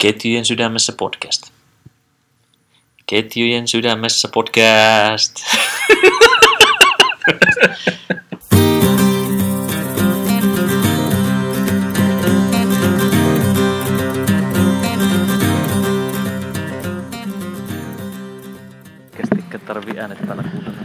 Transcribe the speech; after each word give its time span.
Ketjujen 0.00 0.44
sydämessä 0.44 0.92
podcast. 0.98 1.50
Ketjujen 3.06 3.68
sydämessä 3.68 4.28
podcast. 4.34 5.36
Kestikkä 19.16 19.58
tarvii 19.58 19.98
äänet 20.00 20.18
päällä 20.26 20.42
kuunnella. 20.42 20.78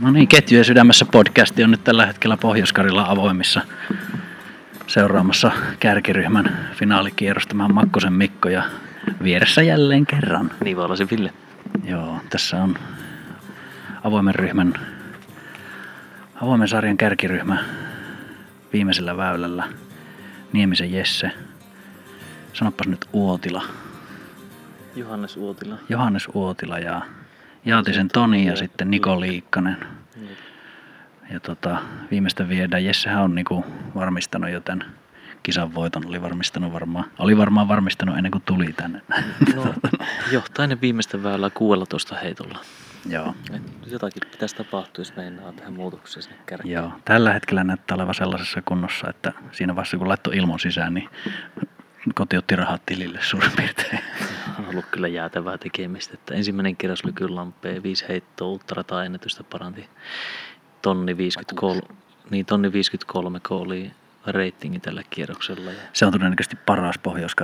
No 0.00 0.10
niin, 0.10 0.28
Ketjujen 0.28 0.64
sydämessä 0.64 1.04
podcasti 1.04 1.64
on 1.64 1.70
nyt 1.70 1.84
tällä 1.84 2.06
hetkellä 2.06 2.36
pohjois 2.36 2.72
avoimissa 3.06 3.60
seuraamassa 4.92 5.52
kärkiryhmän 5.80 6.58
finaalikierrosta. 6.74 7.54
Mä 7.54 7.62
oon 7.62 7.74
Makkosen 7.74 8.12
Mikko 8.12 8.48
ja 8.48 8.62
vieressä 9.22 9.62
jälleen 9.62 10.06
kerran. 10.06 10.50
Niin 10.64 10.76
voi 10.76 10.84
olla 10.84 10.96
se 10.96 11.06
Ville. 11.10 11.32
Joo, 11.84 12.20
tässä 12.30 12.62
on 12.62 12.78
avoimen 14.04 14.34
ryhmän, 14.34 14.74
avoimen 16.42 16.68
sarjan 16.68 16.96
kärkiryhmä 16.96 17.64
viimeisellä 18.72 19.16
väylällä. 19.16 19.68
Niemisen 20.52 20.92
Jesse. 20.92 21.30
Sanopas 22.52 22.86
nyt 22.86 23.04
Uotila. 23.12 23.62
Johannes 24.96 25.36
Uotila. 25.36 25.78
Johannes 25.88 26.28
Uotila 26.34 26.78
ja 26.78 27.02
Jaatisen 27.64 28.08
Toni 28.08 28.46
ja 28.46 28.56
sitten 28.56 28.90
Niko 28.90 29.20
Liikkanen. 29.20 29.76
Ja 31.32 31.40
tota, 31.40 31.78
viimeistä 32.10 32.48
viedään. 32.48 32.84
Jessehän 32.84 33.22
on 33.22 33.34
niinku 33.34 33.64
varmistanut 33.94 34.50
jo 34.50 34.60
tämän 34.60 34.86
kisan 35.42 35.74
voiton. 35.74 36.06
Oli 36.06 36.22
varmistanut 36.22 36.72
varmaan, 36.72 37.04
oli 37.18 37.36
varmaan 37.36 37.68
varmistanut 37.68 38.16
ennen 38.16 38.32
kuin 38.32 38.42
tuli 38.42 38.72
tänne. 38.72 39.02
No, 39.54 39.74
johtainen 40.32 40.80
viimeistä 40.80 41.22
väylää 41.22 41.50
16 41.50 42.16
heitolla. 42.16 42.58
Joo. 43.08 43.34
Jotakin 43.86 44.22
pitäisi 44.30 44.56
tapahtua, 44.56 45.00
jos 45.02 45.16
meinaa 45.16 45.52
tähän 45.52 45.72
muutokseen 45.72 46.22
sinne 46.22 46.38
kärkeen. 46.46 46.74
Joo. 46.74 46.92
Tällä 47.04 47.32
hetkellä 47.32 47.64
näyttää 47.64 47.94
olevan 47.94 48.14
sellaisessa 48.14 48.62
kunnossa, 48.62 49.10
että 49.10 49.32
siinä 49.52 49.76
vaiheessa 49.76 49.96
kun 49.98 50.08
laittoi 50.08 50.36
ilmon 50.36 50.60
sisään, 50.60 50.94
niin 50.94 51.08
kotiotti 52.14 52.56
rahat 52.56 52.82
tilille 52.86 53.18
suurin 53.22 53.52
piirtein. 53.56 53.98
On 54.58 54.68
ollut 54.68 54.86
kyllä 54.90 55.08
jäätävää 55.08 55.58
tekemistä. 55.58 56.14
Että 56.14 56.34
ensimmäinen 56.34 56.76
kierros 56.76 57.02
lampea, 57.28 57.82
viisi 57.82 58.04
heittoa, 58.08 58.48
ultrata 58.48 59.04
ennätystä 59.04 59.44
paranti 59.44 59.88
tonni 60.82 61.16
53, 61.16 61.80
niin 62.30 62.46
tonni 62.46 62.72
53 62.72 63.40
kun 63.48 63.56
oli 63.56 63.92
reitingi 64.26 64.80
tällä 64.80 65.02
kierroksella. 65.10 65.70
Ja 65.70 65.76
Se 65.92 66.06
on 66.06 66.12
todennäköisesti 66.12 66.56
paras 66.66 66.98
pohjois 66.98 67.36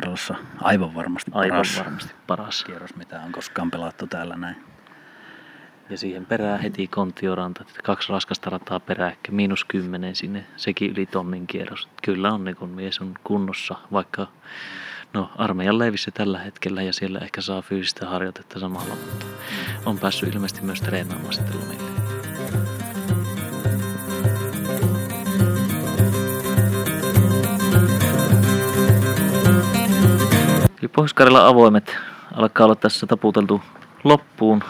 aivan 0.61 0.95
varmasti 0.95 1.31
aivan 1.35 1.57
paras 1.57 1.79
varmasti 1.79 2.15
paras. 2.27 2.65
kierros, 2.65 2.97
mitä 2.97 3.21
on 3.21 3.33
koskaan 3.33 3.71
pelattu 3.71 4.07
täällä 4.07 4.37
näin. 4.37 4.57
Ja 5.91 5.99
siihen 5.99 6.27
perään 6.27 6.61
heti 6.61 6.87
Kontioranta, 6.87 7.65
että 7.69 7.83
kaksi 7.83 8.13
raskasta 8.13 8.51
rataa 8.51 8.81
peräkkä, 8.81 9.33
miinus 9.33 9.65
kymmenen 9.65 10.15
sinne, 10.15 10.47
sekin 10.57 10.91
yli 10.91 11.07
tonnin 11.07 11.47
kierros. 11.47 11.89
Kyllä 12.03 12.33
on, 12.33 12.45
niin 12.45 12.57
kun 12.57 12.69
mies 12.69 13.01
on 13.01 13.15
kunnossa, 13.25 13.75
vaikka 13.93 14.27
no, 15.15 15.31
armeijan 15.37 15.79
leivissä 15.79 16.11
tällä 16.11 16.39
hetkellä 16.39 16.83
ja 16.83 16.93
siellä 16.93 17.19
ehkä 17.19 17.41
saa 17.41 17.63
fyysistä 17.63 18.07
harjoitetta 18.07 18.61
samalla, 18.61 18.95
mutta 18.95 19.27
on 19.87 19.99
päässyt 19.99 20.35
ilmeisesti 20.35 20.63
myös 20.63 20.81
treenaamaan 20.81 21.33
sitten 21.33 21.61
lomille. 21.61 21.98
Eli 30.81 30.89
pohjois 30.89 31.15
avoimet 31.45 31.97
alkaa 32.35 32.65
olla 32.65 32.75
tässä 32.75 33.07
taputeltu 33.07 33.63
loppuun. 34.05 34.65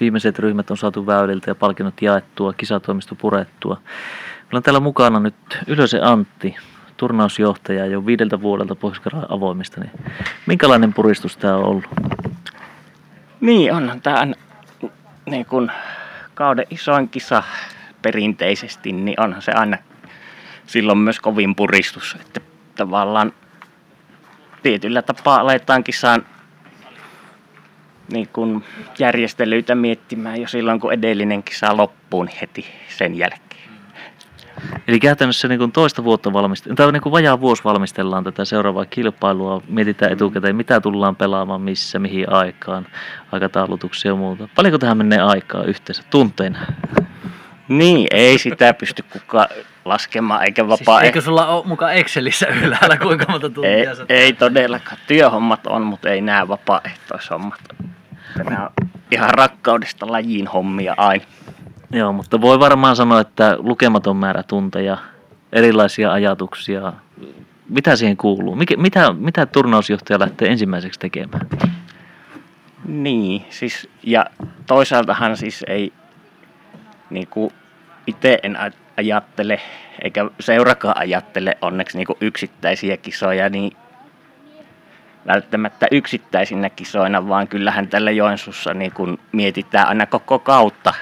Viimeiset 0.00 0.38
ryhmät 0.38 0.70
on 0.70 0.76
saatu 0.76 1.06
väyliltä 1.06 1.50
ja 1.50 1.54
palkinnot 1.54 2.02
jaettua, 2.02 2.52
kisatoimisto 2.52 3.14
purettua. 3.14 3.74
Meillä 4.42 4.56
on 4.56 4.62
täällä 4.62 4.80
mukana 4.80 5.20
nyt 5.20 5.34
Ylösen 5.66 6.04
Antti, 6.04 6.56
turnausjohtaja 6.96 7.86
jo 7.86 8.06
viideltä 8.06 8.40
vuodelta 8.40 8.74
pohjois 8.74 9.02
avoimista. 9.28 9.80
Niin 9.80 9.92
minkälainen 10.46 10.92
puristus 10.92 11.36
tämä 11.36 11.56
on 11.56 11.64
ollut? 11.64 11.84
Niin, 13.40 13.72
onhan 13.72 14.00
tämä 14.00 14.26
niin 15.26 15.46
kun 15.46 15.70
kauden 16.34 16.66
isoin 16.70 17.08
kisa 17.08 17.42
perinteisesti, 18.02 18.92
niin 18.92 19.20
onhan 19.20 19.42
se 19.42 19.52
aina 19.52 19.78
silloin 20.66 20.98
myös 20.98 21.20
kovin 21.20 21.54
puristus. 21.54 22.16
Että 22.20 22.40
tavallaan 22.76 23.32
tietyllä 24.62 25.02
tapaa 25.02 25.40
aletaan 25.40 25.84
kisaan 25.84 26.26
niin 28.12 28.28
kun 28.32 28.64
järjestelyitä 28.98 29.74
miettimään 29.74 30.40
jo 30.40 30.48
silloin, 30.48 30.80
kun 30.80 30.92
edellinen 30.92 31.42
kisa 31.42 31.76
loppuu, 31.76 32.22
niin 32.22 32.36
heti 32.40 32.66
sen 32.88 33.18
jälkeen. 33.18 33.62
Eli 34.88 35.00
käytännössä 35.00 35.48
niin 35.48 35.58
kuin 35.58 35.72
toista 35.72 36.04
vuotta 36.04 36.32
valmistellaan, 36.32 36.76
tai 36.76 36.92
niin 36.92 37.02
kuin 37.02 37.12
vajaa 37.12 37.40
vuosi 37.40 37.64
valmistellaan 37.64 38.24
tätä 38.24 38.44
seuraavaa 38.44 38.84
kilpailua, 38.84 39.62
mietitään 39.68 40.12
etukäteen, 40.12 40.56
mitä 40.56 40.80
tullaan 40.80 41.16
pelaamaan, 41.16 41.60
missä, 41.60 41.98
mihin 41.98 42.32
aikaan, 42.32 42.86
aikataulutuksia 43.32 44.10
ja 44.10 44.16
muuta. 44.16 44.48
Paljonko 44.54 44.78
tähän 44.78 44.96
menee 44.96 45.20
aikaa 45.20 45.64
yhteensä, 45.64 46.02
tunteina? 46.10 46.58
Niin, 47.78 48.06
ei 48.10 48.38
sitä 48.38 48.74
pysty 48.74 49.04
kukaan 49.12 49.48
laskemaan 49.84 50.44
eikä 50.44 50.68
vapaa. 50.68 50.98
Siis 50.98 51.06
eikö 51.06 51.20
sulla 51.20 51.46
ole 51.46 51.66
mukaan 51.66 51.94
Excelissä 51.94 52.46
ylhäällä 52.46 52.96
kuinka 52.96 53.24
monta 53.28 53.50
tuntia 53.50 53.70
ei, 53.70 53.96
sä 53.96 54.06
ei 54.08 54.32
todellakaan. 54.32 54.96
Työhommat 55.06 55.66
on, 55.66 55.82
mutta 55.82 56.08
ei 56.08 56.20
nämä 56.20 56.48
vapaaehtoishommat. 56.48 57.60
Nämä 58.36 58.70
on 58.80 58.88
ihan 59.10 59.30
rakkaudesta 59.30 60.06
lajiin 60.10 60.46
hommia 60.46 60.94
aina. 60.96 61.24
Joo, 61.92 62.12
mutta 62.12 62.40
voi 62.40 62.60
varmaan 62.60 62.96
sanoa, 62.96 63.20
että 63.20 63.56
lukematon 63.58 64.16
määrä 64.16 64.42
tunteja, 64.42 64.98
erilaisia 65.52 66.12
ajatuksia. 66.12 66.92
Mitä 67.68 67.96
siihen 67.96 68.16
kuuluu? 68.16 68.56
Mikä, 68.56 68.76
mitä, 68.76 69.12
mitä 69.12 69.46
turnausjohtaja 69.46 70.18
lähtee 70.18 70.48
ensimmäiseksi 70.48 71.00
tekemään? 71.00 71.46
Niin, 72.84 73.44
siis, 73.50 73.88
ja 74.02 74.26
toisaaltahan 74.66 75.36
siis 75.36 75.64
ei 75.68 75.92
niin 77.10 77.26
kuin 77.26 77.52
itse 78.06 78.38
en 78.42 78.58
ajattele, 78.96 79.60
eikä 80.02 80.24
seurakaan 80.40 80.98
ajattele 80.98 81.58
onneksi 81.62 81.98
niin 81.98 82.06
yksittäisiä 82.20 82.96
kisoja, 82.96 83.48
niin 83.48 83.72
välttämättä 85.26 85.86
yksittäisinä 85.90 86.70
kisoina, 86.70 87.28
vaan 87.28 87.48
kyllähän 87.48 87.88
tällä 87.88 88.10
Joensuussa 88.10 88.74
niin 88.74 88.92
kuin 88.92 89.18
mietitään 89.32 89.88
aina 89.88 90.06
koko 90.06 90.38
kautta 90.38 90.94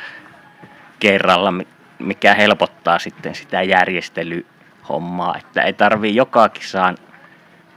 kerralla, 1.00 1.54
mikä 1.98 2.34
helpottaa 2.34 2.98
sitten 2.98 3.34
sitä 3.34 3.62
järjestelyhommaa, 3.62 5.36
että 5.38 5.62
ei 5.62 5.72
tarvii 5.72 6.16
joka 6.16 6.48
kisaan 6.48 6.96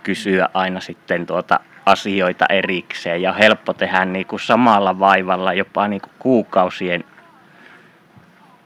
kysyä 0.03 0.49
aina 0.53 0.79
sitten 0.79 1.25
tuota 1.25 1.59
asioita 1.85 2.45
erikseen 2.49 3.21
ja 3.21 3.33
helppo 3.33 3.73
tehdä 3.73 4.05
niin 4.05 4.25
kuin 4.25 4.39
samalla 4.39 4.99
vaivalla 4.99 5.53
jopa 5.53 5.87
niin 5.87 6.01
kuin 6.01 6.13
kuukausien 6.19 7.03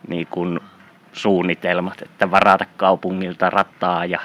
niin 0.07 0.27
kuin 0.27 0.59
suunnitelmat, 1.13 2.01
että 2.01 2.31
varata 2.31 2.65
kaupungilta 2.77 3.49
rataa 3.49 4.05
ja, 4.05 4.19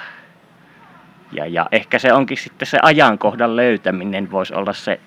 ja, 1.31 1.45
ja 1.45 1.65
ehkä 1.71 1.99
se 1.99 2.13
onkin 2.13 2.37
sitten 2.37 2.67
se 2.67 2.79
ajankohdan 2.81 3.55
löytäminen 3.55 4.31
voisi 4.31 4.53
olla 4.53 4.73
se, 4.73 4.99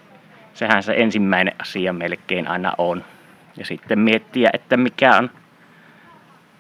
sehän 0.55 0.83
se 0.83 0.95
ensimmäinen 0.97 1.55
asia 1.63 1.93
melkein 1.93 2.49
aina 2.49 2.73
on. 2.79 3.05
Ja 3.57 3.65
sitten 3.65 3.99
miettiä, 3.99 4.51
että 4.53 4.77
mikä 4.77 5.17
on 5.17 5.31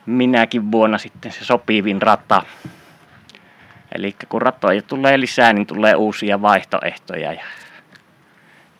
minäkin 0.07 0.73
vuonna 0.73 0.99
sitten 0.99 1.33
se 1.33 1.45
sopivin 1.45 2.03
rata. 2.03 2.43
Eli 3.95 4.17
kun 4.29 4.43
ratoja 4.43 4.83
tulee 4.83 5.21
lisää, 5.21 5.53
niin 5.53 5.67
tulee 5.67 5.95
uusia 5.95 6.43
vaihtoehtoja. 6.43 7.33
Ja, 7.33 7.43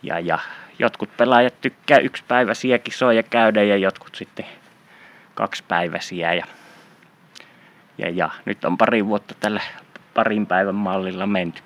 ja, 0.03 0.21
ja 0.21 0.39
jotkut 0.79 1.17
pelaajat 1.17 1.61
tykkää 1.61 1.99
yksipäiväisiä 1.99 2.79
kisoja 2.79 3.23
käydä 3.23 3.63
ja 3.63 3.77
jotkut 3.77 4.15
sitten 4.15 4.47
kaksipäiväisiä. 5.37 6.35
Ja, 6.35 6.47
ja, 7.99 8.11
ja 8.11 8.31
nyt 8.45 8.65
on 8.65 8.79
pari 8.79 9.07
vuotta 9.07 9.35
tällä 9.41 9.61
parin 10.15 10.47
päivän 10.47 10.75
mallilla 10.75 11.27
menty. 11.27 11.63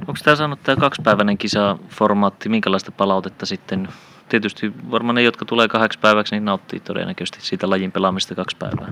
Onko 0.00 0.14
tämä 0.24 0.36
saanut 0.36 0.62
tämä 0.62 0.76
kaksipäiväinen 0.76 1.38
kisaformaatti, 1.38 2.48
minkälaista 2.48 2.92
palautetta 2.92 3.46
sitten? 3.46 3.88
Tietysti 4.28 4.72
varmaan 4.90 5.14
ne, 5.14 5.22
jotka 5.22 5.44
tulee 5.44 5.68
kahdeksi 5.68 5.98
päiväksi, 5.98 6.34
niin 6.34 6.44
nauttii 6.44 6.80
todennäköisesti 6.80 7.38
siitä 7.40 7.70
lajin 7.70 7.92
pelaamista 7.92 8.34
kaksi 8.34 8.56
päivää. 8.56 8.88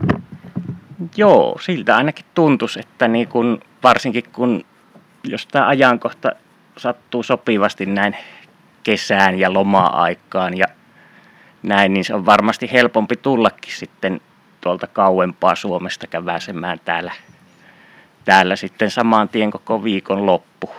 Joo, 1.16 1.58
siltä 1.60 1.96
ainakin 1.96 2.24
tuntuisi, 2.34 2.80
että 2.80 3.08
niin 3.08 3.28
kun, 3.28 3.60
varsinkin 3.82 4.24
kun 4.32 4.64
jos 5.24 5.46
tämä 5.46 5.66
ajankohta 5.66 6.30
sattuu 6.76 7.22
sopivasti 7.22 7.86
näin 7.86 8.16
kesään 8.82 9.38
ja 9.38 9.52
loma-aikaan 9.52 10.58
ja 10.58 10.66
näin, 11.62 11.94
niin 11.94 12.04
se 12.04 12.14
on 12.14 12.26
varmasti 12.26 12.72
helpompi 12.72 13.16
tullakin 13.16 13.72
sitten 13.74 14.20
tuolta 14.60 14.86
kauempaa 14.86 15.54
Suomesta 15.54 16.06
käväsemään 16.06 16.80
täällä, 16.84 17.12
täällä 18.24 18.56
sitten 18.56 18.90
saman 18.90 19.28
tien 19.28 19.50
koko 19.50 19.84
viikon 19.84 20.26
loppu. 20.26 20.70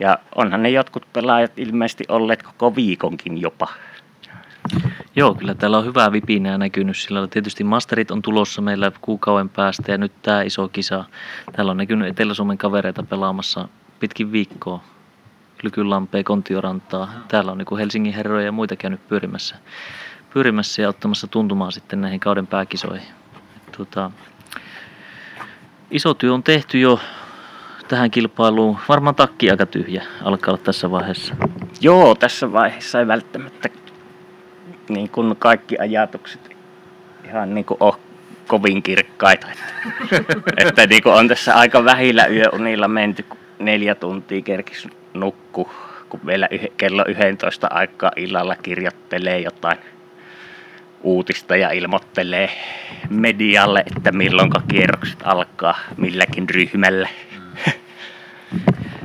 Ja 0.00 0.18
onhan 0.34 0.62
ne 0.62 0.70
jotkut 0.70 1.06
pelaajat 1.12 1.58
ilmeisesti 1.58 2.04
olleet 2.08 2.42
koko 2.42 2.76
viikonkin 2.76 3.40
jopa. 3.40 3.68
Joo, 5.16 5.34
kyllä 5.34 5.54
täällä 5.54 5.78
on 5.78 5.84
hyvää 5.84 6.12
vipinää 6.12 6.58
näkynyt 6.58 6.96
sillä 6.96 7.28
Tietysti 7.28 7.64
masterit 7.64 8.10
on 8.10 8.22
tulossa 8.22 8.62
meillä 8.62 8.92
kuukauden 9.00 9.48
päästä 9.48 9.92
ja 9.92 9.98
nyt 9.98 10.12
tämä 10.22 10.42
iso 10.42 10.68
kisa. 10.68 11.04
Täällä 11.52 11.70
on 11.70 11.76
näkynyt 11.76 12.08
Etelä-Suomen 12.08 12.58
kavereita 12.58 13.02
pelaamassa 13.02 13.68
pitkin 14.00 14.32
viikkoa. 14.32 14.82
Lykylampea, 15.62 16.24
Kontiorantaa. 16.24 17.12
Täällä 17.28 17.52
on 17.52 17.58
niin 17.58 17.78
Helsingin 17.78 18.14
herroja 18.14 18.46
ja 18.46 18.52
muita 18.52 18.76
käynyt 18.76 19.08
pyörimässä, 19.08 19.56
pyörimässä 20.36 20.82
ja 20.82 20.88
ottamassa 20.88 21.26
tuntumaan 21.26 21.72
sitten 21.72 22.00
näihin 22.00 22.20
kauden 22.20 22.46
pääkisoihin. 22.46 23.08
Tuota, 23.76 24.10
iso 25.90 26.14
työ 26.14 26.34
on 26.34 26.42
tehty 26.42 26.80
jo 26.80 27.00
tähän 27.88 28.10
kilpailuun. 28.10 28.78
Varmaan 28.88 29.14
takki 29.14 29.50
aika 29.50 29.66
tyhjä 29.66 30.04
alkaa 30.22 30.52
olla 30.52 30.62
tässä 30.64 30.90
vaiheessa. 30.90 31.34
Joo, 31.80 32.14
tässä 32.14 32.52
vaiheessa 32.52 33.00
ei 33.00 33.06
välttämättä 33.06 33.68
niin 34.88 35.08
kuin 35.08 35.36
kaikki 35.36 35.78
ajatukset 35.78 36.56
ihan 37.24 37.54
niin 37.54 37.64
kuin 37.64 37.78
ole 37.80 37.94
kovin 38.46 38.82
kirkkaita. 38.82 39.46
Että, 39.50 39.64
että 40.66 40.86
niin 40.86 41.02
kuin 41.02 41.14
on 41.14 41.28
tässä 41.28 41.54
aika 41.54 41.84
vähillä 41.84 42.26
yöunilla 42.26 42.88
menty, 42.88 43.22
kun 43.22 43.38
neljä 43.58 43.94
tuntia 43.94 44.42
kerkis 44.42 44.88
nukku, 45.14 45.70
kun 46.08 46.20
vielä 46.26 46.48
yh, 46.50 46.68
kello 46.76 47.04
11 47.08 47.66
aikaa 47.70 48.10
illalla 48.16 48.56
kirjoittelee 48.56 49.40
jotain 49.40 49.78
uutista 51.06 51.56
ja 51.56 51.70
ilmoittelee 51.70 52.50
medialle, 53.10 53.84
että 53.96 54.12
milloin 54.12 54.50
kierrokset 54.68 55.18
alkaa 55.24 55.78
milläkin 55.96 56.50
ryhmällä. 56.50 57.08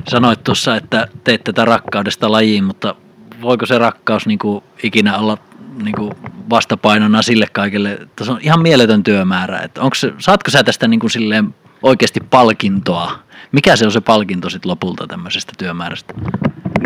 Sanoit 0.08 0.44
tuossa, 0.44 0.76
että 0.76 1.08
teet 1.24 1.44
tätä 1.44 1.64
rakkaudesta 1.64 2.32
lajiin, 2.32 2.64
mutta 2.64 2.94
voiko 3.42 3.66
se 3.66 3.78
rakkaus 3.78 4.26
niin 4.26 4.38
kuin 4.38 4.64
ikinä 4.82 5.18
olla 5.18 5.38
niin 5.82 5.94
kuin 5.94 6.12
vastapainona 6.50 7.22
sille 7.22 7.46
kaikille? 7.52 7.98
Tässä 8.16 8.32
on 8.32 8.38
ihan 8.42 8.62
mieletön 8.62 9.02
työmäärä. 9.02 9.58
Että 9.58 9.80
onko 9.80 9.94
se, 9.94 10.12
saatko 10.18 10.50
sä 10.50 10.64
tästä 10.64 10.88
niin 10.88 11.00
kuin 11.00 11.10
silleen 11.10 11.54
oikeasti 11.82 12.20
palkintoa? 12.30 13.18
Mikä 13.52 13.76
se 13.76 13.86
on 13.86 13.92
se 13.92 14.00
palkinto 14.00 14.50
sitten 14.50 14.70
lopulta 14.70 15.06
tämmöisestä 15.06 15.52
työmäärästä? 15.58 16.14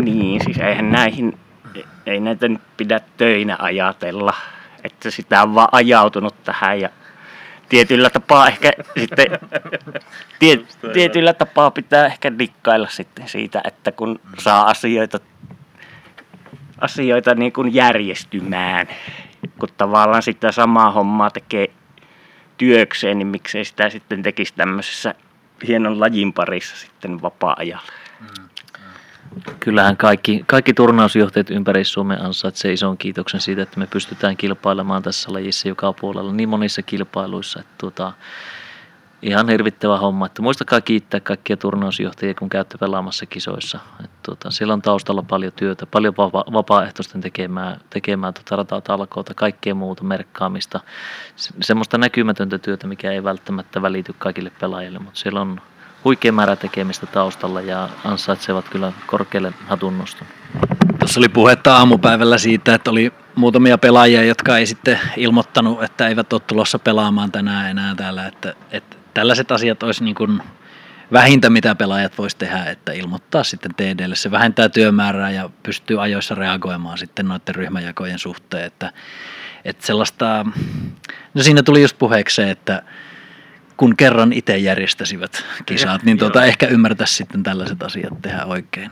Niin, 0.03 0.41
siis 0.43 0.57
eihän 0.57 0.91
näihin, 0.91 1.39
ei 2.05 2.19
näitä 2.19 2.47
nyt 2.47 2.61
pidä 2.77 2.99
töinä 3.17 3.55
ajatella, 3.59 4.33
että 4.87 5.11
sitä 5.11 5.43
on 5.43 5.55
vaan 5.55 5.69
ajautunut 5.71 6.43
tähän 6.43 6.81
ja 6.81 6.89
tietyllä 7.69 8.09
tapaa 8.09 8.47
ehkä 8.47 8.71
sitten, 8.99 9.27
tie, 10.39 10.59
tietyllä 10.93 11.33
tapaa 11.33 11.71
pitää 11.71 12.05
ehkä 12.05 12.37
dikkailla 12.39 12.87
sitten 12.87 13.27
siitä, 13.27 13.61
että 13.63 13.91
kun 13.91 14.19
saa 14.39 14.69
asioita, 14.69 15.19
asioita 16.81 17.35
niin 17.35 17.53
kuin 17.53 17.73
järjestymään, 17.73 18.87
kun 19.59 19.69
tavallaan 19.77 20.23
sitä 20.23 20.51
samaa 20.51 20.91
hommaa 20.91 21.29
tekee 21.29 21.67
työkseen, 22.57 23.17
niin 23.17 23.27
miksei 23.27 23.65
sitä 23.65 23.89
sitten 23.89 24.23
tekisi 24.23 24.53
tämmöisessä 24.53 25.15
hienon 25.67 25.99
lajin 25.99 26.33
parissa 26.33 26.75
sitten 26.75 27.21
vapaa-ajalla. 27.21 27.91
Mm 28.19 28.47
kyllähän 29.59 29.97
kaikki, 29.97 30.43
kaikki 30.47 30.73
turnausjohtajat 30.73 31.49
ympäri 31.49 31.83
Suomen 31.83 32.21
ansaitsee 32.21 32.73
ison 32.73 32.97
kiitoksen 32.97 33.41
siitä, 33.41 33.61
että 33.61 33.79
me 33.79 33.87
pystytään 33.87 34.37
kilpailemaan 34.37 35.03
tässä 35.03 35.33
lajissa 35.33 35.67
joka 35.67 35.93
puolella 35.93 36.33
niin 36.33 36.49
monissa 36.49 36.81
kilpailuissa. 36.81 37.59
Että 37.59 37.73
tuota, 37.77 38.13
ihan 39.21 39.49
hirvittävä 39.49 39.97
homma. 39.97 40.25
Että 40.25 40.41
muistakaa 40.41 40.81
kiittää 40.81 41.19
kaikkia 41.19 41.57
turnausjohtajia, 41.57 42.33
kun 42.33 42.49
käytte 42.49 42.77
pelaamassa 42.77 43.25
kisoissa. 43.25 43.79
Että 44.03 44.17
tuota, 44.23 44.51
siellä 44.51 44.73
on 44.73 44.81
taustalla 44.81 45.21
paljon 45.21 45.53
työtä, 45.55 45.85
paljon 45.85 46.13
vapa- 46.17 46.53
vapaaehtoisten 46.53 47.21
tekemää, 47.21 47.79
tekemää 47.89 48.31
tuota 48.31 48.55
ratatalkoota, 48.55 49.33
kaikkea 49.33 49.75
muuta 49.75 50.03
merkkaamista. 50.03 50.79
Se, 51.35 51.53
semmoista 51.61 51.97
näkymätöntä 51.97 52.57
työtä, 52.57 52.87
mikä 52.87 53.11
ei 53.11 53.23
välttämättä 53.23 53.81
välity 53.81 54.15
kaikille 54.17 54.51
pelaajille, 54.59 54.99
mutta 54.99 55.19
siellä 55.19 55.41
on 55.41 55.61
huikea 56.07 56.31
määrä 56.31 56.55
tekemistä 56.55 57.05
taustalla 57.05 57.61
ja 57.61 57.89
ansaitsevat 58.03 58.69
kyllä 58.69 58.91
korkealle 59.07 59.53
hatunnoston. 59.67 60.27
Tuossa 60.99 61.19
oli 61.19 61.29
puhetta 61.29 61.77
aamupäivällä 61.77 62.37
siitä, 62.37 62.75
että 62.75 62.91
oli 62.91 63.13
muutamia 63.35 63.77
pelaajia, 63.77 64.23
jotka 64.23 64.57
ei 64.57 64.65
sitten 64.65 64.99
ilmoittanut, 65.17 65.83
että 65.83 66.07
eivät 66.07 66.33
ole 66.33 66.41
tulossa 66.47 66.79
pelaamaan 66.79 67.31
tänään 67.31 67.71
enää 67.71 67.95
täällä. 67.95 68.27
Että, 68.27 68.53
että 68.71 68.97
tällaiset 69.13 69.51
asiat 69.51 69.83
olisi 69.83 70.03
niin 70.03 70.15
kuin 70.15 70.41
vähintä, 71.11 71.49
mitä 71.49 71.75
pelaajat 71.75 72.17
voisi 72.17 72.37
tehdä, 72.37 72.63
että 72.63 72.91
ilmoittaa 72.91 73.43
sitten 73.43 73.71
TDlle. 73.75 74.15
Se 74.15 74.31
vähentää 74.31 74.69
työmäärää 74.69 75.31
ja 75.31 75.49
pystyy 75.63 76.01
ajoissa 76.03 76.35
reagoimaan 76.35 76.97
sitten 76.97 77.27
noiden 77.27 77.55
ryhmäjakojen 77.55 78.19
suhteen. 78.19 78.63
Että, 78.63 78.91
että 79.65 79.85
sellaista, 79.85 80.45
no 81.33 81.43
siinä 81.43 81.63
tuli 81.63 81.81
just 81.81 81.97
puheeksi 81.97 82.35
se, 82.35 82.51
että 82.51 82.83
kun 83.77 83.95
kerran 83.95 84.33
itse 84.33 84.57
järjestäisivät 84.57 85.45
kisat, 85.65 86.03
niin 86.03 86.17
tuota, 86.17 86.45
ehkä 86.45 86.67
ymmärtäisi 86.67 87.15
sitten 87.15 87.43
tällaiset 87.43 87.83
asiat 87.83 88.21
tehdä 88.21 88.45
oikein. 88.45 88.91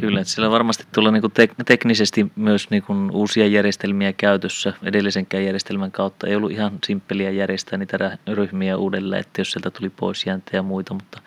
Kyllä, 0.00 0.20
että 0.20 0.32
siellä 0.32 0.50
varmasti 0.50 0.84
tulee 0.94 1.12
niin 1.12 1.22
tek- 1.24 1.64
teknisesti 1.66 2.32
myös 2.36 2.70
niin 2.70 2.82
kuin 2.82 3.10
uusia 3.10 3.46
järjestelmiä 3.46 4.12
käytössä. 4.12 4.72
Edellisenkään 4.82 5.44
järjestelmän 5.44 5.92
kautta 5.92 6.26
ei 6.26 6.36
ollut 6.36 6.50
ihan 6.50 6.78
simppeliä 6.86 7.30
järjestää 7.30 7.78
niitä 7.78 8.18
ryhmiä 8.34 8.76
uudelleen, 8.76 9.20
että 9.20 9.40
jos 9.40 9.52
sieltä 9.52 9.70
tuli 9.70 9.90
pois 9.90 10.26
ja 10.52 10.62
muita, 10.62 10.94
mutta 10.94 11.20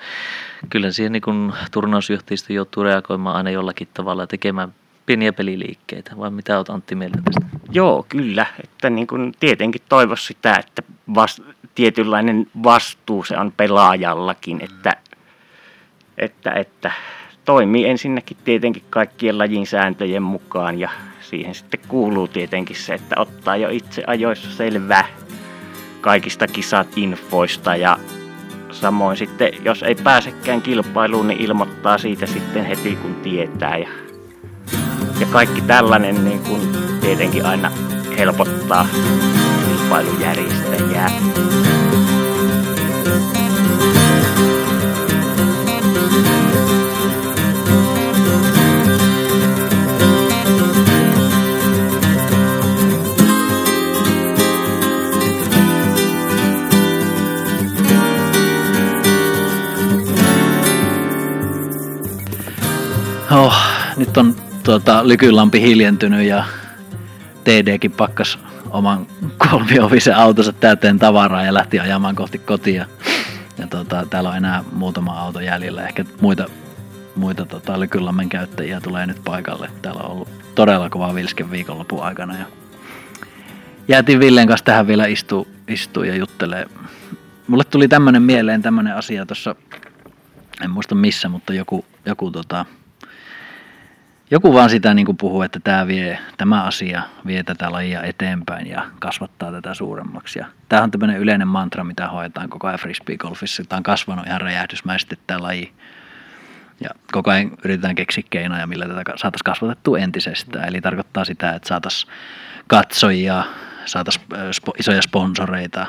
kyllä 0.69 0.91
siihen 0.91 1.11
niin 1.11 1.53
turnausjohtajisto 1.71 2.53
joutuu 2.53 2.83
reagoimaan 2.83 3.35
aina 3.35 3.49
jollakin 3.49 3.87
tavalla 3.93 4.23
ja 4.23 4.27
tekemään 4.27 4.73
pieniä 5.11 5.33
peliliikkeitä, 5.33 6.11
vai 6.17 6.31
mitä 6.31 6.57
olet 6.57 6.69
Antti 6.69 6.95
mieltä 6.95 7.19
tästä? 7.25 7.57
Joo, 7.71 8.05
kyllä. 8.09 8.45
Että 8.63 8.89
niin 8.89 9.07
kuin 9.07 9.33
tietenkin 9.39 9.81
toivoisi 9.89 10.25
sitä, 10.25 10.55
että 10.55 10.83
vast, 11.15 11.39
tietynlainen 11.75 12.47
vastuu 12.63 13.23
se 13.23 13.37
on 13.37 13.51
pelaajallakin, 13.57 14.57
mm. 14.57 14.63
että, 14.63 14.93
että, 16.17 16.51
että 16.51 16.91
toimii 17.45 17.85
ensinnäkin 17.85 18.37
tietenkin 18.43 18.83
kaikkien 18.89 19.37
lajin 19.37 19.67
sääntöjen 19.67 20.23
mukaan 20.23 20.79
ja 20.79 20.89
siihen 21.21 21.55
sitten 21.55 21.79
kuuluu 21.87 22.27
tietenkin 22.27 22.75
se, 22.75 22.93
että 22.93 23.15
ottaa 23.19 23.57
jo 23.57 23.69
itse 23.69 24.03
ajoissa 24.07 24.51
selvää 24.51 25.05
kaikista 26.01 26.45
kisat-infoista 26.47 27.75
ja 27.75 27.97
samoin 28.71 29.17
sitten, 29.17 29.51
jos 29.65 29.83
ei 29.83 29.95
pääsekään 29.95 30.61
kilpailuun, 30.61 31.27
niin 31.27 31.41
ilmoittaa 31.41 31.97
siitä 31.97 32.25
sitten 32.25 32.65
heti 32.65 32.95
kun 32.95 33.15
tietää 33.15 33.77
ja, 33.77 33.89
ja 35.21 35.27
kaikki 35.27 35.61
tällainen 35.61 36.25
niin 36.25 36.39
kuin 36.39 36.61
tietenkin 37.01 37.45
aina 37.45 37.71
helpottaa 38.17 38.87
kilpailujärjestäjää. 39.67 41.11
Oh, 63.31 63.55
nyt 63.97 64.17
on 64.17 64.50
tuota, 64.63 65.07
lykylampi 65.07 65.61
hiljentynyt 65.61 66.27
ja 66.27 66.43
TDkin 67.43 67.91
pakkas 67.91 68.39
oman 68.69 69.07
kolmiovisen 69.37 70.15
autonsa 70.15 70.53
täyteen 70.53 70.99
tavaraa 70.99 71.43
ja 71.43 71.53
lähti 71.53 71.79
ajamaan 71.79 72.15
kohti 72.15 72.37
kotia. 72.37 72.85
Ja 73.57 73.67
tota, 73.67 74.05
täällä 74.09 74.29
on 74.29 74.37
enää 74.37 74.63
muutama 74.71 75.19
auto 75.19 75.39
jäljellä. 75.39 75.87
Ehkä 75.87 76.05
muita, 76.21 76.45
muita 77.15 77.45
tota, 77.45 77.79
Lykylammen 77.79 78.29
käyttäjiä 78.29 78.81
tulee 78.81 79.05
nyt 79.05 79.23
paikalle. 79.23 79.69
Täällä 79.81 80.01
on 80.01 80.11
ollut 80.11 80.29
todella 80.55 80.89
kova 80.89 81.15
vilske 81.15 81.51
viikonlopun 81.51 82.03
aikana. 82.03 82.37
Ja 82.37 82.45
jäätiin 83.87 84.19
Villen 84.19 84.47
kanssa 84.47 84.65
tähän 84.65 84.87
vielä 84.87 85.05
istuu, 85.05 85.47
istuu 85.67 86.03
ja 86.03 86.15
juttelee. 86.15 86.65
Mulle 87.47 87.63
tuli 87.63 87.87
tämmönen 87.87 88.21
mieleen, 88.21 88.61
tämmönen 88.61 88.95
asia 88.95 89.25
tuossa, 89.25 89.55
en 90.63 90.71
muista 90.71 90.95
missä, 90.95 91.29
mutta 91.29 91.53
joku, 91.53 91.85
joku 92.05 92.31
tota, 92.31 92.65
joku 94.31 94.53
vaan 94.53 94.69
sitä 94.69 94.93
niin 94.93 95.05
kuin 95.05 95.17
puhuu, 95.17 95.41
että 95.41 95.59
tämä, 95.59 95.87
vie, 95.87 96.19
tämä 96.37 96.63
asia 96.63 97.01
vie 97.25 97.43
tätä 97.43 97.71
lajia 97.71 98.03
eteenpäin 98.03 98.67
ja 98.67 98.85
kasvattaa 98.99 99.51
tätä 99.51 99.73
suuremmaksi. 99.73 100.39
Ja 100.39 100.45
tämähän 100.69 100.83
on 100.83 100.91
tämmöinen 100.91 101.17
yleinen 101.17 101.47
mantra, 101.47 101.83
mitä 101.83 102.07
hoetaan 102.07 102.49
koko 102.49 102.67
ajan 102.67 102.79
frisbee-golfissa. 102.79 103.63
Tämä 103.69 103.77
on 103.77 103.83
kasvanut 103.83 104.27
ihan 104.27 104.41
räjähdysmäisesti 104.41 105.19
tämä 105.27 105.41
laji. 105.41 105.71
Ja 106.81 106.89
koko 107.11 107.31
ajan 107.31 107.51
yritetään 107.63 107.95
keksiä 107.95 108.23
keinoja, 108.29 108.67
millä 108.67 108.87
tätä 108.87 109.03
saataisiin 109.15 109.45
kasvatettua 109.45 109.99
entisestään. 109.99 110.67
Eli 110.67 110.81
tarkoittaa 110.81 111.25
sitä, 111.25 111.51
että 111.51 111.67
saataisiin 111.67 112.11
katsojia, 112.67 113.43
saataisiin 113.85 114.25
isoja 114.79 115.01
sponsoreita. 115.01 115.85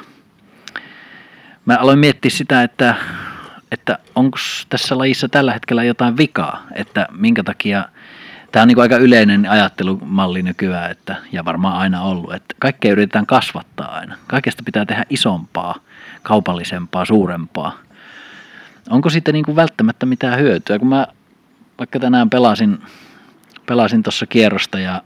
Mä 1.66 1.76
aloin 1.76 1.99
miettiä 1.99 2.30
sitä, 2.30 2.62
että 2.62 2.94
että 3.72 3.99
onko 4.14 4.38
tässä 4.68 4.99
lajissa 4.99 5.28
tällä 5.28 5.52
hetkellä 5.52 5.84
jotain 5.84 6.16
vikaa, 6.16 6.66
että 6.75 7.06
minkä 7.11 7.42
takia 7.42 7.88
Tämä 8.52 8.62
on 8.62 8.68
niin 8.68 8.80
aika 8.80 8.97
yleinen 8.97 9.50
ajattelumalli 9.50 10.42
nykyään, 10.42 10.90
että, 10.90 11.16
ja 11.32 11.44
varmaan 11.44 11.76
aina 11.76 12.02
ollut, 12.02 12.35
että 12.35 12.54
kaikkea 12.59 12.92
yritetään 12.92 13.26
kasvattaa 13.26 13.94
aina. 13.94 14.16
Kaikesta 14.26 14.62
pitää 14.66 14.87
tehdä 14.87 15.04
isompaa, 15.11 15.75
kaupallisempaa, 16.23 17.04
suurempaa. 17.04 17.78
Onko 18.90 19.11
sitten 19.11 19.35
niin 19.35 19.44
kuin 19.44 19.56
välttämättä 19.56 20.06
mitään 20.06 20.38
hyötyä? 20.38 20.78
Kun 20.78 20.88
mä 20.88 21.06
vaikka 21.78 22.00
tänään 22.00 22.30
pelasin, 22.30 22.78
pelasin 23.66 24.02
tuossa 24.02 24.26
kierrosta 24.26 24.80
ja 24.80 25.02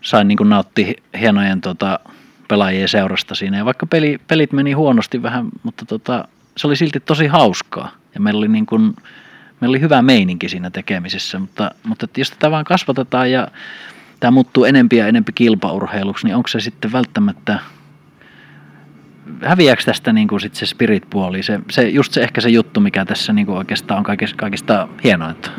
sain 0.00 0.28
niin 0.28 0.38
kuin 0.38 0.48
nautti 0.48 0.96
hienojen 1.20 1.60
tota, 1.60 2.00
pelaajien 2.48 2.88
seurasta 2.88 3.34
siinä. 3.34 3.58
Ja 3.58 3.64
vaikka 3.64 3.86
peli, 3.86 4.18
pelit 4.28 4.52
meni 4.52 4.72
huonosti 4.72 5.22
vähän, 5.22 5.48
mutta 5.62 5.84
tota, 5.84 6.28
se 6.56 6.66
oli 6.66 6.76
silti 6.76 7.00
tosi 7.00 7.26
hauskaa. 7.26 7.90
Ja 8.14 8.20
meillä 8.20 8.38
oli, 8.38 8.48
niin 8.48 8.66
kuin, 8.66 8.96
meillä 9.64 9.72
oli 9.72 9.80
hyvä 9.80 10.02
meininki 10.02 10.48
siinä 10.48 10.70
tekemisessä, 10.70 11.38
mutta, 11.38 11.70
mutta 11.84 12.06
jos 12.16 12.30
tätä 12.30 12.50
vaan 12.50 12.64
kasvatetaan 12.64 13.30
ja 13.30 13.48
tämä 14.20 14.30
muuttuu 14.30 14.64
enempi 14.64 14.96
ja 14.96 15.06
enempi 15.06 15.32
kilpaurheiluksi, 15.32 16.26
niin 16.26 16.36
onko 16.36 16.48
se 16.48 16.60
sitten 16.60 16.92
välttämättä 16.92 17.58
häviääkö 19.42 19.82
tästä 19.84 20.12
niin 20.12 20.28
kuin 20.28 20.40
sit 20.40 20.54
se 20.54 20.66
spirit-puoli, 20.66 21.42
se, 21.42 21.60
se, 21.70 21.88
just 21.88 22.12
se 22.12 22.22
ehkä 22.22 22.40
se 22.40 22.48
juttu, 22.48 22.80
mikä 22.80 23.04
tässä 23.04 23.32
niin 23.32 23.46
kuin 23.46 23.58
oikeastaan 23.58 23.98
on 23.98 24.04
kaikista, 24.04 24.36
kaikista 24.36 24.88
hienointa? 25.04 25.50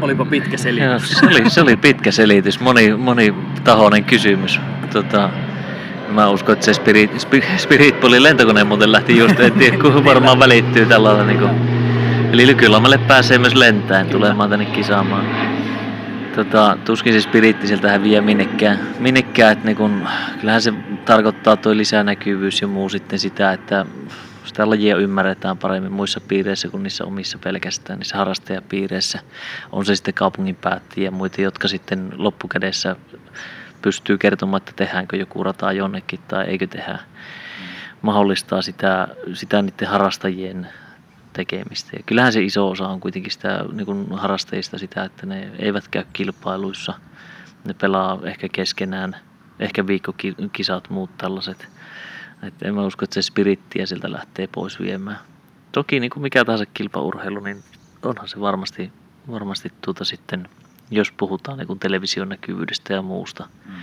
Olipa 0.00 0.24
pitkä 0.24 0.56
selitys. 0.56 0.86
Joo, 0.86 0.98
se, 0.98 1.26
oli, 1.26 1.50
se 1.50 1.60
oli 1.60 1.76
pitkä 1.76 2.10
selitys, 2.10 2.60
moni, 2.60 2.94
monitahoinen 2.96 4.04
kysymys. 4.04 4.60
Tota, 4.92 5.30
mä 6.08 6.28
uskon, 6.28 6.52
että 6.52 6.64
se 6.64 6.74
Spirit, 6.74 7.26
Spirit 7.56 8.04
lentokoneen 8.04 8.66
muuten 8.66 8.92
lähti 8.92 9.18
just, 9.18 9.40
en 9.40 9.52
tiedä, 9.52 9.76
kun 9.76 10.04
varmaan 10.04 10.38
välittyy 10.38 10.86
tällainen. 10.86 11.26
Niin 11.26 11.38
kuin, 11.38 11.77
eli 12.32 12.46
Lykylomalle 12.46 12.98
pääsee 12.98 13.38
myös 13.38 13.54
lentäen 13.54 14.06
tulemaan 14.06 14.50
tänne 14.50 14.64
kisaamaan. 14.64 15.26
Tota, 16.34 16.78
tuskin 16.84 17.12
se 17.12 17.20
spiritti 17.20 17.66
sieltä 17.66 17.90
häviää 17.90 18.22
minnekään. 18.22 18.78
minnekään 18.98 19.52
että 19.52 19.64
niin 19.64 19.76
kun, 19.76 20.08
kyllähän 20.40 20.62
se 20.62 20.72
tarkoittaa 21.04 21.56
tuo 21.56 21.76
lisänäkyvyys 21.76 22.60
ja 22.60 22.68
muu 22.68 22.88
sitten 22.88 23.18
sitä, 23.18 23.52
että 23.52 23.86
sitä 24.44 24.70
lajia 24.70 24.96
ymmärretään 24.96 25.58
paremmin 25.58 25.92
muissa 25.92 26.20
piireissä 26.20 26.68
kuin 26.68 26.82
niissä 26.82 27.04
omissa 27.04 27.38
pelkästään, 27.38 27.98
niissä 27.98 28.16
harrastajapiireissä. 28.16 29.20
On 29.72 29.84
se 29.84 29.96
sitten 29.96 30.14
kaupungin 30.14 30.56
päättäjiä 30.56 31.04
ja 31.04 31.10
muita, 31.10 31.42
jotka 31.42 31.68
sitten 31.68 32.12
loppukädessä 32.16 32.96
pystyy 33.82 34.18
kertomaan, 34.18 34.58
että 34.60 34.72
tehdäänkö 34.76 35.16
joku 35.16 35.44
rata 35.44 35.72
jonnekin 35.72 36.20
tai 36.28 36.44
eikö 36.44 36.66
tehdä. 36.66 36.98
Mahdollistaa 38.02 38.62
sitä, 38.62 39.08
sitä 39.32 39.62
niiden 39.62 39.88
harrastajien 39.88 40.68
tekemistä. 41.32 41.90
Ja 41.96 42.02
kyllähän 42.06 42.32
se 42.32 42.42
iso 42.42 42.70
osa 42.70 42.88
on 42.88 43.00
kuitenkin 43.00 43.32
sitä 43.32 43.64
niin 43.72 43.86
kuin 43.86 44.12
harrastajista 44.12 44.78
sitä, 44.78 45.04
että 45.04 45.26
ne 45.26 45.50
eivät 45.58 45.88
käy 45.88 46.04
kilpailuissa. 46.12 46.94
Ne 47.64 47.74
pelaa 47.74 48.18
ehkä 48.22 48.48
keskenään, 48.52 49.16
ehkä 49.58 49.86
viikkokisat, 49.86 50.90
muut 50.90 51.10
tällaiset. 51.18 51.68
Et 52.42 52.54
en 52.62 52.74
mä 52.74 52.86
usko, 52.86 53.04
että 53.04 53.14
se 53.14 53.22
spirittiä 53.22 53.86
sieltä 53.86 54.12
lähtee 54.12 54.46
pois 54.46 54.80
viemään. 54.80 55.18
Toki 55.72 56.00
niin 56.00 56.10
kuin 56.10 56.22
mikä 56.22 56.44
tahansa 56.44 56.66
kilpaurheilu, 56.66 57.40
niin 57.40 57.64
onhan 58.02 58.28
se 58.28 58.40
varmasti, 58.40 58.92
varmasti 59.30 59.72
tuota 59.80 60.04
sitten, 60.04 60.48
jos 60.90 61.12
puhutaan 61.12 61.58
niin 61.58 61.66
kuin 61.66 61.78
television 61.78 62.28
näkyvyydestä 62.28 62.94
ja 62.94 63.02
muusta, 63.02 63.48
mm. 63.66 63.74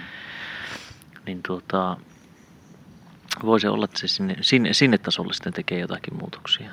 niin 1.26 1.44
tuota, 1.48 1.98
voisi 3.44 3.68
olla, 3.68 3.86
että 3.86 4.00
se 4.00 4.08
sinne, 4.08 4.38
sinne, 4.42 4.74
sinne 4.74 4.98
tasolle 4.98 5.34
sitten 5.34 5.54
tekee 5.54 5.80
jotakin 5.80 6.18
muutoksia. 6.18 6.72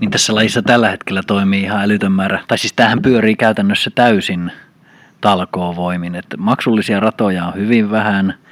Niin 0.00 0.10
tässä 0.10 0.34
lajissa 0.34 0.62
tällä 0.62 0.90
hetkellä 0.90 1.22
toimii 1.26 1.62
ihan 1.62 1.82
älytön 1.82 2.12
määrä, 2.12 2.44
tai 2.48 2.58
siis 2.58 2.72
tämähän 2.72 3.02
pyörii 3.02 3.36
käytännössä 3.36 3.90
täysin 3.94 4.52
talkoovoimin, 5.20 6.14
että 6.14 6.36
maksullisia 6.36 7.00
ratoja 7.00 7.46
on 7.46 7.54
hyvin 7.54 7.90
vähän– 7.90 8.34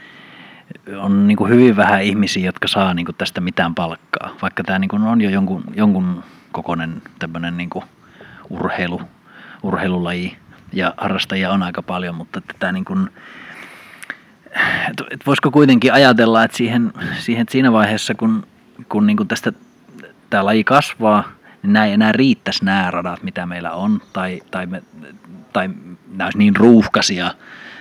on 1.00 1.26
niin 1.26 1.37
kuin 1.37 1.50
hyvin 1.50 1.76
vähän 1.76 2.03
ihmisiä, 2.03 2.47
jotka 2.47 2.69
saa 2.69 2.95
niin 2.95 3.07
kuin 3.07 3.17
tästä 3.17 3.41
mitään 3.41 3.75
palkkaa, 3.75 4.37
vaikka 4.43 4.64
tämä 4.64 4.79
niin 4.79 4.88
kuin 4.88 5.03
on 5.03 5.21
jo 5.21 5.31
jonkun, 5.31 5.64
jonkun 5.76 6.25
kokoinen 6.53 7.03
tämmöinen 7.19 7.57
niin 7.57 7.71
kuin 7.71 7.85
urheilu, 8.50 9.00
urheilulaji. 9.62 10.37
Ja 10.73 10.95
harrastajia 10.97 11.53
on 11.53 11.62
aika 11.62 11.83
paljon, 11.83 12.14
mutta 12.14 12.41
tämä 12.59 12.73
niin 12.73 12.85
kuin, 12.85 13.11
et 15.11 15.26
voisiko 15.26 15.50
kuitenkin 15.50 15.93
ajatella, 15.93 16.45
että 16.45 16.57
siihen, 16.57 16.93
siihen 17.19 17.47
siinä 17.50 17.73
vaiheessa, 17.73 18.14
kun, 18.14 18.47
kun 18.88 19.07
niin 19.07 19.17
kuin 19.17 19.29
tästä 19.29 19.53
tämä 20.35 20.45
laji 20.45 20.64
kasvaa, 20.64 21.25
niin 21.62 21.73
nämä 21.73 21.87
ei 21.87 21.93
enää 21.93 22.12
riittäisi 22.12 22.64
nämä 22.64 22.91
radat, 22.91 23.23
mitä 23.23 23.47
meillä 23.47 23.73
on, 23.73 24.03
tai, 24.12 24.43
tai, 24.50 24.67
me, 24.67 24.83
tai 25.53 25.69
nämä 26.09 26.26
olisi 26.26 26.38
niin 26.38 26.57
ruuhkaisia, 26.57 27.35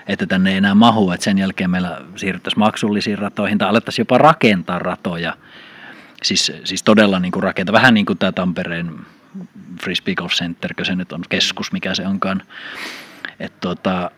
että 0.07 0.27
tänne 0.27 0.51
ei 0.51 0.57
enää 0.57 0.75
mahu, 0.75 1.11
että 1.11 1.23
sen 1.23 1.37
jälkeen 1.37 1.69
meillä 1.69 2.01
siirryttäisiin 2.15 2.59
maksullisiin 2.59 3.17
ratoihin 3.17 3.57
tai 3.57 3.69
alettaisiin 3.69 4.01
jopa 4.01 4.17
rakentaa 4.17 4.79
ratoja. 4.79 5.37
Siis, 6.23 6.51
siis 6.63 6.83
todella 6.83 7.19
niin 7.19 7.31
kuin 7.31 7.43
rakentaa, 7.43 7.73
vähän 7.73 7.93
niin 7.93 8.05
kuin 8.05 8.17
tämä 8.17 8.31
Tampereen 8.31 8.95
Frisbee 9.81 10.15
Golf 10.15 10.31
Center, 10.31 10.73
se 10.83 10.95
nyt 10.95 11.11
on 11.11 11.23
keskus, 11.29 11.71
mikä 11.71 11.95
se 11.95 12.07
onkaan. 12.07 12.41
Että 13.39 13.57
tota, 13.61 14.11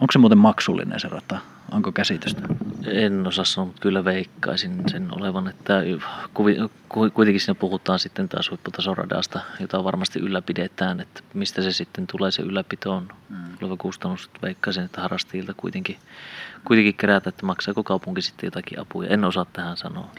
onko 0.00 0.12
se 0.12 0.18
muuten 0.18 0.38
maksullinen 0.38 1.00
se 1.00 1.08
rata? 1.08 1.38
Onko 1.72 1.92
käsitystä? 1.92 2.42
En 2.86 3.26
osaa 3.26 3.44
sanoa, 3.44 3.66
mutta 3.66 3.80
kyllä 3.82 4.04
veikkaisin 4.04 4.82
sen 4.86 5.08
olevan, 5.10 5.48
että 5.48 5.82
kuitenkin 6.88 7.40
siinä 7.40 7.54
puhutaan 7.54 7.98
sitten 7.98 8.28
taas 8.28 8.50
huipputasoradasta, 8.50 9.40
jota 9.60 9.84
varmasti 9.84 10.18
ylläpidetään, 10.18 11.00
että 11.00 11.20
mistä 11.34 11.62
se 11.62 11.72
sitten 11.72 12.06
tulee 12.06 12.30
se 12.30 12.42
ylläpito 12.42 12.92
on 12.92 13.08
mm. 13.28 13.78
kustannus. 13.78 14.30
Veikkaisin, 14.42 14.84
että 14.84 15.00
harrastajilta 15.00 15.54
kuitenkin, 15.56 15.96
kuitenkin 16.64 16.94
kerätä, 16.94 17.28
että 17.28 17.46
maksaako 17.46 17.84
kaupunki 17.84 18.22
sitten 18.22 18.46
jotakin 18.46 18.80
apuja. 18.80 19.08
En 19.10 19.24
osaa 19.24 19.46
tähän 19.52 19.76
sanoa. 19.76 20.10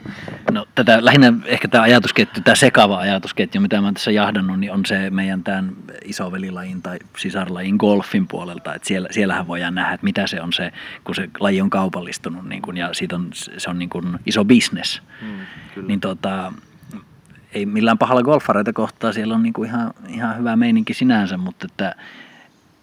No 0.51 0.65
tätä 0.75 1.05
lähinnä 1.05 1.33
ehkä 1.45 1.67
tämä 1.67 1.83
ajatusketju, 1.83 2.43
tämä 2.43 2.55
sekava 2.55 2.97
ajatusketju, 2.97 3.61
mitä 3.61 3.81
mä 3.81 3.93
tässä 3.93 4.11
jahdannut, 4.11 4.59
niin 4.59 4.71
on 4.71 4.85
se 4.85 5.09
meidän 5.09 5.43
tämän 5.43 5.75
isovelilajin 6.05 6.81
tai 6.81 6.99
sisarlajin 7.17 7.75
golfin 7.75 8.27
puolelta, 8.27 8.75
että 8.75 8.87
siellä, 8.87 9.07
siellähän 9.11 9.47
voidaan 9.47 9.75
nähdä, 9.75 9.93
että 9.93 10.03
mitä 10.03 10.27
se 10.27 10.41
on 10.41 10.53
se, 10.53 10.71
kun 11.03 11.15
se 11.15 11.29
laji 11.43 11.61
on 11.61 11.69
kaupallistunut 11.69 12.45
niin 12.49 12.61
kun, 12.61 12.77
ja 12.77 12.93
siitä 12.93 13.15
on, 13.15 13.29
se 13.33 13.69
on 13.69 13.79
niin 13.79 13.89
kun 13.89 14.19
iso 14.25 14.45
business. 14.45 15.01
Mm, 15.21 15.87
niin 15.87 15.99
tota, 15.99 16.53
ei 17.53 17.65
millään 17.65 17.97
pahalla 17.97 18.23
golfareita 18.23 18.73
kohtaa, 18.73 19.13
siellä 19.13 19.35
on 19.35 19.43
niin 19.43 19.53
kuin 19.53 19.69
ihan, 19.69 19.93
ihan 20.07 20.37
hyvä 20.37 20.55
meininki 20.55 20.93
sinänsä, 20.93 21.37
mutta 21.37 21.67
että 21.71 21.95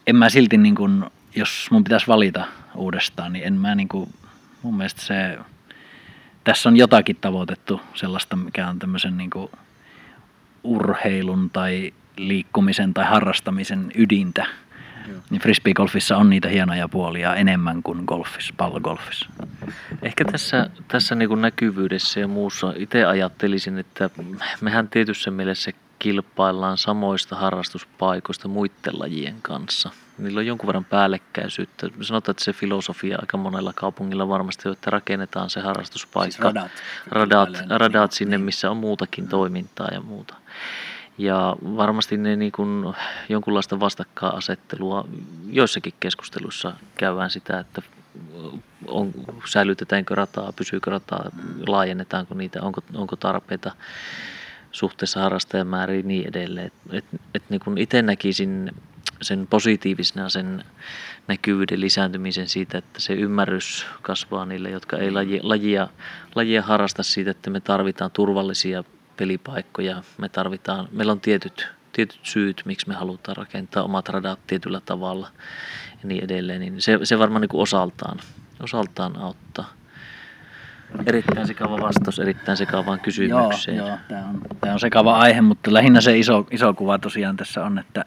en 0.06 0.16
mä 0.16 0.28
silti, 0.28 0.56
niin 0.56 0.74
kuin, 0.74 1.04
jos 1.36 1.68
mun 1.70 1.84
pitäisi 1.84 2.06
valita 2.06 2.44
uudestaan, 2.74 3.32
niin 3.32 3.44
en 3.44 3.54
mä 3.54 3.74
niin 3.74 3.88
kuin, 3.88 4.14
mun 4.62 4.76
mielestä 4.76 5.02
se, 5.02 5.38
tässä 6.44 6.68
on 6.68 6.76
jotakin 6.76 7.16
tavoitettu 7.20 7.80
sellaista, 7.94 8.36
mikä 8.36 8.68
on 8.68 8.78
tämmöisen 8.78 9.16
niin 9.16 9.30
kuin 9.30 9.50
urheilun 10.64 11.50
tai 11.50 11.92
liikkumisen 12.16 12.94
tai 12.94 13.04
harrastamisen 13.04 13.92
ydintä. 13.94 14.46
Niin 15.30 15.40
frisbeegolfissa 15.40 16.16
on 16.16 16.30
niitä 16.30 16.48
hienoja 16.48 16.88
puolia 16.88 17.34
enemmän 17.34 17.82
kuin 17.82 18.02
golfissa, 18.06 18.54
pallogolfissa. 18.56 19.26
Ehkä 20.02 20.24
tässä, 20.24 20.70
tässä 20.88 21.14
niin 21.14 21.28
kuin 21.28 21.42
näkyvyydessä 21.42 22.20
ja 22.20 22.28
muussa 22.28 22.72
itse 22.76 23.04
ajattelisin, 23.04 23.78
että 23.78 24.10
mehän 24.60 24.88
tietyssä 24.88 25.30
mielessä 25.30 25.70
kilpaillaan 25.98 26.78
samoista 26.78 27.36
harrastuspaikoista 27.36 28.48
muiden 28.48 28.98
lajien 28.98 29.42
kanssa. 29.42 29.90
Niillä 30.18 30.38
on 30.38 30.46
jonkun 30.46 30.66
verran 30.66 30.84
päällekkäisyyttä. 30.84 31.88
Sanotaan, 32.00 32.32
että 32.32 32.44
se 32.44 32.52
filosofia 32.52 33.18
aika 33.20 33.36
monella 33.36 33.72
kaupungilla 33.72 34.28
varmasti 34.28 34.68
on, 34.68 34.72
että 34.72 34.90
rakennetaan 34.90 35.50
se 35.50 35.60
harrastuspaikka. 35.60 36.30
Siis 36.32 36.40
radat. 36.40 36.70
Radat, 37.06 37.48
radat 37.68 38.12
sinne, 38.12 38.38
missä 38.38 38.70
on 38.70 38.76
muutakin 38.76 39.28
toimintaa 39.28 39.88
ja 39.92 40.00
muuta. 40.00 40.34
Ja 41.20 41.56
varmasti 41.62 42.16
ne 42.16 42.36
niin 42.36 42.52
kuin 42.52 42.94
jonkunlaista 43.28 43.80
vastakkainasettelua 43.80 45.08
joissakin 45.50 45.92
keskusteluissa 46.00 46.72
käydään 46.94 47.30
sitä, 47.30 47.58
että 47.58 47.82
on, 48.86 49.12
säilytetäänkö 49.44 50.14
rataa, 50.14 50.52
pysyykö 50.52 50.90
rataa, 50.90 51.30
laajennetaanko 51.66 52.34
niitä, 52.34 52.62
onko, 52.62 52.80
onko 52.94 53.16
tarpeita 53.16 53.72
suhteessa 54.72 55.20
harrastajamääriin 55.20 56.04
ja 56.04 56.08
niin 56.08 56.28
edelleen. 56.28 56.66
Et, 56.66 56.74
et, 56.92 57.04
et 57.34 57.42
niin 57.50 57.60
kuin 57.60 57.78
itse 57.78 58.02
näkisin 58.02 58.72
sen 59.22 59.46
positiivisena 59.46 60.28
sen 60.28 60.64
näkyvyyden 61.28 61.80
lisääntymisen 61.80 62.48
siitä, 62.48 62.78
että 62.78 63.00
se 63.00 63.12
ymmärrys 63.12 63.86
kasvaa 64.02 64.46
niille, 64.46 64.70
jotka 64.70 64.96
ei 64.96 65.10
lajia, 65.10 65.40
lajia, 65.42 65.88
lajia 66.34 66.62
harrasta 66.62 67.02
siitä, 67.02 67.30
että 67.30 67.50
me 67.50 67.60
tarvitaan 67.60 68.10
turvallisia 68.10 68.84
pelipaikkoja. 69.20 70.02
Me 70.18 70.28
tarvitaan, 70.28 70.88
meillä 70.92 71.12
on 71.12 71.20
tietyt, 71.20 71.68
tietyt 71.92 72.20
syyt, 72.22 72.62
miksi 72.64 72.88
me 72.88 72.94
halutaan 72.94 73.36
rakentaa 73.36 73.82
omat 73.82 74.08
radat 74.08 74.38
tietyllä 74.46 74.80
tavalla 74.80 75.28
ja 76.02 76.08
niin 76.08 76.24
edelleen. 76.24 76.60
Niin 76.60 76.82
se, 76.82 76.98
se 77.02 77.18
varmaan 77.18 77.40
niin 77.40 77.48
kuin 77.48 77.62
osaltaan, 77.62 78.18
osaltaan 78.62 79.16
auttaa. 79.16 79.70
Erittäin 81.06 81.46
sekava 81.46 81.80
vastaus 81.80 82.18
erittäin 82.18 82.56
sekavaan 82.56 83.00
kysymykseen. 83.00 83.76
Joo, 83.76 83.88
joo 83.88 83.98
tämä, 84.08 84.26
on, 84.26 84.40
tämä 84.60 84.72
on 84.72 84.80
sekava 84.80 85.16
aihe, 85.16 85.40
mutta 85.40 85.74
lähinnä 85.74 86.00
se 86.00 86.18
iso, 86.18 86.46
iso 86.50 86.74
kuva 86.74 86.98
tosiaan 86.98 87.36
tässä 87.36 87.64
on, 87.64 87.78
että, 87.78 88.04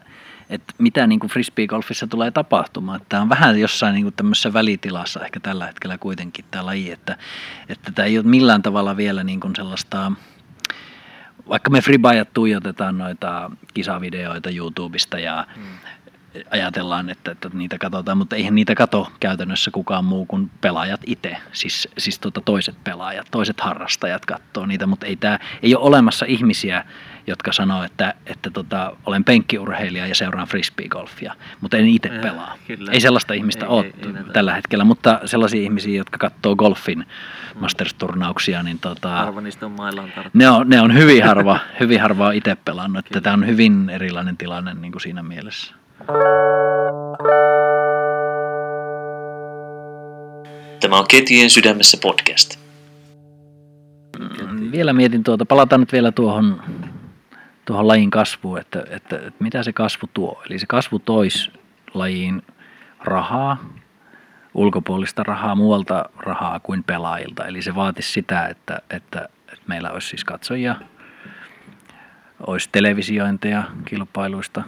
että 0.50 0.74
mitä 0.78 1.06
niin 1.06 1.20
frisbeegolfissa 1.30 2.06
tulee 2.06 2.30
tapahtumaan. 2.30 3.00
Tämä 3.08 3.22
on 3.22 3.28
vähän 3.28 3.60
jossain 3.60 3.94
niin 3.94 4.04
kuin 4.04 4.14
tämmöisessä 4.14 4.52
välitilassa 4.52 5.24
ehkä 5.24 5.40
tällä 5.40 5.66
hetkellä 5.66 5.98
kuitenkin 5.98 6.44
tämä 6.50 6.66
laji, 6.66 6.92
että, 6.92 7.16
että 7.68 7.92
tämä 7.92 8.06
ei 8.06 8.18
ole 8.18 8.26
millään 8.26 8.62
tavalla 8.62 8.96
vielä 8.96 9.24
niin 9.24 9.40
kuin 9.40 9.56
sellaista, 9.56 10.12
vaikka 11.48 11.70
me 11.70 11.80
freebayat 11.80 12.28
tuijotetaan 12.32 12.98
noita 12.98 13.50
kisavideoita 13.74 14.50
YouTubesta 14.50 15.18
ja 15.18 15.46
hmm 15.56 15.78
ajatellaan, 16.50 17.10
että, 17.10 17.30
että 17.30 17.50
niitä 17.52 17.78
katsotaan, 17.78 18.18
mutta 18.18 18.36
eihän 18.36 18.54
niitä 18.54 18.74
kato 18.74 19.12
käytännössä 19.20 19.70
kukaan 19.70 20.04
muu 20.04 20.26
kuin 20.26 20.50
pelaajat 20.60 21.00
itse, 21.06 21.36
siis, 21.52 21.88
siis 21.98 22.18
tuota 22.18 22.40
toiset 22.40 22.76
pelaajat, 22.84 23.26
toiset 23.30 23.60
harrastajat 23.60 24.26
katsoo 24.26 24.66
niitä, 24.66 24.86
mutta 24.86 25.06
ei, 25.06 25.16
tää, 25.16 25.38
ei 25.62 25.74
ole 25.74 25.84
olemassa 25.84 26.26
ihmisiä, 26.28 26.84
jotka 27.26 27.52
sanoo, 27.52 27.82
että, 27.82 28.14
että 28.26 28.50
tota, 28.50 28.96
olen 29.06 29.24
penkkiurheilija 29.24 30.06
ja 30.06 30.14
seuraan 30.14 30.48
frisbeegolfia, 30.48 31.34
mutta 31.60 31.76
en 31.76 31.88
itse 31.88 32.08
pelaa. 32.08 32.56
Kyllä. 32.66 32.92
Ei 32.92 33.00
sellaista 33.00 33.34
ihmistä 33.34 33.64
ei, 33.64 33.70
ole 33.70 33.84
ei, 33.84 33.92
ei 34.06 34.32
tällä 34.32 34.54
hetkellä, 34.54 34.84
mutta 34.84 35.20
sellaisia 35.24 35.62
ihmisiä, 35.62 35.96
jotka 35.96 36.18
katsoo 36.18 36.56
golfin 36.56 36.98
mm. 36.98 37.60
Masters-turnauksia, 37.60 38.62
niin 38.62 38.78
tota, 38.78 39.08
harva 39.08 39.40
niistä 39.40 39.66
on 39.66 39.72
maillaan 39.72 40.12
ne 40.32 40.48
on, 40.50 40.68
ne 40.68 40.80
on 40.80 40.94
hyvin 40.94 41.24
harva, 41.24 41.58
hyvin 41.80 42.00
harvaa 42.00 42.32
itse 42.32 42.56
pelannut, 42.64 43.06
että 43.06 43.20
tämä 43.20 43.34
on 43.34 43.46
hyvin 43.46 43.90
erilainen 43.90 44.36
tilanne 44.36 44.74
niin 44.74 44.92
kuin 44.92 45.02
siinä 45.02 45.22
mielessä. 45.22 45.83
Tämä 50.80 50.98
on 50.98 51.08
Ketjujen 51.08 51.50
sydämessä 51.50 51.98
podcast. 52.02 52.58
Mm, 54.18 54.72
vielä 54.72 54.92
mietin 54.92 55.24
tuota, 55.24 55.46
palataan 55.46 55.80
nyt 55.80 55.92
vielä 55.92 56.12
tuohon, 56.12 56.62
tuohon 57.64 57.88
lajin 57.88 58.10
kasvuun, 58.10 58.58
että, 58.58 58.84
että, 58.90 59.16
että 59.16 59.32
mitä 59.38 59.62
se 59.62 59.72
kasvu 59.72 60.08
tuo. 60.14 60.42
Eli 60.46 60.58
se 60.58 60.66
kasvu 60.66 60.98
toisi 60.98 61.50
lajiin 61.94 62.42
rahaa, 63.00 63.64
ulkopuolista 64.54 65.22
rahaa, 65.22 65.54
muualta 65.54 66.04
rahaa 66.16 66.60
kuin 66.60 66.84
pelaajilta. 66.84 67.46
Eli 67.46 67.62
se 67.62 67.74
vaatisi 67.74 68.12
sitä, 68.12 68.46
että, 68.46 68.82
että, 68.90 69.28
että 69.52 69.64
meillä 69.66 69.90
olisi 69.90 70.08
siis 70.08 70.24
katsojia, 70.24 70.76
olisi 72.46 72.68
televisiointeja 72.72 73.62
kilpailuista, 73.84 74.62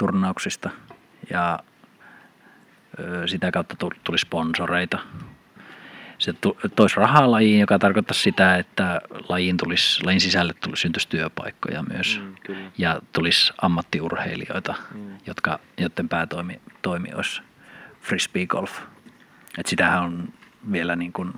turnauksista 0.00 0.70
ja 1.30 1.58
sitä 3.26 3.50
kautta 3.50 3.76
tuli 4.04 4.18
sponsoreita. 4.18 4.98
Se 6.18 6.34
toisi 6.76 6.96
rahaa 6.96 7.30
lajiin, 7.30 7.60
joka 7.60 7.78
tarkoittaa 7.78 8.14
sitä, 8.14 8.56
että 8.56 9.00
lajiin, 9.28 9.56
tulisi, 9.56 10.04
lajin 10.04 10.20
sisälle 10.20 10.54
tulisi, 10.54 10.80
syntyisi 10.80 11.08
työpaikkoja 11.08 11.82
myös. 11.82 12.20
Mm, 12.22 12.54
ja 12.78 13.00
tulisi 13.12 13.52
ammattiurheilijoita, 13.62 14.74
mm. 14.94 15.18
jotka, 15.26 15.58
joiden 15.80 16.08
päätoimi 16.08 16.60
toimi 16.82 17.08
olisi 17.14 17.42
frisbee 18.00 18.46
golf. 18.46 18.80
Et 19.58 19.66
sitähän 19.66 20.02
on 20.02 20.32
vielä 20.72 20.96
niin 20.96 21.12
kuin, 21.12 21.32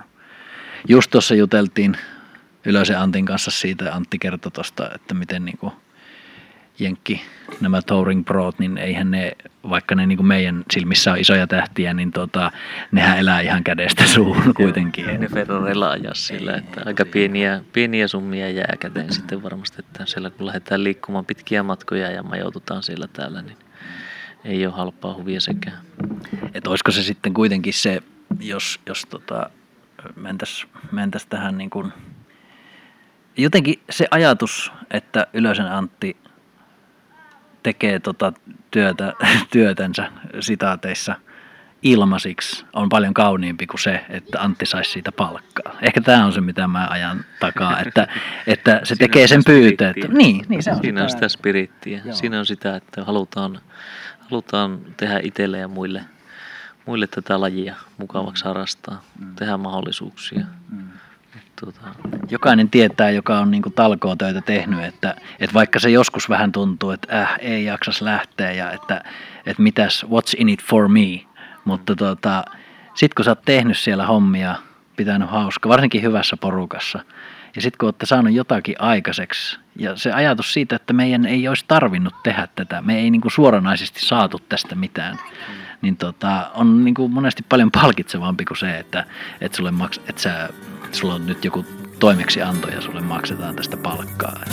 just 0.87 1.11
tuossa 1.11 1.35
juteltiin 1.35 1.97
Ylösen 2.65 2.99
Antin 2.99 3.25
kanssa 3.25 3.51
siitä, 3.51 3.93
Antti 3.93 4.19
kertoi 4.19 4.51
tuosta, 4.51 4.89
että 4.95 5.13
miten 5.13 5.45
niin 5.45 5.57
kuin 5.57 5.73
jenkki, 6.79 7.21
nämä 7.61 7.81
Touring 7.81 8.25
Prot, 8.25 8.59
niin 8.59 8.77
eihän 8.77 9.11
ne, 9.11 9.31
vaikka 9.69 9.95
ne 9.95 10.05
niin 10.05 10.17
kuin 10.17 10.27
meidän 10.27 10.63
silmissä 10.71 11.11
on 11.11 11.19
isoja 11.19 11.47
tähtiä, 11.47 11.93
niin 11.93 12.11
tota, 12.11 12.51
nehän 12.91 13.17
elää 13.17 13.41
ihan 13.41 13.63
kädestä 13.63 14.05
suuhun 14.05 14.53
kuitenkin. 14.53 15.09
Ei 15.09 15.17
ne 15.17 15.27
Ferrarilla 15.27 15.89
ajaa 15.89 16.13
sillä, 16.13 16.55
että 16.55 16.81
aika 16.85 17.05
pieniä, 17.05 17.61
pieniä 17.73 18.07
summia 18.07 18.49
jää 18.49 18.75
käteen 18.79 19.13
sitten 19.13 19.43
varmasti, 19.43 19.77
että 19.79 20.05
siellä 20.05 20.29
kun 20.29 20.45
lähdetään 20.45 20.83
liikkumaan 20.83 21.25
pitkiä 21.25 21.63
matkoja 21.63 22.11
ja 22.11 22.23
majoitutaan 22.23 22.83
siellä 22.83 23.07
täällä, 23.13 23.41
niin 23.41 23.57
ei 24.45 24.65
ole 24.65 24.75
halpaa 24.75 25.13
huvia 25.13 25.41
sekään. 25.41 25.77
Et 26.53 26.67
olisiko 26.67 26.91
se 26.91 27.03
sitten 27.03 27.33
kuitenkin 27.33 27.73
se, 27.73 28.03
jos, 28.39 28.79
jos 28.85 29.01
tota, 29.09 29.49
mentäisiin 30.15 30.71
mentäis 30.91 31.25
tähän 31.25 31.57
niin 31.57 31.69
kuin, 31.69 31.93
jotenkin 33.37 33.79
se 33.89 34.07
ajatus, 34.11 34.71
että 34.91 35.27
Ylösen 35.33 35.71
Antti 35.71 36.17
tekee 37.63 37.99
tota 37.99 38.33
työtä, 38.71 39.13
työtänsä 39.51 40.11
sitaateissa 40.39 41.15
ilmasiksi 41.81 42.65
on 42.73 42.89
paljon 42.89 43.13
kauniimpi 43.13 43.67
kuin 43.67 43.79
se, 43.79 44.05
että 44.09 44.41
Antti 44.41 44.65
saisi 44.65 44.91
siitä 44.91 45.11
palkkaa. 45.11 45.77
Ehkä 45.81 46.01
tämä 46.01 46.25
on 46.25 46.33
se, 46.33 46.41
mitä 46.41 46.67
mä 46.67 46.87
ajan 46.89 47.25
takaa, 47.39 47.79
että, 47.79 48.07
että 48.47 48.79
se 48.83 48.95
Siinä 48.95 48.99
tekee 48.99 49.27
sen 49.27 49.43
pyyteen. 49.45 49.95
Niin, 50.07 50.45
niin 50.49 50.63
se 50.63 50.71
on 50.71 50.77
Siinä 50.81 51.01
sitä. 51.01 51.03
on 51.03 51.09
sitä 51.09 51.29
spirittiä. 51.29 52.01
Joo. 52.05 52.15
Siinä 52.15 52.39
on 52.39 52.45
sitä, 52.45 52.75
että 52.75 53.03
halutaan, 53.03 53.61
halutaan 54.19 54.79
tehdä 54.97 55.19
itselle 55.23 55.57
ja 55.57 55.67
muille, 55.67 56.01
muille 56.85 57.07
tätä 57.07 57.41
lajia 57.41 57.75
mukavaksi 57.97 58.45
harrastaa, 58.45 59.03
mm. 59.19 59.35
tehdä 59.35 59.57
mahdollisuuksia. 59.57 60.45
Mm 60.69 60.92
tuota, 61.63 61.81
jokainen 62.31 62.69
tietää, 62.69 63.09
joka 63.09 63.39
on 63.39 63.51
niin 63.51 63.63
talkootöitä 63.75 64.41
tehnyt, 64.41 64.83
että, 64.83 65.15
että 65.39 65.53
vaikka 65.53 65.79
se 65.79 65.89
joskus 65.89 66.29
vähän 66.29 66.51
tuntuu, 66.51 66.91
että 66.91 67.21
äh, 67.21 67.35
ei 67.39 67.65
jaksas 67.65 68.01
lähteä 68.01 68.51
ja 68.51 68.71
että, 68.71 69.03
että 69.45 69.63
mitäs, 69.63 70.05
what's 70.05 70.33
in 70.37 70.49
it 70.49 70.63
for 70.63 70.87
me, 70.87 71.21
mutta 71.65 71.95
tuota, 71.95 72.45
sitten 72.93 73.15
kun 73.15 73.25
sä 73.25 73.31
oot 73.31 73.41
tehnyt 73.45 73.77
siellä 73.77 74.05
hommia, 74.05 74.55
pitänyt 74.95 75.29
hauska, 75.29 75.69
varsinkin 75.69 76.01
hyvässä 76.01 76.37
porukassa, 76.37 76.99
ja 77.55 77.61
sitten 77.61 77.77
kun 77.77 77.87
olette 77.87 78.05
saanut 78.05 78.33
jotakin 78.33 78.75
aikaiseksi, 78.79 79.59
ja 79.75 79.95
se 79.95 80.11
ajatus 80.11 80.53
siitä, 80.53 80.75
että 80.75 80.93
meidän 80.93 81.25
ei 81.25 81.47
olisi 81.47 81.65
tarvinnut 81.67 82.13
tehdä 82.23 82.47
tätä, 82.55 82.81
me 82.81 82.99
ei 82.99 83.11
niin 83.11 83.21
suoranaisesti 83.27 84.05
saatu 84.05 84.39
tästä 84.49 84.75
mitään, 84.75 85.19
niin 85.83 85.97
tota, 85.97 86.51
on 86.53 86.85
niin 86.85 86.95
kuin 86.95 87.11
monesti 87.11 87.45
paljon 87.49 87.71
palkitsevampi 87.71 88.45
kuin 88.45 88.57
se, 88.57 88.79
että, 88.79 89.05
että, 89.41 89.55
sulle 89.55 89.71
maks, 89.71 89.97
että 90.07 90.21
sä 90.21 90.49
sulla 90.91 91.13
on 91.13 91.25
nyt 91.25 91.45
joku 91.45 91.65
toimeksianto 91.99 92.67
ja 92.67 92.81
sulle 92.81 93.01
maksetaan 93.01 93.55
tästä 93.55 93.77
palkkaa. 93.77 94.43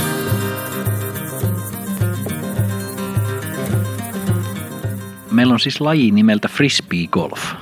Meillä 5.30 5.52
on 5.52 5.60
siis 5.60 5.80
laji 5.80 6.10
nimeltä 6.10 6.48
frisbee 6.48 7.06
golf. 7.06 7.54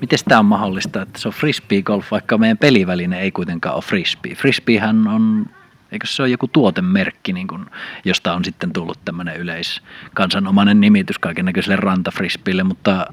Miten 0.00 0.18
tämä 0.28 0.38
on 0.38 0.46
mahdollista, 0.46 1.02
että 1.02 1.18
se 1.18 1.28
on 1.28 1.34
frisbee 1.34 1.82
golf, 1.82 2.10
vaikka 2.10 2.38
meidän 2.38 2.58
peliväline 2.58 3.20
ei 3.20 3.30
kuitenkaan 3.32 3.74
ole 3.74 3.82
frisbee? 3.82 4.34
Frisbeehän 4.34 5.08
on, 5.08 5.46
eikö 5.96 6.06
se 6.06 6.22
ole 6.22 6.28
joku 6.28 6.48
tuotemerkki, 6.48 7.32
niin 7.32 7.48
kun, 7.48 7.70
josta 8.04 8.34
on 8.34 8.44
sitten 8.44 8.72
tullut 8.72 8.98
tämmöinen 9.04 9.36
yleiskansanomainen 9.36 10.80
nimitys 10.80 11.18
kaiken 11.18 11.44
näköiselle 11.44 11.76
rantafrisbeelle, 11.76 12.62
mutta 12.62 13.06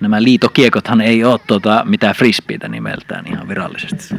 nämä 0.00 0.22
liitokiekothan 0.22 1.00
ei 1.00 1.24
ole 1.24 1.40
tuota, 1.46 1.82
mitään 1.84 2.14
frisbeitä 2.14 2.68
nimeltään 2.68 3.26
ihan 3.26 3.48
virallisesti. 3.48 4.14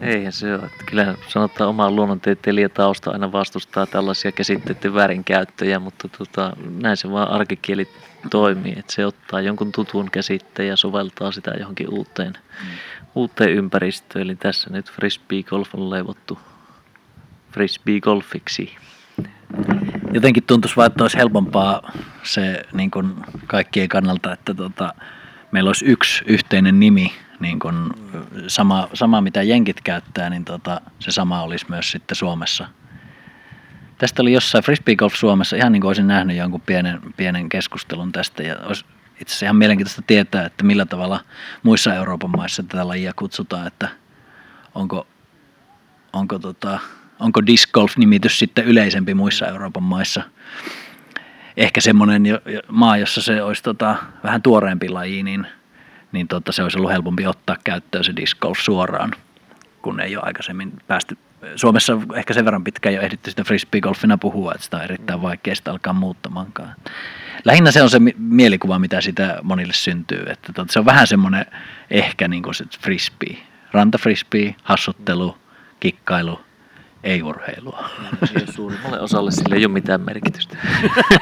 Eihän 0.00 0.32
se 0.32 0.54
ole. 0.54 0.70
Kyllä 0.86 1.14
sanotaan 1.28 1.70
oma 1.70 1.90
luonnontieteilijä 1.90 2.68
tausta 2.68 3.10
aina 3.10 3.32
vastustaa 3.32 3.86
tällaisia 3.86 4.32
käsitteiden 4.32 4.94
väärinkäyttöjä, 4.94 5.78
mutta 5.78 6.08
tota, 6.08 6.52
näin 6.82 6.96
se 6.96 7.10
vaan 7.10 7.30
arkikieli 7.30 7.88
toimii, 8.30 8.74
että 8.78 8.92
se 8.92 9.06
ottaa 9.06 9.40
jonkun 9.40 9.72
tutun 9.72 10.10
käsitteen 10.10 10.68
ja 10.68 10.76
soveltaa 10.76 11.32
sitä 11.32 11.50
johonkin 11.58 11.88
uuteen, 11.88 12.32
mm. 12.32 12.68
uuteen 13.14 13.50
ympäristöön. 13.50 14.22
Eli 14.22 14.36
tässä 14.36 14.70
nyt 14.70 14.90
frisbee 14.90 15.42
golf 15.42 15.74
on 15.74 15.90
leivottu 15.90 16.38
frisbee 17.52 18.00
golfiksi 18.00 18.76
jotenkin 20.12 20.42
tuntuisi 20.42 20.76
vaan, 20.76 20.86
että 20.86 21.04
olisi 21.04 21.16
helpompaa 21.16 21.92
se 22.22 22.62
niin 22.72 22.90
kuin 22.90 23.14
kaikkien 23.46 23.88
kannalta, 23.88 24.32
että 24.32 24.54
tota, 24.54 24.94
meillä 25.52 25.68
olisi 25.68 25.84
yksi 25.84 26.24
yhteinen 26.26 26.80
nimi, 26.80 27.12
niin 27.40 27.58
kuin 27.58 27.76
sama, 28.46 28.88
sama 28.94 29.20
mitä 29.20 29.42
jenkit 29.42 29.80
käyttää, 29.80 30.30
niin 30.30 30.44
tota, 30.44 30.80
se 30.98 31.10
sama 31.10 31.42
olisi 31.42 31.66
myös 31.68 31.90
sitten 31.90 32.16
Suomessa. 32.16 32.68
Tästä 33.98 34.22
oli 34.22 34.32
jossain 34.32 34.64
Frisbee 34.64 34.96
Golf 34.96 35.14
Suomessa, 35.14 35.56
ihan 35.56 35.72
niin 35.72 35.80
kuin 35.80 35.88
olisin 35.88 36.06
nähnyt 36.06 36.36
jonkun 36.36 36.60
pienen, 36.60 37.00
pienen 37.16 37.48
keskustelun 37.48 38.12
tästä. 38.12 38.42
Ja 38.42 38.56
olisi 38.62 38.84
itse 39.20 39.32
asiassa 39.32 39.46
ihan 39.46 39.56
mielenkiintoista 39.56 40.02
tietää, 40.06 40.46
että 40.46 40.64
millä 40.64 40.86
tavalla 40.86 41.20
muissa 41.62 41.94
Euroopan 41.94 42.30
maissa 42.36 42.62
tätä 42.62 42.88
lajia 42.88 43.12
kutsutaan, 43.16 43.66
että 43.66 43.88
onko, 44.74 45.06
onko 46.12 46.38
tota, 46.38 46.80
onko 47.20 47.46
disc 47.46 47.72
golf-nimitys 47.72 48.38
sitten 48.38 48.64
yleisempi 48.64 49.14
muissa 49.14 49.46
Euroopan 49.46 49.82
maissa. 49.82 50.22
Ehkä 51.56 51.80
semmoinen 51.80 52.22
maa, 52.68 52.96
jossa 52.96 53.22
se 53.22 53.42
olisi 53.42 53.62
tota, 53.62 53.96
vähän 54.24 54.42
tuoreempi 54.42 54.88
laji, 54.88 55.22
niin, 55.22 55.46
niin 56.12 56.28
tota, 56.28 56.52
se 56.52 56.62
olisi 56.62 56.78
ollut 56.78 56.92
helpompi 56.92 57.26
ottaa 57.26 57.56
käyttöön 57.64 58.04
se 58.04 58.16
disc 58.16 58.38
golf 58.38 58.58
suoraan, 58.58 59.14
kun 59.82 60.00
ei 60.00 60.16
ole 60.16 60.24
aikaisemmin 60.26 60.72
päästy. 60.86 61.18
Suomessa 61.56 61.98
ehkä 62.14 62.34
sen 62.34 62.44
verran 62.44 62.64
pitkään 62.64 62.94
jo 62.94 63.00
ehditty 63.00 63.30
sitä 63.30 63.44
frisbee-golfina 63.44 64.18
puhua, 64.20 64.52
että 64.52 64.64
sitä 64.64 64.76
on 64.76 64.82
erittäin 64.82 65.22
vaikea 65.22 65.54
sitä 65.54 65.70
alkaa 65.70 65.92
muuttamaankaan. 65.92 66.74
Lähinnä 67.44 67.70
se 67.70 67.82
on 67.82 67.90
se 67.90 67.98
mielikuva, 68.18 68.78
mitä 68.78 69.00
sitä 69.00 69.38
monille 69.42 69.72
syntyy. 69.72 70.22
Että 70.26 70.52
tota, 70.52 70.72
se 70.72 70.78
on 70.78 70.84
vähän 70.84 71.06
semmoinen 71.06 71.46
ehkä 71.90 72.28
niin 72.28 72.42
kuin 72.42 72.54
se 72.54 72.64
frisbee 72.80 73.36
rantafrisbee, 73.72 74.54
hassuttelu, 74.62 75.38
kikkailu, 75.80 76.40
ei 77.04 77.22
urheilua. 77.22 77.88
Suurimmalle 78.54 79.00
osalle 79.00 79.30
sille 79.30 79.56
ei 79.56 79.66
ole 79.66 79.72
mitään 79.72 80.00
merkitystä. 80.00 80.56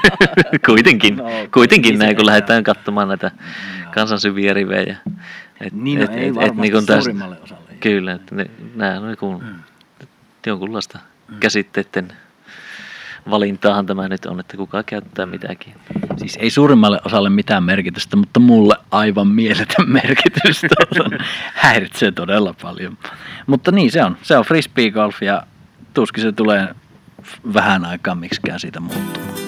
kuitenkin, 0.67 1.17
no, 1.17 1.25
kuitenkin 1.55 1.91
niin 1.91 1.99
näin, 1.99 2.17
kun 2.17 2.27
lähdetään 2.27 2.65
katsomaan 2.65 3.09
näitä 3.09 3.31
kansan 3.95 4.21
syviä 4.21 4.55
rivejä. 4.55 4.97
Et, 5.61 5.73
niin, 5.73 5.99
no, 5.99 6.05
et, 6.05 6.11
ei 6.11 6.29
et, 6.29 6.35
varmasti 6.35 6.61
niin 6.61 6.73
tästä, 6.73 7.01
suurimmalle 7.01 7.41
osalle. 7.43 7.71
Kyllä, 7.81 8.13
että 8.13 8.35
ne, 8.35 8.51
nämä 8.75 9.01
on 9.01 9.11
joku, 9.11 9.39
mm. 9.39 9.55
jonkunlaista 10.47 10.99
mm. 11.29 11.37
käsitteiden 11.41 12.13
valintaahan 13.31 13.87
tämä 13.87 14.09
nyt 14.09 14.27
on, 14.27 14.41
että 14.41 14.57
kuka 14.57 14.83
käyttää 14.83 15.27
mitäkin. 15.27 15.75
Siis 16.17 16.37
ei 16.41 16.51
suurimmalle 16.51 17.01
osalle 17.05 17.31
mitään 17.31 17.65
merkitystä, 17.65 18.17
mutta 18.17 18.41
mulle 18.41 18.77
aivan 18.91 19.29
mieletön 19.29 19.91
merkitystä. 20.03 20.69
Häiritsee 21.55 22.13
todella 22.13 22.55
paljon. 22.63 22.99
Mutta 23.47 23.73
niin 23.73 23.91
se 23.91 24.05
on. 24.05 24.17
Se 24.23 24.39
on 24.39 24.45
frisbee 24.45 24.91
golf 24.91 25.23
ja 25.23 25.43
tuskin 25.97 26.23
se 26.23 26.33
tulee 26.33 26.75
vähän 27.55 27.85
aikaa 27.85 28.15
miksikään 28.15 28.61
siitä 28.61 28.81
muuttumaan. 28.81 29.46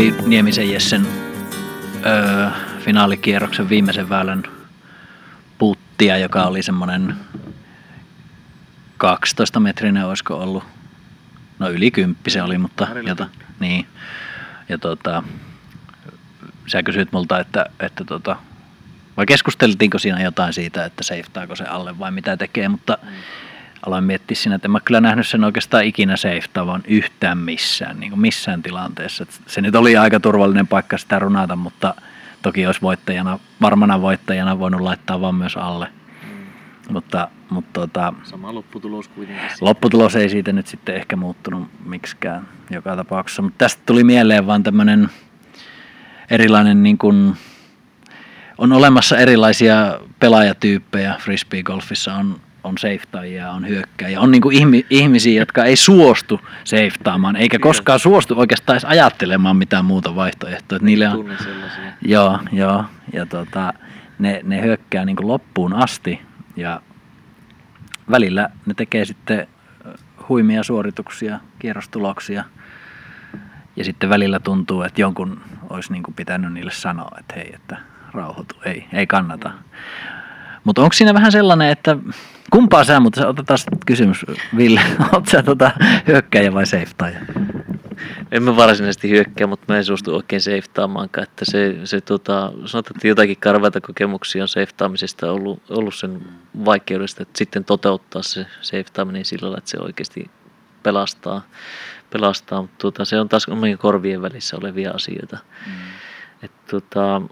Katteli 0.00 0.28
Niemisen 0.28 0.70
Jessen 0.70 1.06
öö, 2.06 2.48
finaalikierroksen 2.78 3.68
viimeisen 3.68 4.08
väylän 4.08 4.42
puttia, 5.58 6.18
joka 6.18 6.44
oli 6.44 6.62
semmoinen 6.62 7.16
12 8.98 9.60
metrinen, 9.60 10.06
olisiko 10.06 10.34
ollut. 10.34 10.64
No 11.58 11.70
yli 11.70 11.90
kymppi 11.90 12.30
se 12.30 12.42
oli, 12.42 12.58
mutta 12.58 12.88
jota, 13.06 13.28
niin. 13.60 13.86
Ja 14.68 14.78
tota, 14.78 15.22
sä 16.66 16.82
kysyit 16.82 17.12
multa, 17.12 17.38
että, 17.38 17.66
että 17.80 18.04
tota, 18.04 18.36
vai 19.16 19.26
keskusteltiinko 19.26 19.98
siinä 19.98 20.22
jotain 20.22 20.52
siitä, 20.52 20.84
että 20.84 21.04
seiftaako 21.04 21.56
se 21.56 21.64
alle 21.64 21.98
vai 21.98 22.10
mitä 22.10 22.36
tekee, 22.36 22.68
mutta 22.68 22.98
mm 23.02 23.08
aloin 23.86 24.04
miettiä 24.04 24.34
siinä, 24.34 24.56
että 24.56 24.66
en 24.66 24.72
mä 24.72 24.80
kyllä 24.80 25.00
nähnyt 25.00 25.28
sen 25.28 25.44
oikeastaan 25.44 25.84
ikinä 25.84 26.16
safetavan 26.16 26.82
yhtään 26.86 27.38
missään, 27.38 28.00
niin 28.00 28.10
kuin 28.10 28.20
missään 28.20 28.62
tilanteessa. 28.62 29.26
Se 29.46 29.60
nyt 29.60 29.74
oli 29.74 29.96
aika 29.96 30.20
turvallinen 30.20 30.66
paikka 30.66 30.98
sitä 30.98 31.18
runata, 31.18 31.56
mutta 31.56 31.94
toki 32.42 32.66
olisi 32.66 32.82
voittajana, 32.82 33.38
varmana 33.60 34.00
voittajana 34.00 34.58
voinut 34.58 34.80
laittaa 34.80 35.20
vaan 35.20 35.34
myös 35.34 35.56
alle. 35.56 35.88
Mm. 36.22 36.46
Mutta, 36.92 37.28
mutta 37.50 37.80
tota, 37.80 38.12
Sama 38.24 38.54
lopputulos 38.54 39.08
kuitenkin. 39.08 39.44
Lopputulos 39.60 40.16
ei 40.16 40.28
siitä 40.28 40.52
nyt 40.52 40.66
sitten 40.66 40.96
ehkä 40.96 41.16
muuttunut 41.16 41.68
miksikään 41.84 42.48
joka 42.70 42.96
tapauksessa. 42.96 43.42
Mutta 43.42 43.58
tästä 43.58 43.82
tuli 43.86 44.04
mieleen 44.04 44.46
vaan 44.46 44.62
tämmöinen 44.62 45.08
erilainen 46.30 46.82
niin 46.82 46.98
kuin, 46.98 47.36
on 48.58 48.72
olemassa 48.72 49.18
erilaisia 49.18 50.00
pelaajatyyppejä 50.18 51.14
frisbee-golfissa. 51.18 52.12
On 52.12 52.40
on 52.64 52.78
seiftaajia, 52.78 53.50
on 53.50 53.68
hyökkäjiä, 53.68 54.20
on 54.20 54.30
niin 54.30 54.42
kuin 54.42 54.56
ihmi, 54.56 54.86
ihmisiä, 54.90 55.40
jotka 55.40 55.64
ei 55.64 55.76
suostu 55.76 56.40
seiftaamaan, 56.64 57.36
eikä 57.36 57.58
koskaan 57.58 57.98
suostu 57.98 58.34
oikeastaan 58.38 58.74
edes 58.74 58.84
ajattelemaan 58.84 59.56
mitään 59.56 59.84
muuta 59.84 60.14
vaihtoehtoa. 60.14 60.76
Että 60.76 60.86
niille 60.86 61.08
on, 61.08 61.26
joo, 62.02 62.38
joo, 62.52 62.84
ja 63.12 63.26
tota, 63.26 63.72
ne, 64.18 64.40
ne 64.44 64.62
hyökkää 64.62 65.04
niin 65.04 65.16
kuin 65.16 65.28
loppuun 65.28 65.72
asti 65.72 66.20
ja 66.56 66.82
välillä 68.10 68.48
ne 68.66 68.74
tekee 68.74 69.04
sitten 69.04 69.46
huimia 70.28 70.62
suorituksia, 70.62 71.40
kierrostuloksia. 71.58 72.44
Ja 73.76 73.84
sitten 73.84 74.10
välillä 74.10 74.40
tuntuu, 74.40 74.82
että 74.82 75.00
jonkun 75.00 75.40
olisi 75.70 75.92
niin 75.92 76.02
kuin 76.02 76.14
pitänyt 76.14 76.52
niille 76.52 76.70
sanoa, 76.70 77.16
että 77.20 77.34
hei, 77.36 77.52
että 77.54 77.76
rauhoitu, 78.12 78.54
ei, 78.64 78.86
ei 78.92 79.06
kannata. 79.06 79.50
Mutta 80.64 80.82
onko 80.82 80.92
siinä 80.92 81.14
vähän 81.14 81.32
sellainen, 81.32 81.68
että 81.68 81.96
Kumpaa 82.50 82.84
sä, 82.84 83.00
mutta 83.00 83.28
otetaan 83.28 83.58
kysymys, 83.86 84.26
Ville. 84.56 84.80
Oot 85.12 85.28
sä 85.28 85.42
tota, 85.42 85.70
hyökkäjä 86.06 86.54
vai 86.54 86.66
seiftaaja? 86.66 87.20
En 88.32 88.42
mä 88.42 88.56
varsinaisesti 88.56 89.10
hyökkää, 89.10 89.46
mutta 89.46 89.64
mä 89.68 89.76
en 89.76 89.84
suostu 89.84 90.14
oikein 90.14 90.40
seiftaamaankaan. 90.40 91.22
Että 91.22 91.44
se, 91.44 91.76
se 91.84 92.00
tota, 92.00 92.52
sanotaan, 92.64 92.96
että 92.96 93.08
jotakin 93.08 93.36
karvaita 93.36 93.80
kokemuksia 93.80 94.44
on 94.44 94.48
seiftaamisesta 94.48 95.32
ollut, 95.32 95.62
ollut 95.70 95.94
sen 95.94 96.22
vaikeudesta, 96.64 97.22
että 97.22 97.38
sitten 97.38 97.64
toteuttaa 97.64 98.22
se 98.22 98.46
seiftaaminen 98.60 99.24
sillä 99.24 99.42
lailla, 99.42 99.58
että 99.58 99.70
se 99.70 99.78
oikeasti 99.78 100.30
pelastaa. 100.82 101.42
pelastaa. 102.10 102.62
Mutta 102.62 102.76
tota, 102.78 103.04
se 103.04 103.20
on 103.20 103.28
taas 103.28 103.48
omien 103.48 103.78
korvien 103.78 104.22
välissä 104.22 104.56
olevia 104.56 104.90
asioita. 104.90 105.38
Mm. 105.66 105.72
Et, 106.42 106.66
tota, 106.70 107.22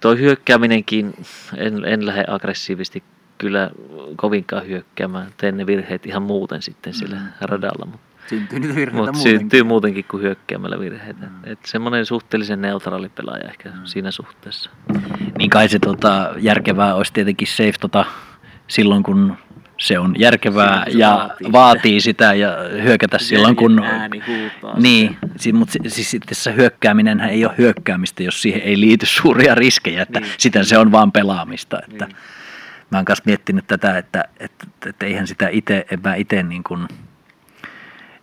toi 0.00 0.18
hyökkääminenkin, 0.18 1.14
en, 1.56 1.84
en 1.84 2.06
lähde 2.06 2.24
aggressiivisesti 2.28 3.02
kyllä 3.38 3.70
kovinkaan 4.16 4.66
hyökkäämään. 4.66 5.26
Teen 5.36 5.56
ne 5.56 5.66
virheet 5.66 6.06
ihan 6.06 6.22
muuten 6.22 6.62
sitten 6.62 6.94
sillä 6.94 7.16
mm. 7.16 7.22
radalla. 7.40 7.86
Mutta 7.86 8.06
syntyy 8.28 8.60
niitä 8.60 8.74
virheitä 8.74 9.12
Mutta 9.12 9.22
syntyy 9.22 9.62
muutenkin 9.62 10.04
kuin 10.10 10.22
hyökkäämällä 10.22 10.80
virheitä. 10.80 11.26
Mm. 11.26 11.52
Et 11.52 11.58
semmoinen 11.64 12.06
suhteellisen 12.06 12.60
neutraali 12.60 13.08
pelaaja 13.08 13.48
ehkä 13.48 13.68
mm. 13.68 13.84
siinä 13.84 14.10
suhteessa. 14.10 14.70
Niin 15.38 15.50
kai 15.50 15.68
se 15.68 15.78
tota, 15.78 16.34
järkevää 16.38 16.94
olisi 16.94 17.12
tietenkin 17.12 17.48
safe 17.48 17.74
tota, 17.80 18.04
silloin, 18.68 19.02
kun 19.02 19.36
se 19.78 19.98
on 19.98 20.14
järkevää 20.18 20.84
se 20.84 20.98
ja 20.98 21.10
vaatii, 21.10 21.52
vaatii 21.52 22.00
sitä 22.00 22.34
ja 22.34 22.56
hyökätä 22.82 23.18
silloin, 23.18 23.56
kun... 23.56 23.84
Ääni 23.84 24.22
niin, 24.76 25.16
mutta 25.52 25.74
siis 25.88 26.10
sitten 26.10 26.34
se 26.34 26.54
hyökkääminen 26.54 27.20
ei 27.20 27.44
ole 27.44 27.54
hyökkäämistä, 27.58 28.22
jos 28.22 28.42
siihen 28.42 28.62
ei 28.62 28.80
liity 28.80 29.06
suuria 29.06 29.54
riskejä, 29.54 30.02
että 30.02 30.20
niin. 30.20 30.32
sitä 30.38 30.64
se 30.64 30.78
on 30.78 30.92
vaan 30.92 31.12
pelaamista. 31.12 31.78
Että, 31.88 32.04
niin 32.04 32.16
mä 32.90 32.98
oon 32.98 33.04
myös 33.08 33.24
miettinyt 33.24 33.66
tätä, 33.66 33.98
että, 33.98 34.24
että, 34.40 34.66
että 34.86 35.06
eihän 35.06 35.26
sitä 35.26 35.48
itse, 35.48 35.86
en 35.90 36.00
mä 36.04 36.14
itse 36.14 36.42
niin 36.42 36.62
kuin, 36.64 36.88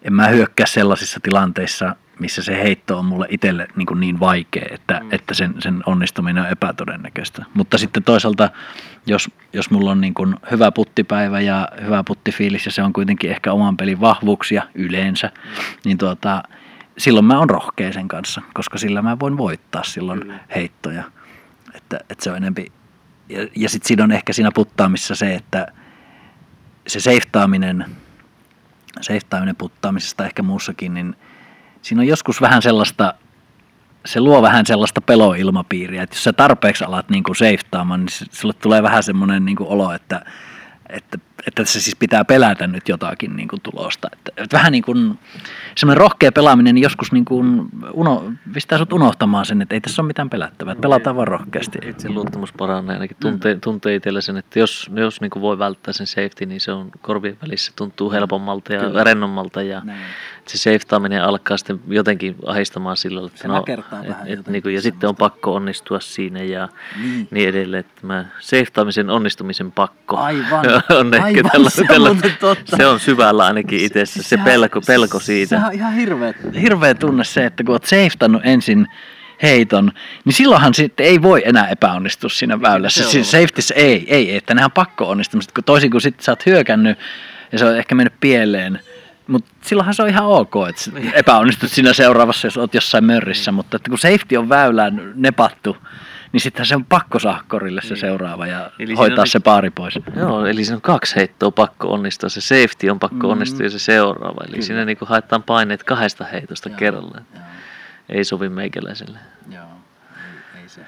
en 0.02 0.14
mä 0.14 0.28
hyökkää 0.28 0.66
sellaisissa 0.66 1.20
tilanteissa, 1.24 1.96
missä 2.20 2.44
se 2.44 2.64
heitto 2.64 3.00
on 3.00 3.06
mulle 3.06 3.28
itselle 3.30 3.68
niin, 3.76 3.86
kuin 3.86 4.00
niin 4.00 4.20
vaikea, 4.20 4.66
että, 4.72 5.00
mm. 5.04 5.10
että 5.12 5.34
sen, 5.34 5.56
sen 5.60 5.84
onnistuminen 5.86 6.44
on 6.44 6.50
epätodennäköistä. 6.50 7.46
Mutta 7.54 7.78
sitten 7.78 8.04
toisaalta, 8.04 8.50
jos, 9.06 9.30
jos 9.54 9.72
mulla 9.72 9.92
on 9.92 10.02
niin 10.02 10.14
kuin 10.14 10.36
hyvä 10.52 10.72
puttipäivä 10.72 11.40
ja 11.40 11.68
hyvä 11.86 12.04
puttifiilis 12.04 12.66
ja 12.66 12.72
se 12.72 12.84
on 12.84 12.94
kuitenkin 12.94 13.32
ehkä 13.32 13.52
oman 13.52 13.78
pelin 13.78 14.02
vahvuuksia 14.02 14.64
yleensä, 14.76 15.28
mm. 15.28 15.52
niin 15.86 15.98
tuota, 15.98 16.44
silloin 16.98 17.26
mä 17.26 17.40
oon 17.40 17.50
rohkea 17.50 17.94
sen 17.94 18.08
kanssa, 18.08 18.42
koska 18.54 18.78
sillä 18.78 19.02
mä 19.02 19.20
voin 19.20 19.38
voittaa 19.38 19.84
silloin 19.84 20.20
Kyllä. 20.20 20.40
heittoja. 20.56 21.04
Että, 21.74 22.00
että 22.10 22.24
se 22.24 22.32
on 22.32 22.38
enempi 22.38 22.72
ja, 23.30 23.48
ja 23.56 23.70
sitten 23.70 23.88
siinä 23.88 24.04
on 24.04 24.12
ehkä 24.12 24.34
siinä 24.34 24.52
puttaamissa 24.52 25.16
se, 25.16 25.36
että 25.36 25.68
se 26.88 27.00
seiftaaminen, 27.00 27.86
seiftaaminen 29.02 29.56
puttaamisesta 29.56 30.26
ehkä 30.26 30.44
muussakin, 30.44 30.94
niin 30.94 31.16
siinä 31.84 32.02
on 32.02 32.08
joskus 32.08 32.42
vähän 32.42 32.62
sellaista, 32.62 33.14
se 34.06 34.20
luo 34.20 34.42
vähän 34.42 34.66
sellaista 34.66 35.02
peloilmapiiriä, 35.02 36.04
että 36.04 36.16
jos 36.16 36.24
sä 36.24 36.34
tarpeeksi 36.34 36.84
alat 36.84 37.10
niin 37.10 37.24
kuin 37.24 37.36
seiftaamaan, 37.36 38.00
niin 38.00 38.30
sulle 38.32 38.54
tulee 38.54 38.84
vähän 38.84 39.04
semmoinen 39.04 39.46
niin 39.46 39.56
kuin 39.56 39.70
olo, 39.70 39.94
että, 39.94 40.26
että 40.90 41.18
että 41.48 41.66
se 41.66 41.80
siis 41.80 41.96
pitää 41.96 42.26
pelätä 42.26 42.68
nyt 42.68 42.90
jotakin 42.90 43.36
niin 43.36 43.48
kuin 43.48 43.62
tulosta. 43.62 44.08
Että, 44.14 44.32
että 44.38 44.58
vähän 44.58 44.72
niin 44.72 44.84
kuin 44.84 45.20
semmoinen 45.76 46.02
rohkea 46.02 46.32
pelaaminen 46.32 46.76
niin 46.76 46.84
joskus 46.84 47.12
niin 47.12 47.26
kuin 47.26 47.66
uno, 47.94 48.34
pistää 48.54 48.78
sut 48.78 48.94
unohtamaan 48.94 49.46
sen, 49.46 49.62
että 49.62 49.76
ei 49.76 49.82
tässä 49.82 50.02
ole 50.02 50.08
mitään 50.08 50.30
pelättävää, 50.30 50.72
että 50.72 50.82
pelataan 50.82 51.16
vaan 51.16 51.28
rohkeasti. 51.28 51.80
Itse 51.88 52.10
luottamus 52.10 52.54
paranee 52.54 52.94
ainakin 52.94 53.18
tuntee, 53.20 53.54
mm. 53.54 53.62
tuntee 53.62 53.96
itsellä 53.96 54.22
sen, 54.22 54.38
että 54.38 54.60
jos, 54.60 54.92
jos 54.96 55.22
niin 55.22 55.32
kuin 55.32 55.42
voi 55.42 55.60
välttää 55.60 55.94
sen 55.94 56.08
safety, 56.08 56.46
niin 56.46 56.62
se 56.62 56.72
on 56.72 56.92
korvien 57.02 57.38
välissä 57.42 57.72
tuntuu 57.76 58.12
helpommalta 58.12 58.74
ja 58.74 58.80
Kyllä. 58.80 59.04
rennommalta 59.04 59.62
ja 59.62 59.82
Näin. 59.84 60.02
Se 60.48 60.58
safetaaminen 60.58 61.24
alkaa 61.24 61.58
sitten 61.58 61.80
jotenkin 61.88 62.36
ahistamaan 62.46 62.98
sillä 62.98 63.28
että 63.28 63.40
se 63.40 63.48
no, 63.48 63.66
et, 63.68 64.40
et, 64.40 64.48
niin 64.48 64.64
kuin, 64.64 64.76
ja 64.76 64.82
sitten 64.82 65.10
on 65.10 65.16
pakko 65.16 65.56
onnistua 65.56 66.00
siinä 66.00 66.44
ja 66.44 66.70
niin, 67.02 67.28
niin 67.32 67.50
edelleen, 67.50 67.80
että 67.80 68.08
mä 68.08 68.26
safetaamisen 68.40 69.10
onnistumisen 69.10 69.72
pakko 69.72 70.18
Aivan. 70.18 70.66
on 71.00 71.14
Aivan 71.14 71.28
ehkä 71.28 71.44
tällä, 71.52 71.70
se, 71.70 71.84
tällä, 71.88 72.10
on 72.10 72.22
totta. 72.40 72.78
se 72.78 72.86
on 72.86 73.00
syvällä 73.00 73.46
ainakin 73.46 73.80
itsessä, 73.80 74.24
se, 74.24 74.30
se 74.30 74.38
pelko, 74.38 74.82
pelko 74.88 75.20
siitä. 75.20 75.60
Se 75.60 75.66
on 75.66 75.74
ihan 75.74 75.94
hirveä, 75.94 76.34
hirveä 76.62 76.94
tunne 76.94 77.24
se, 77.24 77.46
että 77.46 77.64
kun 77.64 77.74
olet 77.74 77.86
seiftannut 77.86 78.42
ensin 78.46 78.88
heiton, 79.44 79.92
niin 80.26 80.34
silloinhan 80.34 80.74
sitten 80.74 81.06
ei 81.06 81.22
voi 81.22 81.42
enää 81.46 81.68
epäonnistua 81.68 82.30
siinä 82.30 82.62
väylässä. 82.62 83.04
Siis 83.04 83.32
safetyssä 83.32 83.74
ei, 83.76 84.06
ei, 84.08 84.36
että 84.38 84.54
nehän 84.54 84.68
on 84.68 84.72
pakko 84.72 85.10
onnistua. 85.10 85.42
Kun 85.56 85.64
toisin 85.64 85.92
kuin 85.92 86.02
sitten 86.02 86.24
sä 86.24 86.32
oot 86.32 86.46
hyökännyt 86.46 87.00
ja 87.52 87.60
se 87.60 87.66
on 87.66 87.78
ehkä 87.78 87.96
mennyt 87.96 88.14
pieleen. 88.20 88.80
Mutta 89.28 89.52
silloinhan 89.62 89.94
se 89.94 90.04
on 90.04 90.10
ihan 90.10 90.26
ok, 90.26 90.54
että 90.70 91.10
epäonnistut 91.14 91.70
siinä 91.72 91.94
seuraavassa, 91.94 92.48
jos 92.48 92.58
oot 92.58 92.74
jossain 92.74 93.04
mörrissä, 93.06 93.52
mutta 93.52 93.76
että 93.78 93.90
kun 93.90 94.00
safety 94.00 94.38
on 94.38 94.50
väylään 94.50 95.12
nepattu, 95.16 95.78
niin 96.32 96.42
sittenhän 96.42 96.66
se 96.66 96.76
on 96.76 96.86
pakko 96.86 97.20
saada 97.20 97.44
korille 97.48 97.82
se 97.82 97.96
seuraava 97.96 98.48
ja 98.48 98.72
Eli 98.80 98.94
hoitaa 98.94 99.26
se 99.26 99.38
nyt- 99.38 99.44
paari 99.44 99.70
pois. 99.70 100.00
Joo, 100.16 100.46
eli 100.46 100.66
siinä 100.66 100.76
on 100.76 100.82
kaksi 100.82 101.16
heittoa 101.16 101.52
pakko 101.52 101.88
onnistua. 101.94 102.30
Se 102.30 102.42
safety 102.42 102.90
on 102.90 103.00
pakko 103.00 103.28
Mm. 103.28 103.32
onnistua 103.32 103.64
ja 103.66 103.70
se 103.70 103.80
seuraava. 103.80 104.42
Eli 104.44 104.52
Kyllä. 104.52 104.66
siinä 104.66 104.86
niinku 104.86 105.06
haetaan 105.06 105.44
paineet 105.44 105.84
kahdesta 105.84 106.26
heitosta 106.26 106.70
Joo, 106.70 106.78
kerralla. 106.78 107.22
joo. 107.36 107.44
Ei 108.10 108.24
sovi 108.24 108.50
meikäläiselle. 108.50 109.20
Joo, 109.52 109.64
ei, 110.56 110.62
ei 110.62 110.70
se. 110.70 110.82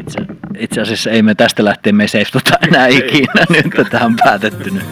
Itse, 0.00 0.18
itse 0.58 0.80
asiassa 0.80 1.10
ei 1.10 1.22
me 1.22 1.34
tästä 1.34 1.64
lähtien 1.64 1.96
me 1.96 2.04
ei 2.04 2.08
seiftota 2.08 2.50
enää 2.68 2.86
ikinä, 2.86 3.44
nyt 3.50 3.74
kun 3.76 3.86
tämä 3.90 4.04
on 4.04 4.16
päätetty 4.24 4.70
nyt. 4.70 4.84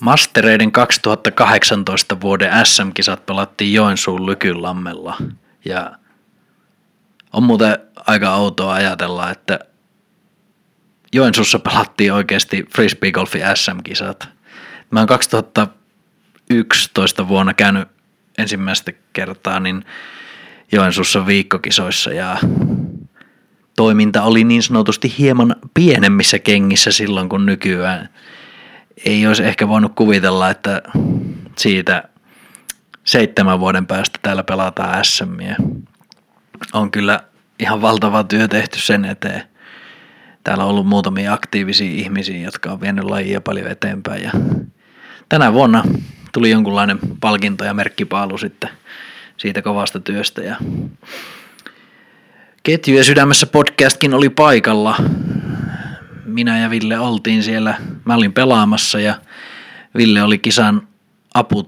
Mastereiden 0.00 0.72
2018 0.72 2.20
vuoden 2.20 2.66
SM-kisat 2.66 3.26
pelattiin 3.26 3.74
Joensuun 3.74 4.26
Lykynlammella 4.26 5.16
ja 5.64 5.92
on 7.32 7.42
muuten 7.42 7.78
aika 8.06 8.34
outoa 8.34 8.74
ajatella, 8.74 9.30
että 9.30 9.58
Joensuussa 11.12 11.58
pelattiin 11.58 12.12
oikeasti 12.12 12.66
frisbeegolfin 12.74 13.42
SM-kisat. 13.54 14.28
Mä 14.90 15.00
oon 15.00 15.08
2011 15.08 17.28
vuonna 17.28 17.54
käynyt 17.54 17.88
ensimmäistä 18.38 18.92
kertaa 19.12 19.60
niin 19.60 19.84
Joensuussa 20.72 21.26
viikkokisoissa 21.26 22.12
ja 22.12 22.36
toiminta 23.76 24.22
oli 24.22 24.44
niin 24.44 24.62
sanotusti 24.62 25.14
hieman 25.18 25.56
pienemmissä 25.74 26.38
kengissä 26.38 26.92
silloin 26.92 27.28
kuin 27.28 27.46
nykyään. 27.46 28.08
Ei 29.04 29.26
olisi 29.26 29.44
ehkä 29.44 29.68
voinut 29.68 29.92
kuvitella, 29.94 30.50
että 30.50 30.82
siitä 31.56 32.08
seitsemän 33.04 33.60
vuoden 33.60 33.86
päästä 33.86 34.18
täällä 34.22 34.42
pelataan 34.42 35.04
SMiä. 35.04 35.56
On 36.72 36.90
kyllä 36.90 37.20
ihan 37.58 37.82
valtava 37.82 38.24
työ 38.24 38.48
tehty 38.48 38.78
sen 38.80 39.04
eteen. 39.04 39.42
Täällä 40.44 40.64
on 40.64 40.70
ollut 40.70 40.86
muutamia 40.86 41.32
aktiivisia 41.32 41.90
ihmisiä, 41.90 42.38
jotka 42.38 42.72
on 42.72 42.80
vienyt 42.80 43.04
lajia 43.04 43.40
paljon 43.40 43.66
eteenpäin. 43.66 44.22
Ja 44.22 44.30
tänä 45.28 45.52
vuonna 45.52 45.84
tuli 46.32 46.50
jonkunlainen 46.50 46.98
palkinto 47.20 47.64
ja 47.64 47.74
merkkipaalu 47.74 48.38
sitten 48.38 48.70
siitä 49.36 49.62
kovasta 49.62 50.00
työstä. 50.00 50.42
Ja 50.42 50.56
Ketjujen 52.62 53.04
sydämessä 53.04 53.46
podcastkin 53.46 54.14
oli 54.14 54.28
paikalla. 54.28 54.96
Minä 56.30 56.58
ja 56.58 56.70
Ville 56.70 56.98
oltiin 56.98 57.42
siellä. 57.42 57.74
Mä 58.04 58.14
olin 58.14 58.32
pelaamassa 58.32 59.00
ja 59.00 59.14
Ville 59.96 60.22
oli 60.22 60.38
kisan 60.38 60.88
apu. 61.34 61.66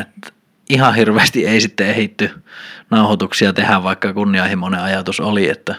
Että 0.00 0.32
ihan 0.68 0.94
hirveästi 0.94 1.46
ei 1.46 1.60
sitten 1.60 1.88
ehitty 1.88 2.30
nauhoituksia 2.90 3.52
tehdä, 3.52 3.82
vaikka 3.82 4.12
kunnianhimoinen 4.12 4.80
ajatus 4.80 5.20
oli, 5.20 5.48
että 5.48 5.74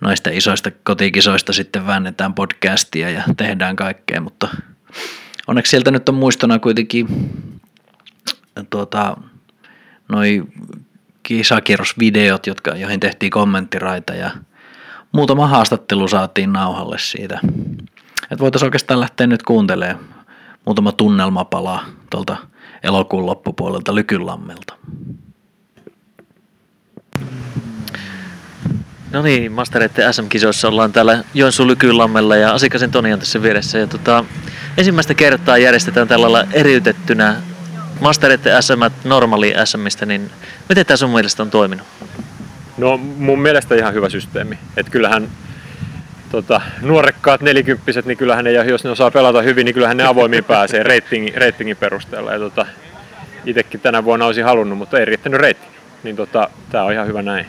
noista 0.00 0.30
isoista 0.30 0.70
kotikisoista 0.70 1.52
sitten 1.52 1.86
väännetään 1.86 2.34
podcastia 2.34 3.10
ja 3.10 3.22
tehdään 3.36 3.76
kaikkea, 3.76 4.20
mutta 4.20 4.48
onneksi 5.46 5.70
sieltä 5.70 5.90
nyt 5.90 6.08
on 6.08 6.14
muistona 6.14 6.58
kuitenkin 6.58 7.06
tuota, 8.70 9.16
noi 10.08 10.42
kisakierrosvideot, 11.22 12.46
jotka, 12.46 12.70
joihin 12.70 13.00
tehtiin 13.00 13.30
kommenttiraita 13.30 14.14
ja 14.14 14.30
muutama 15.12 15.46
haastattelu 15.46 16.08
saatiin 16.08 16.52
nauhalle 16.52 16.98
siitä. 16.98 17.40
Et 18.30 18.40
voitaisiin 18.40 18.66
oikeastaan 18.66 19.00
lähteä 19.00 19.26
nyt 19.26 19.42
kuuntelemaan 19.42 20.04
muutama 20.64 20.92
tunnelmapala 20.92 21.84
tuolta 22.10 22.36
elokuun 22.82 23.26
loppupuolelta 23.26 23.94
Lykynlammelta. 23.94 24.74
No 29.10 29.22
niin, 29.22 29.52
Mastereiden 29.52 30.14
SM-kisoissa 30.14 30.68
ollaan 30.68 30.92
täällä 30.92 31.24
Joensuun 31.34 31.68
Lykynlammella 31.68 32.36
ja 32.36 32.52
Asikasen 32.52 32.90
Toni 32.90 33.12
on 33.12 33.18
tässä 33.18 33.42
vieressä. 33.42 33.78
Ja 33.78 33.86
tota, 33.86 34.24
ensimmäistä 34.76 35.14
kertaa 35.14 35.58
järjestetään 35.58 36.08
tällä 36.08 36.32
lailla 36.32 36.50
eriytettynä 36.52 37.36
Mastereiden 38.00 38.62
SM 38.62 39.08
normaali 39.08 39.54
SMistä, 39.64 40.06
niin 40.06 40.30
miten 40.68 40.86
tämä 40.86 40.96
sun 40.96 41.10
mielestä 41.10 41.42
on 41.42 41.50
toiminut? 41.50 41.86
No 42.78 42.96
mun 42.96 43.42
mielestä 43.42 43.74
ihan 43.74 43.94
hyvä 43.94 44.08
systeemi. 44.08 44.58
Et 44.76 44.90
kyllähän 44.90 45.28
tota, 46.30 46.60
nuorekkaat 46.80 47.40
nelikymppiset, 47.40 48.06
niin 48.06 48.18
kyllähän 48.18 48.44
ne, 48.44 48.52
jos 48.52 48.84
ne 48.84 48.90
osaa 48.90 49.10
pelata 49.10 49.42
hyvin, 49.42 49.64
niin 49.64 49.74
kyllähän 49.74 49.96
ne 49.96 50.06
avoimiin 50.06 50.44
pääsee 50.44 50.82
ratingin, 50.82 51.34
ratingin 51.34 51.76
perusteella. 51.76 52.32
Ja 52.32 52.38
tota, 52.38 52.66
itekin 53.44 53.80
tänä 53.80 54.04
vuonna 54.04 54.26
olisin 54.26 54.44
halunnut, 54.44 54.78
mutta 54.78 54.98
ei 54.98 55.04
riittänyt 55.04 55.40
rating. 55.40 55.72
Niin 56.02 56.16
tota, 56.16 56.50
tää 56.70 56.84
on 56.84 56.92
ihan 56.92 57.06
hyvä 57.06 57.22
näin. 57.22 57.46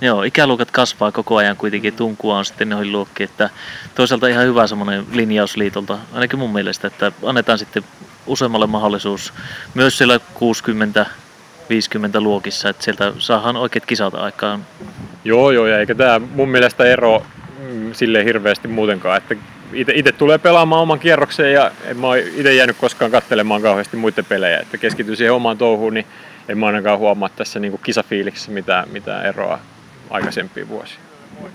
Joo, 0.00 0.22
ikäluokat 0.22 0.70
kasvaa 0.70 1.12
koko 1.12 1.36
ajan 1.36 1.56
kuitenkin, 1.56 1.94
tunkua 1.94 2.38
on 2.38 2.44
sitten 2.44 2.68
noihin 2.68 2.92
luokkiin, 2.92 3.30
että 3.30 3.50
toisaalta 3.94 4.28
ihan 4.28 4.44
hyvä 4.44 4.66
semmoinen 4.66 5.06
linjaus 5.12 5.56
liitolta, 5.56 5.98
ainakin 6.12 6.38
mun 6.38 6.52
mielestä, 6.52 6.86
että 6.86 7.12
annetaan 7.24 7.58
sitten 7.58 7.84
useammalle 8.26 8.66
mahdollisuus 8.66 9.32
myös 9.74 9.98
siellä 9.98 10.20
60 10.34 11.06
50 11.68 12.20
luokissa, 12.20 12.68
että 12.68 12.84
sieltä 12.84 13.12
saadaan 13.18 13.56
oikeat 13.56 13.86
kisat 13.86 14.14
aikaan. 14.14 14.66
Joo, 15.24 15.50
joo, 15.50 15.66
ja 15.66 15.78
eikä 15.78 15.94
tää 15.94 16.18
mun 16.18 16.48
mielestä 16.48 16.84
ero 16.84 17.22
mm, 17.58 17.94
silleen 17.94 18.24
hirveästi 18.24 18.68
muutenkaan, 18.68 19.16
että 19.16 19.34
itse 19.72 20.12
tulee 20.12 20.38
pelaamaan 20.38 20.82
oman 20.82 20.98
kierroksen 20.98 21.52
ja 21.52 21.70
en 21.84 21.96
mä 21.96 22.16
itse 22.16 22.54
jäänyt 22.54 22.76
koskaan 22.76 23.10
katselemaan 23.10 23.62
kauheasti 23.62 23.96
muiden 23.96 24.24
pelejä, 24.24 24.60
että 24.60 24.78
keskityn 24.78 25.16
siihen 25.16 25.32
omaan 25.32 25.58
touhuun, 25.58 25.94
niin 25.94 26.06
en 26.48 26.58
mä 26.58 26.66
ainakaan 26.66 26.98
huomaa 26.98 27.28
tässä 27.28 27.60
niin 27.60 27.80
kisafiiliksessä 27.82 28.50
mitään, 28.50 28.88
mitään 28.88 29.26
eroa 29.26 29.58
aikaisempiin 30.10 30.68
vuosiin. 30.68 31.00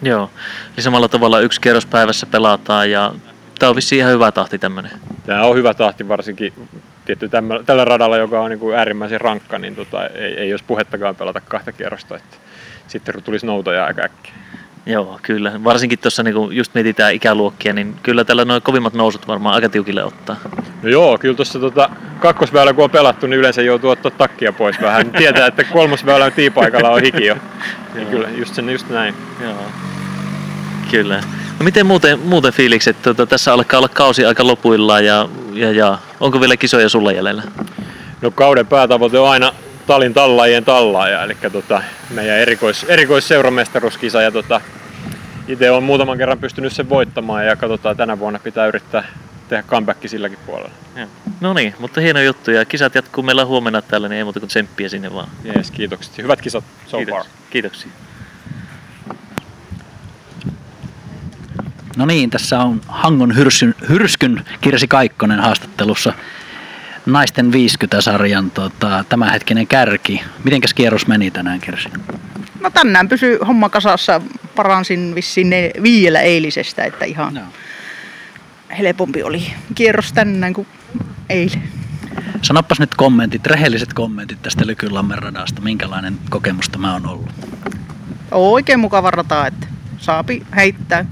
Joo, 0.01 0.29
eli 0.77 0.83
samalla 0.83 1.07
tavalla 1.07 1.39
yksi 1.39 1.61
kierros 1.61 1.85
päivässä 1.85 2.25
pelataan 2.25 2.91
ja 2.91 3.13
tämä 3.59 3.69
on 3.69 3.75
vissiin 3.75 3.99
ihan 3.99 4.11
hyvä 4.11 4.31
tahti 4.31 4.59
tämmöinen. 4.59 4.91
Tämä 5.25 5.43
on 5.43 5.55
hyvä 5.55 5.73
tahti 5.73 6.07
varsinkin 6.07 6.53
tietty 7.05 7.29
tämmö, 7.29 7.63
tällä 7.65 7.85
radalla, 7.85 8.17
joka 8.17 8.41
on 8.41 8.49
niin 8.49 8.59
kuin 8.59 8.77
äärimmäisen 8.77 9.21
rankka, 9.21 9.59
niin 9.59 9.75
tota, 9.75 10.07
ei, 10.07 10.33
ei 10.33 10.53
olisi 10.53 10.65
puhettakaan 10.67 11.15
pelata 11.15 11.41
kahta 11.41 11.71
kierrosta, 11.71 12.15
että 12.15 12.37
sitten 12.87 13.23
tulisi 13.23 13.45
noutoja 13.45 13.85
aika 13.85 14.01
äkkiä. 14.01 14.33
Joo, 14.85 15.19
kyllä. 15.21 15.51
Varsinkin 15.63 15.99
tuossa 15.99 16.23
niin 16.23 16.35
just 16.51 16.73
mietitään 16.73 17.13
ikäluokkia, 17.13 17.73
niin 17.73 17.95
kyllä 18.03 18.23
tällä 18.23 18.45
noin 18.45 18.61
kovimmat 18.61 18.93
nousut 18.93 19.27
varmaan 19.27 19.55
aika 19.55 19.69
tiukille 19.69 20.03
ottaa. 20.03 20.35
No 20.83 20.89
joo, 20.89 21.17
kyllä 21.17 21.35
tuossa 21.35 21.59
tota, 21.59 21.89
kakkosväylä 22.19 22.73
kun 22.73 22.83
on 22.83 22.89
pelattu, 22.89 23.27
niin 23.27 23.39
yleensä 23.39 23.61
joutuu 23.61 23.89
ottaa 23.89 24.11
takkia 24.11 24.53
pois 24.53 24.81
vähän. 24.81 25.11
Tietää, 25.17 25.47
että 25.47 25.63
kolmosväylän 25.63 26.31
tiipaikalla 26.31 26.89
on 26.89 27.01
hiki 27.01 27.25
jo. 27.25 27.35
Niin 27.93 28.07
kyllä, 28.07 28.29
just, 28.29 28.55
sen, 28.55 28.69
just 28.69 28.89
näin. 28.89 29.15
Joo. 29.41 29.65
Kyllä. 30.91 31.15
No 31.59 31.63
miten 31.63 31.85
muuten, 31.85 32.19
muuten 32.19 32.53
fiilikset? 32.53 33.01
Tuota, 33.01 33.25
tässä 33.25 33.53
alkaa 33.53 33.77
olla 33.77 33.89
kausi 33.89 34.25
aika 34.25 34.47
lopuillaan 34.47 35.05
ja, 35.05 35.29
ja, 35.53 35.71
ja 35.71 35.97
onko 36.23 36.39
vielä 36.39 36.57
kisoja 36.57 36.89
sulla 36.89 37.11
jäljellä? 37.11 37.43
No 38.21 38.31
kauden 38.31 38.67
päätavoite 38.67 39.19
on 39.19 39.29
aina 39.29 39.53
Talin 39.87 40.13
tallaajien 40.13 40.65
tallaaja, 40.65 41.23
eli 41.23 41.37
tota, 41.51 41.81
meidän 42.09 42.37
erikois, 42.37 42.83
erikoisseuramestaruuskisa. 42.83 44.21
Ja 44.21 44.31
tota, 44.31 44.61
itse 45.47 45.71
olen 45.71 45.83
muutaman 45.83 46.17
kerran 46.17 46.39
pystynyt 46.39 46.73
sen 46.73 46.89
voittamaan 46.89 47.45
ja 47.45 47.55
katsotaan 47.55 47.97
tänä 47.97 48.19
vuonna 48.19 48.39
pitää 48.39 48.67
yrittää 48.67 49.03
tehdä 49.49 49.63
comeback 49.63 50.07
silläkin 50.07 50.39
puolella. 50.45 50.71
No 51.41 51.53
niin, 51.53 51.75
mutta 51.79 52.01
hieno 52.01 52.21
juttu 52.21 52.51
ja 52.51 52.65
kisat 52.65 52.95
jatkuu 52.95 53.23
meillä 53.23 53.45
huomenna 53.45 53.81
täällä, 53.81 54.09
niin 54.09 54.17
ei 54.17 54.23
muuta 54.23 54.39
kuin 54.39 54.47
tsemppiä 54.47 54.89
sinne 54.89 55.13
vaan. 55.13 55.27
Jees, 55.43 55.71
kiitokset. 55.71 56.17
Hyvät 56.17 56.41
kisat 56.41 56.63
so 56.87 56.97
Kiitos. 56.97 57.15
far. 57.15 57.25
Kiitoksia. 57.49 57.91
No 61.97 62.05
niin, 62.05 62.29
tässä 62.29 62.59
on 62.59 62.81
Hangon 62.87 63.35
hyrskyn, 63.35 63.75
hyrskyn 63.89 64.45
Kirsi 64.61 64.87
Kaikkonen 64.87 65.39
haastattelussa 65.39 66.13
naisten 67.05 67.51
50-sarjan 67.53 68.51
tota, 68.51 69.05
tämänhetkinen 69.09 69.67
kärki. 69.67 70.21
Mitenkäs 70.43 70.73
kierros 70.73 71.07
meni 71.07 71.31
tänään 71.31 71.59
Kirsi? 71.59 71.89
No 72.59 72.69
tänään 72.69 73.09
pysyy 73.09 73.39
homma 73.47 73.69
kasassa. 73.69 74.21
Paransin 74.55 75.15
vissiin 75.15 75.49
ne 75.49 75.71
viidellä 75.83 76.21
eilisestä, 76.21 76.83
että 76.83 77.05
ihan 77.05 77.33
No. 77.33 77.41
helpompi 78.77 79.23
oli 79.23 79.53
kierros 79.75 80.13
tänään 80.13 80.53
kuin 80.53 80.67
eilen. 81.29 81.63
Sanopas 82.41 82.79
nyt 82.79 82.95
kommentit, 82.95 83.47
rehelliset 83.47 83.93
kommentit 83.93 84.41
tästä 84.41 84.67
Lykynlammen 84.67 85.17
radasta. 85.17 85.61
Minkälainen 85.61 86.17
kokemus 86.29 86.69
tämä 86.69 86.95
on 86.95 87.07
ollut? 87.07 87.29
Oikein 88.31 88.79
mukava 88.79 89.11
rata, 89.11 89.47
että 89.47 89.67
saapi 89.97 90.43
heittää 90.55 91.05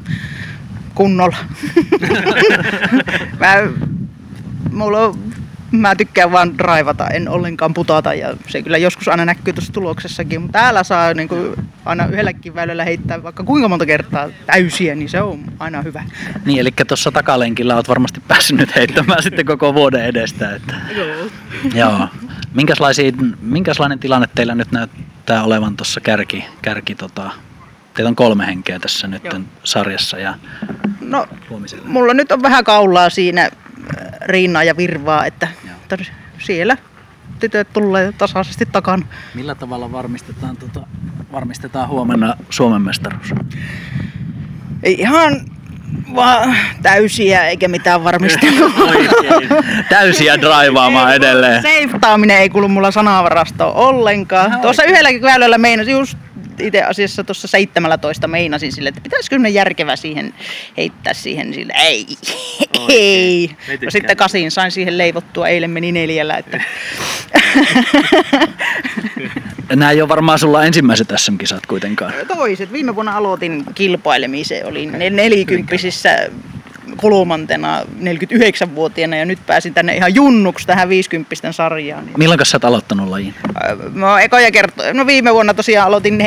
kunnolla. 0.96 1.38
Mä, 3.40 3.56
mulla 4.72 5.00
on 5.00 5.32
mä 5.72 5.96
tykkään 5.96 6.32
vaan 6.32 6.58
draivata, 6.58 7.08
en 7.08 7.30
ollenkaan 7.30 7.74
putata 7.74 8.14
ja 8.14 8.34
se 8.48 8.62
kyllä 8.62 8.78
joskus 8.78 9.08
aina 9.08 9.26
näkyy 9.26 9.54
tuossa 9.54 9.74
tuloksessakin, 9.74 10.42
mutta 10.42 10.60
täällä 10.60 10.84
saa 10.84 11.14
niin 11.14 11.28
kuin 11.28 11.56
aina 11.86 12.06
yhdelläkin 12.06 12.56
väylällä 12.56 12.84
heittää 12.84 13.24
vaikka 13.24 13.44
kuinka 13.44 13.70
monta 13.70 13.86
kertaa 13.86 14.30
täysiä, 14.46 14.96
niin 14.96 15.10
se 15.10 15.22
on 15.22 15.40
aina 15.60 15.82
hyvä. 15.82 16.04
Niin, 16.46 16.60
eli 16.60 16.72
tuossa 16.88 17.12
takalenkillä 17.12 17.76
olet 17.76 17.90
varmasti 17.90 18.22
päässyt 18.28 18.58
nyt 18.58 18.76
heittämään 18.76 19.24
sitten 19.24 19.46
koko 19.46 19.74
vuoden 19.74 20.06
edestä. 20.06 20.56
Että... 20.56 20.76
Joo. 20.96 21.30
Joo. 21.74 22.08
Minkäslaisia, 22.54 23.12
minkälainen 23.42 24.00
tilanne 24.00 24.28
teillä 24.36 24.56
nyt 24.56 24.72
näyttää 24.72 25.44
olevan 25.44 25.78
tuossa 25.78 26.02
kärki, 26.02 26.46
kärki 26.62 26.96
tota, 26.96 27.32
teillä 27.94 28.10
on 28.10 28.16
kolme 28.16 28.48
henkeä 28.48 28.80
tässä 28.80 29.08
nyt 29.08 29.24
Joo. 29.24 29.40
sarjassa 29.64 30.18
ja 30.20 30.34
No, 31.02 31.28
mulla 31.86 32.14
nyt 32.14 32.32
on 32.32 32.42
vähän 32.42 32.64
kaulaa 32.64 33.10
siinä 33.10 33.42
äh, 33.42 33.50
rinnaa 34.22 34.64
ja 34.64 34.78
virvaa, 34.78 35.26
että 35.26 35.48
Joo. 35.68 35.98
siellä 36.40 36.78
tytöt 37.40 37.74
tulee 37.74 38.12
tasaisesti 38.18 38.66
takana. 38.66 39.06
Millä 39.34 39.56
tavalla 39.56 39.92
varmistetaan, 39.92 40.58
tota, 40.58 40.88
varmistetaan 41.32 41.88
huomenna 41.88 42.36
Suomen 42.50 42.82
mestaruus? 42.82 43.34
Ei 44.84 44.94
ihan 45.00 45.42
vaan 46.16 46.56
täysiä 46.82 47.48
eikä 47.48 47.68
mitään 47.68 48.04
varmistelua. 48.04 48.70
Täysiä 49.90 50.42
draivaamaan 50.42 51.16
edelleen. 51.16 51.62
Seiftaaminen 51.62 52.38
ei 52.38 52.50
kuulu 52.50 52.68
mulla 52.68 52.92
sanavarastoon 52.92 53.76
ollenkaan. 53.76 54.60
Tuossa 54.62 54.84
yhdelläkin 54.84 55.22
väylällä 55.22 55.58
meinasin 55.58 55.94
just 55.94 56.18
itse 56.62 56.84
asiassa 56.84 57.24
tuossa 57.24 57.48
17 57.48 58.28
meinasin 58.28 58.72
sille, 58.72 58.90
että 58.90 59.02
pitäisikö 59.02 59.40
ne 59.40 59.50
järkevä 59.50 59.96
siihen 59.96 60.34
heittää 60.78 61.14
siihen 61.14 61.54
sille. 61.54 61.74
Ei, 61.78 62.06
ei. 62.90 63.50
No 63.86 63.92
sitten 63.92 64.18
kasin 64.18 64.52
sain 64.52 64.72
siihen 64.72 64.98
leivottua, 64.98 65.48
eilen 65.48 65.72
meni 65.72 65.92
neljällä. 65.92 66.38
Että. 66.38 66.62
Nämä 69.76 69.92
ei 69.92 70.02
ole 70.02 70.10
varmaan 70.10 70.40
sulla 70.40 70.64
ensimmäiset 70.64 71.14
SM-kisat 71.16 71.66
kuitenkaan. 71.66 72.14
Toiset. 72.28 72.72
Viime 72.72 72.96
vuonna 72.96 73.18
aloitin 73.18 73.64
kilpailemisen. 73.76 74.66
Olin 74.66 74.92
nel- 74.92 75.10
nelikymppisissä 75.10 76.30
kolmantena 76.98 77.82
49-vuotiaana 77.82 79.18
ja 79.18 79.26
nyt 79.26 79.40
pääsin 79.48 79.74
tänne 79.74 79.96
ihan 79.96 80.16
junnuksi 80.16 80.68
tähän 80.68 80.90
50 80.90 81.52
sarjaan. 81.52 82.06
Milloin 82.18 82.40
sä 82.44 82.56
oot 82.56 82.66
aloittanut 82.66 83.10
lajin? 83.10 83.36
Mä 83.94 84.12
oon 84.12 84.22
ekoja 84.22 84.52
kertoja, 84.52 84.94
no 84.94 85.06
viime 85.06 85.34
vuonna 85.34 85.54
tosiaan 85.54 85.88
aloitin 85.88 86.20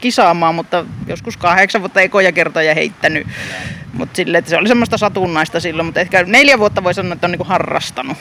kisaamaan, 0.00 0.54
mutta 0.54 0.84
joskus 1.06 1.36
kahdeksan 1.36 1.80
vuotta 1.82 2.00
ekoja 2.00 2.32
kertoja 2.32 2.74
heittänyt. 2.74 3.26
Mutta 3.92 4.16
sille, 4.16 4.38
että 4.38 4.50
se 4.50 4.56
oli 4.56 4.68
semmoista 4.68 4.98
satunnaista 4.98 5.60
silloin, 5.60 5.86
mutta 5.86 6.00
ehkä 6.00 6.24
neljä 6.26 6.58
vuotta 6.58 6.84
voi 6.84 6.94
sanoa, 6.94 7.12
että 7.12 7.26
on 7.26 7.30
niinku 7.30 7.44
harrastanut. 7.44 8.16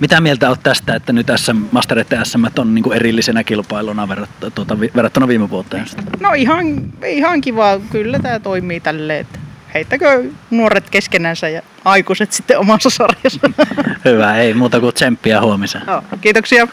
Mitä 0.00 0.20
mieltä 0.20 0.48
olet 0.48 0.62
tästä, 0.62 0.94
että 0.94 1.12
nyt 1.12 1.26
SM, 1.36 1.56
Mastereiden 1.72 2.26
SM 2.26 2.44
on 2.58 2.74
niin 2.74 2.92
erillisenä 2.92 3.44
kilpailuna 3.44 4.08
verrattuna, 4.08 4.50
tuota, 4.50 4.80
verrattuna 4.80 5.28
viime 5.28 5.50
vuoteen? 5.50 5.86
No 6.20 6.32
ihan, 6.32 6.66
ihan 7.06 7.40
kiva, 7.40 7.80
kyllä 7.90 8.18
tämä 8.18 8.40
toimii 8.40 8.80
tälleen, 8.80 9.20
että 9.20 9.38
heittäkö 9.76 10.24
nuoret 10.50 10.90
keskenänsä 10.90 11.48
ja 11.48 11.62
aikuiset 11.84 12.32
sitten 12.32 12.58
omassa 12.58 12.90
sarjassa. 12.90 13.50
Hyvä, 14.04 14.36
ei 14.36 14.54
muuta 14.54 14.80
kuin 14.80 14.94
tsemppiä 14.94 15.40
huomiseen. 15.40 15.84
Joo, 15.86 16.02
Kiitoksia. 16.20 16.68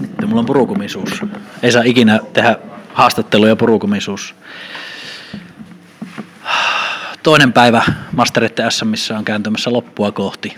Sitten 0.00 0.28
mulla 0.28 0.40
on 0.40 0.46
purukumisuus. 0.46 1.22
Ei 1.62 1.72
saa 1.72 1.82
ikinä 1.82 2.20
tehdä 2.32 2.56
haastatteluja 2.94 3.56
purukumisuus. 3.56 4.34
Toinen 7.22 7.52
päivä 7.52 7.82
Mastereiden 8.12 8.70
SMissä 8.70 9.18
on 9.18 9.24
kääntymässä 9.24 9.72
loppua 9.72 10.12
kohti. 10.12 10.54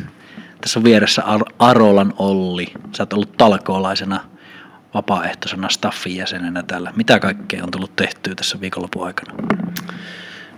Tässä 0.61 0.79
on 0.79 0.85
vieressä 0.85 1.23
Ar- 1.23 1.53
Arolan 1.59 2.15
Olli. 2.19 2.67
Sä 2.97 3.03
oot 3.03 3.13
ollut 3.13 3.37
talkoolaisena 3.37 4.21
vapaaehtoisena 4.95 5.69
staffin 5.69 6.17
jäsenenä 6.17 6.63
täällä. 6.63 6.93
Mitä 6.97 7.21
kaikkea 7.21 7.65
on 7.65 7.71
tullut 7.71 7.97
tehtyä 7.97 8.35
tässä 8.35 8.61
viikonlopun 8.61 9.07
aikana? 9.07 9.35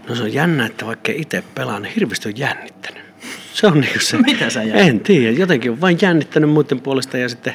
No 0.08 0.14
se 0.14 0.22
on 0.22 0.32
jännä, 0.32 0.66
että 0.66 0.86
vaikka 0.86 1.12
itse 1.14 1.44
pelaan, 1.54 1.82
niin 1.82 1.94
hirveästi 1.94 2.28
on 2.28 2.38
jännittänyt. 2.38 3.04
Se 3.52 3.66
on 3.66 3.80
niin 3.80 4.00
se. 4.00 4.18
Mitä 4.18 4.50
sä 4.50 4.62
jännität? 4.62 4.88
En 4.88 5.00
tiedä, 5.00 5.38
jotenkin 5.38 5.70
on 5.70 5.80
vain 5.80 5.98
jännittänyt 6.02 6.50
muiden 6.50 6.80
puolesta 6.80 7.18
ja 7.18 7.28
sitten, 7.28 7.54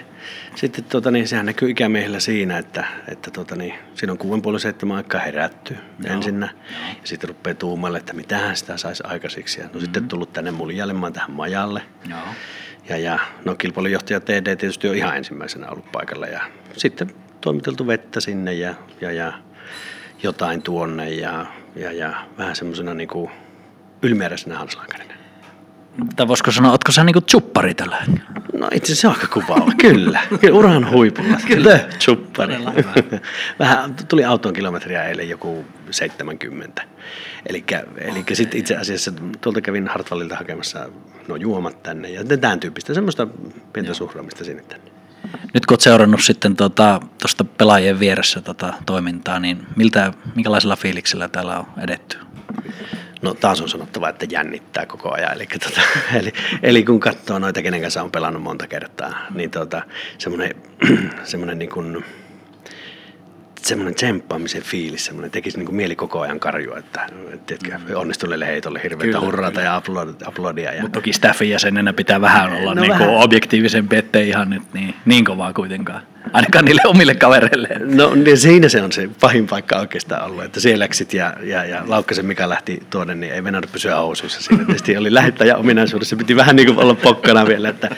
sitten 0.56 0.84
tota, 0.84 1.12
niin, 1.12 1.28
sehän 1.28 1.46
näkyy 1.46 1.70
ikämiehellä 1.70 2.20
siinä, 2.20 2.58
että, 2.58 2.86
että 3.08 3.32
tota, 3.32 3.56
niin, 3.56 3.74
siinä 3.96 4.12
on 4.12 4.18
kuuden 4.18 4.42
puolen 4.42 4.60
seitsemän 4.60 4.98
aikaa 4.98 5.22
herätty 5.22 5.76
Joo. 6.04 6.16
ensinnä 6.16 6.50
ja 7.02 7.08
sitten 7.08 7.28
rupeaa 7.28 7.56
tuumalle, 7.56 7.98
että 7.98 8.14
mitähän 8.14 8.56
sitä 8.56 8.78
saisi 8.78 9.04
aikaiseksi. 9.06 9.60
Ja 9.60 9.64
no 9.64 9.70
mm-hmm. 9.70 9.82
sitten 9.82 10.08
tullut 10.08 10.34
tänne 10.34 10.52
muljailemaan 10.52 11.14
tähän 11.14 11.32
majalle. 11.32 11.82
Joo. 12.10 12.20
Ja, 12.90 12.98
ja 12.98 13.20
no 13.46 13.56
kilpailujohtaja 13.56 14.20
TD 14.20 14.56
tietysti 14.56 14.88
on 14.88 14.96
ihan 14.96 15.18
ensimmäisenä 15.18 15.70
ollut 15.70 15.92
paikalla 15.92 16.28
ja 16.28 16.42
sitten 16.78 17.12
toimiteltu 17.42 17.88
vettä 17.88 18.20
sinne 18.20 18.54
ja, 18.54 18.76
ja, 19.02 19.12
ja 19.12 19.34
jotain 20.24 20.62
tuonne 20.62 21.10
ja, 21.10 21.46
ja, 21.80 21.92
ja 21.92 22.28
vähän 22.38 22.56
semmoisena 22.56 22.94
niinku 22.94 23.32
ylimääräisenä 24.02 24.58
hanslankarina. 24.58 25.14
Tai 26.16 26.28
voisiko 26.28 26.52
sanoa, 26.52 26.72
ootko 26.72 26.92
sä 26.92 27.04
niinku 27.04 27.22
tsuppari 27.22 27.74
tällä? 27.74 27.98
No 28.54 28.68
itse 28.74 28.94
asiassa 28.94 29.10
aika 29.10 29.28
kuvaava, 29.28 29.72
kyllä. 29.82 30.20
kyllä 30.40 30.58
uran 30.58 30.92
huipulla. 30.92 31.38
Kyllä. 31.48 31.80
Chuppari. 32.00 32.56
Hyvä. 32.56 33.20
Vähän 33.60 33.96
tuli 34.08 34.26
auton 34.26 34.54
kilometriä 34.54 35.04
eilen 35.04 35.30
joku 35.30 35.66
70. 35.92 36.84
Eli 37.46 37.66
sitten 38.34 38.60
itse 38.60 38.76
asiassa 38.76 39.12
tuolta 39.42 39.62
kävin 39.62 39.88
Hartwallilta 39.88 40.36
hakemassa 40.36 40.90
no 41.28 41.36
juomat 41.36 41.84
tänne 41.84 42.10
ja 42.10 42.24
tämän 42.24 42.60
tyyppistä 42.60 42.94
semmoista 42.94 43.28
pientä 43.74 43.94
suhraamista 43.94 44.44
sinne 44.44 44.64
tänne. 44.64 44.99
Nyt 45.54 45.66
kun 45.66 45.74
oot 45.74 45.82
seurannut 45.82 46.22
sitten 46.24 46.56
tuosta 46.56 47.00
tota, 47.20 47.46
pelaajien 47.58 48.00
vieressä 48.00 48.42
tota 48.42 48.74
toimintaa, 48.86 49.40
niin 49.40 49.68
miltä, 49.76 50.14
minkälaisella 50.36 50.76
fiiliksellä 50.76 51.28
täällä 51.28 51.60
on 51.60 51.66
edetty? 51.82 52.18
No 53.22 53.34
taas 53.34 53.62
on 53.62 53.70
sanottava, 53.70 54.10
että 54.10 54.26
jännittää 54.30 54.86
koko 54.86 55.14
ajan. 55.14 55.34
Eli, 55.34 55.48
tota, 55.48 55.82
eli, 56.20 56.34
eli 56.64 56.84
kun 56.84 57.00
katsoo 57.00 57.40
noita, 57.40 57.62
kenen 57.62 57.82
kanssa 57.82 58.04
on 58.04 58.12
pelannut 58.12 58.44
monta 58.44 58.68
kertaa, 58.68 59.26
niin 59.36 59.52
tota, 59.52 59.82
semmoinen, 60.18 60.56
semmoinen 61.24 61.60
niin 61.60 61.70
kuin, 61.70 62.06
semmoinen 63.68 63.96
tsemppaamisen 63.96 64.62
fiilis, 64.62 65.06
semmoinen 65.06 65.32
tekisi 65.32 65.58
niin 65.58 65.66
kuin 65.66 65.76
mieli 65.76 65.96
koko 65.96 66.20
ajan 66.20 66.40
karjua, 66.40 66.78
että 66.78 67.10
et, 67.34 67.46
tiedätkö, 67.46 68.00
onnistuneelle 68.00 68.48
heitolle 68.48 68.80
hirveätä 68.84 69.20
hurrata 69.20 69.62
ja 69.62 69.82
uploadia. 70.28 70.74
Ja, 70.74 70.82
Mutta 70.82 71.00
toki 71.00 71.14
staffin 71.14 71.50
jäsenenä 71.50 71.94
pitää 71.94 72.22
vähän 72.22 72.54
olla 72.54 72.70
No 72.70 72.74
no, 72.74 72.82
niinku 72.82 73.04
vähän. 73.04 73.16
objektiivisempi, 73.16 73.96
ettei 73.98 74.30
ihan 74.30 74.50
nyt 74.50 74.64
niin, 74.74 74.96
niin 75.06 75.26
kovaa 75.26 75.54
kuitenkaan. 75.54 76.02
Ainakaan 76.34 76.66
niille 76.66 76.82
omille 76.86 77.16
kavereille. 77.16 77.68
No 77.96 78.16
niin 78.16 78.38
siinä 78.38 78.70
se 78.70 78.82
on 78.82 78.92
se 78.92 79.10
pahin 79.22 79.48
paikka 79.48 79.80
oikeastaan 79.80 80.26
ollut, 80.26 80.44
että 80.44 80.60
siellä 80.60 80.84
läksit 80.84 81.14
ja, 81.14 81.34
ja, 81.44 81.66
ja 81.66 81.84
Laukkasen 81.88 82.26
Mika 82.26 82.50
lähti 82.50 82.84
tuonne, 82.90 83.16
niin 83.16 83.34
ei 83.34 83.42
mennä 83.42 83.62
pysyä 83.72 83.96
housuissa 83.96 84.42
siinä. 84.42 84.66
Tietysti 84.66 84.98
oli 84.98 85.14
lähettäjä 85.14 85.58
ominaisuudessa, 85.58 86.16
piti 86.16 86.36
vähän 86.36 86.56
niin 86.56 86.68
kuin 86.68 86.80
olla 86.80 86.96
pokkana 86.96 87.48
vielä, 87.48 87.70
että, 87.70 87.90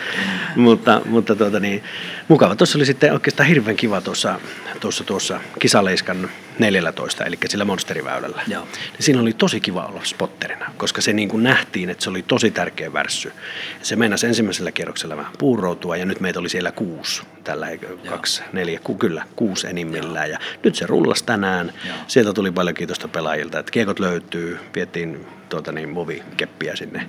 mutta, 0.56 1.02
mutta 1.06 1.36
tuota 1.36 1.60
niin, 1.60 1.84
mukava. 2.28 2.56
Tuossa 2.56 2.78
oli 2.78 2.86
sitten 2.86 3.14
oikeastaan 3.14 3.50
hirveän 3.50 3.78
kiva 3.78 4.02
tuossa, 4.02 4.40
tuossa, 4.82 5.04
tuossa 5.04 5.40
Kisaleiskan 5.60 6.30
14, 6.62 7.26
eli 7.26 7.38
sillä 7.46 7.66
monsteriväylällä. 7.66 8.42
Joo. 8.48 8.64
Niin 8.64 9.04
siinä 9.04 9.22
oli 9.22 9.34
tosi 9.34 9.60
kiva 9.60 9.86
olla 9.86 10.02
spotterina, 10.04 10.66
koska 10.78 11.02
se 11.02 11.14
niin 11.14 11.30
kuin 11.30 11.44
nähtiin, 11.44 11.90
että 11.90 12.04
se 12.04 12.10
oli 12.10 12.24
tosi 12.24 12.52
tärkeä 12.52 12.94
värssy. 12.94 13.34
Se 13.82 13.96
meinasi 13.96 14.28
ensimmäisellä 14.28 14.72
kierroksella 14.72 15.18
vähän 15.18 15.32
puuroutua 15.38 15.98
ja 15.98 16.06
nyt 16.06 16.20
meitä 16.20 16.40
oli 16.40 16.50
siellä 16.50 16.72
kuusi, 16.72 17.22
tällä 17.44 17.68
kaksi, 18.10 18.44
neljä, 18.54 18.80
ku, 18.84 18.96
kyllä, 18.96 19.24
kuusi 19.36 19.68
enimmillään. 19.68 20.30
Ja 20.30 20.40
nyt 20.64 20.76
se 20.76 20.88
rullasi 20.88 21.26
tänään. 21.26 21.74
Joo. 21.88 21.98
Sieltä 22.08 22.34
tuli 22.34 22.52
paljon 22.52 22.76
kiitosta 22.76 23.08
pelaajilta, 23.08 23.60
että 23.60 23.72
kiekot 23.72 24.00
löytyy, 24.00 24.60
vietiin 24.76 25.26
tuota 25.52 25.72
niin, 25.72 25.90
movikeppiä 25.90 26.76
sinne, 26.76 27.08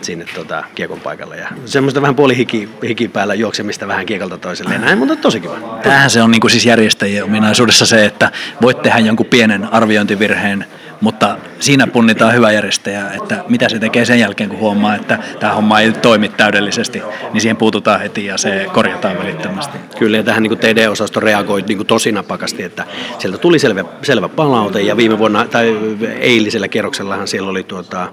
sinne 0.00 0.24
tuota, 0.34 0.64
kiekon 0.74 1.00
paikalle. 1.00 1.36
Ja 1.36 1.48
semmoista 1.64 2.02
vähän 2.02 2.14
puoli 2.14 2.36
hiki, 2.36 2.68
hiki 2.88 3.08
päällä 3.08 3.34
juoksemista 3.34 3.88
vähän 3.88 4.06
kiekolta 4.06 4.38
toiselle 4.38 4.74
ja 4.74 4.80
näin, 4.80 4.98
mutta 4.98 5.16
tosi 5.16 5.40
kiva. 5.40 5.80
Tämähän 5.82 6.10
se 6.10 6.22
on 6.22 6.30
niin 6.30 6.40
kuin 6.40 6.50
siis 6.50 6.66
järjestäjien 6.66 7.24
ominaisuudessa 7.24 7.86
se, 7.86 8.04
että 8.04 8.32
voit 8.74 8.82
tehdä 8.82 8.98
jonkun 8.98 9.26
pienen 9.26 9.72
arviointivirheen, 9.72 10.64
mutta 11.00 11.36
siinä 11.60 11.86
punnitaan 11.86 12.34
hyvä 12.34 12.52
järjestäjä, 12.52 13.10
että 13.10 13.44
mitä 13.48 13.68
se 13.68 13.78
tekee 13.78 14.04
sen 14.04 14.20
jälkeen, 14.20 14.50
kun 14.50 14.58
huomaa, 14.58 14.94
että 14.94 15.18
tämä 15.40 15.52
homma 15.54 15.80
ei 15.80 15.92
toimi 15.92 16.28
täydellisesti, 16.28 17.02
niin 17.32 17.40
siihen 17.40 17.56
puututaan 17.56 18.00
heti 18.00 18.24
ja 18.24 18.38
se 18.38 18.66
korjataan 18.72 19.18
välittömästi. 19.18 19.78
Kyllä, 19.98 20.16
ja 20.16 20.22
tähän 20.22 20.42
niin 20.42 20.58
TD-osasto 20.58 21.20
reagoi 21.20 21.62
niin 21.62 21.86
tosi 21.86 22.12
napakasti, 22.12 22.62
että 22.62 22.84
sieltä 23.18 23.38
tuli 23.38 23.58
selvä, 23.58 23.84
selvä 24.02 24.28
palaute, 24.28 24.80
ja 24.80 24.96
viime 24.96 25.18
vuonna, 25.18 25.46
tai 25.46 25.78
eilisellä 26.20 26.68
kierroksellahan 26.68 27.28
siellä 27.28 27.50
oli 27.50 27.62
tuota, 27.62 28.08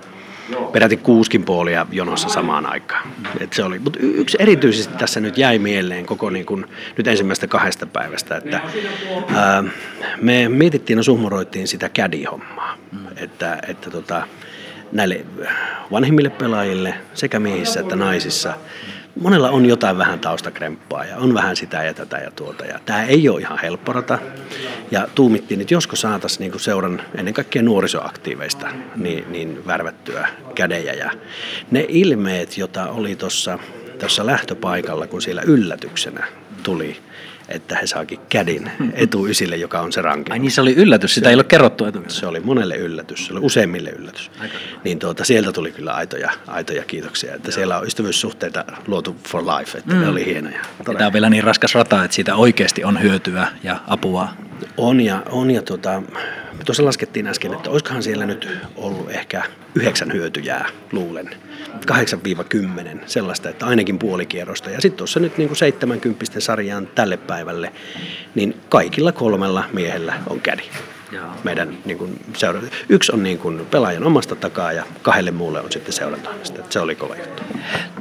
peräti 0.72 0.98
kuuskin 0.98 1.44
puolia 1.44 1.86
jonossa 1.92 2.30
samaan 2.30 2.66
aikaan. 2.66 3.08
Et 3.40 3.54
se 3.54 3.64
oli, 3.64 3.80
mutta 3.80 4.00
yksi 4.02 4.38
erityisesti 4.40 4.98
tässä 4.98 5.20
nyt 5.20 5.38
jäi 5.38 5.60
mieleen 5.60 6.06
koko 6.06 6.30
niin 6.30 6.46
kuin, 6.46 6.66
nyt 6.98 7.08
ensimmäistä 7.08 7.48
kahdesta 7.48 7.86
päivästä, 7.86 8.38
että 8.38 8.62
ää, 9.36 9.64
me 10.22 10.50
mietittiin 10.50 11.00
ja 11.00 11.04
suhmuroittiin 11.04 11.68
sitä 11.68 11.90
caddy-hommaa, 11.90 12.78
että, 13.16 13.60
että 13.68 13.90
tota, 13.90 14.28
näille 14.92 15.26
vanhemmille 15.92 16.30
pelaajille 16.30 16.94
sekä 17.14 17.40
miehissä 17.40 17.80
että 17.80 17.96
naisissa 17.96 18.54
monella 19.22 19.50
on 19.50 19.66
jotain 19.66 19.98
vähän 19.98 20.20
taustakremppaa 20.20 21.06
ja 21.06 21.18
on 21.18 21.34
vähän 21.34 21.56
sitä 21.56 21.84
ja 21.84 21.94
tätä 21.94 22.18
ja 22.18 22.32
tuota. 22.32 22.66
Ja 22.66 22.80
tämä 22.86 23.04
ei 23.04 23.30
ole 23.30 23.42
ihan 23.42 23.60
helppo 23.62 23.94
rata. 23.94 24.20
Ja 24.92 25.08
tuumittiin, 25.16 25.62
että 25.62 25.74
josko 25.74 25.96
saataisiin 25.96 26.52
niin 26.52 26.60
seuran 26.60 27.02
ennen 27.16 27.34
kaikkea 27.34 27.62
nuorisoaktiiveista 27.62 28.68
niin, 28.96 29.32
niin 29.32 29.68
värvättyä 29.68 30.28
kädejä. 30.56 30.94
Ja 30.94 31.12
ne 31.72 31.86
ilmeet, 31.88 32.58
joita 32.58 32.90
oli 32.90 33.16
tuossa 33.16 33.60
lähtöpaikalla, 34.24 35.08
kun 35.08 35.22
siellä 35.22 35.42
yllätyksenä 35.46 36.28
tuli 36.64 36.98
että 37.50 37.78
he 37.78 37.88
saakin 37.88 38.20
kädin 38.30 38.72
etuysille, 38.94 39.56
joka 39.56 39.80
on 39.80 39.92
se 39.94 40.02
rankin. 40.02 40.34
Ai 40.34 40.40
niin 40.40 40.52
se 40.52 40.62
oli 40.62 40.74
yllätys, 40.74 41.14
sitä 41.14 41.26
se, 41.26 41.30
ei 41.30 41.36
ole 41.36 41.44
kerrottu 41.44 41.86
etukäteen. 41.86 42.20
Se 42.20 42.28
oli 42.28 42.40
monelle 42.40 42.76
yllätys, 42.76 43.28
se 43.28 43.34
oli 43.34 43.40
useimmille 43.44 43.90
yllätys. 43.90 44.32
Aika. 44.40 44.56
Niin 44.84 45.00
tuota, 45.00 45.26
sieltä 45.26 45.52
tuli 45.52 45.72
kyllä 45.72 45.94
aitoja, 45.94 46.32
aitoja 46.48 46.84
kiitoksia, 46.84 47.36
että 47.36 47.48
Joo. 47.48 47.56
siellä 47.56 47.78
on 47.78 47.88
ystävyyssuhteita 47.88 48.66
luotu 48.88 49.16
for 49.28 49.44
life, 49.44 49.78
että 49.78 49.94
mm. 49.94 50.02
ne 50.02 50.08
oli 50.08 50.26
hienoja. 50.26 50.60
Tämä 50.86 51.08
on 51.08 51.14
vielä 51.14 51.30
niin 51.30 51.44
raskas 51.44 51.76
rata, 51.76 52.04
että 52.04 52.16
siitä 52.16 52.36
oikeasti 52.36 52.84
on 52.84 53.02
hyötyä 53.02 53.48
ja 53.64 53.78
apua. 53.88 54.30
On 54.78 55.02
ja, 55.02 55.24
on 55.30 55.52
ja 55.52 55.62
tuota, 55.62 56.04
tuossa 56.66 56.86
laskettiin 56.86 57.28
äsken, 57.28 57.54
että 57.54 57.70
olisikohan 57.70 58.04
siellä 58.04 58.26
nyt 58.26 58.50
ollut 58.76 59.12
ehkä 59.12 59.44
yhdeksän 59.76 60.14
hyötyjää, 60.14 60.70
luulen 60.92 61.30
8-10 61.92 63.00
sellaista, 63.06 63.50
että 63.50 63.66
ainakin 63.66 64.00
puolikierrosta. 64.00 64.70
Ja 64.70 64.82
sitten 64.82 64.98
tuossa 64.98 65.20
nyt 65.20 65.38
niin 65.38 65.50
kuin 65.50 65.58
70 65.58 66.40
sarjaan 66.40 66.88
tälle 66.88 67.18
päivälle, 67.18 67.74
niin 68.36 68.58
kaikilla 68.70 69.12
kolmella 69.12 69.64
miehellä 69.74 70.14
on 70.30 70.42
kädi. 70.42 70.64
Jaa. 71.12 71.38
Meidän 71.44 71.78
niin 71.86 71.98
kuin, 71.98 72.20
seura- 72.34 72.62
Yksi 72.90 73.12
on 73.12 73.24
niin 73.24 73.38
kuin 73.38 73.66
pelaajan 73.72 74.04
omasta 74.04 74.36
takaa 74.36 74.72
ja 74.72 74.84
kahdelle 75.02 75.32
muulle 75.32 75.62
on 75.62 75.72
sitten 75.72 75.94
seurantaamista. 75.94 76.64
Se 76.70 76.80
oli 76.80 76.96
kova 76.96 77.16
juttu. 77.16 77.44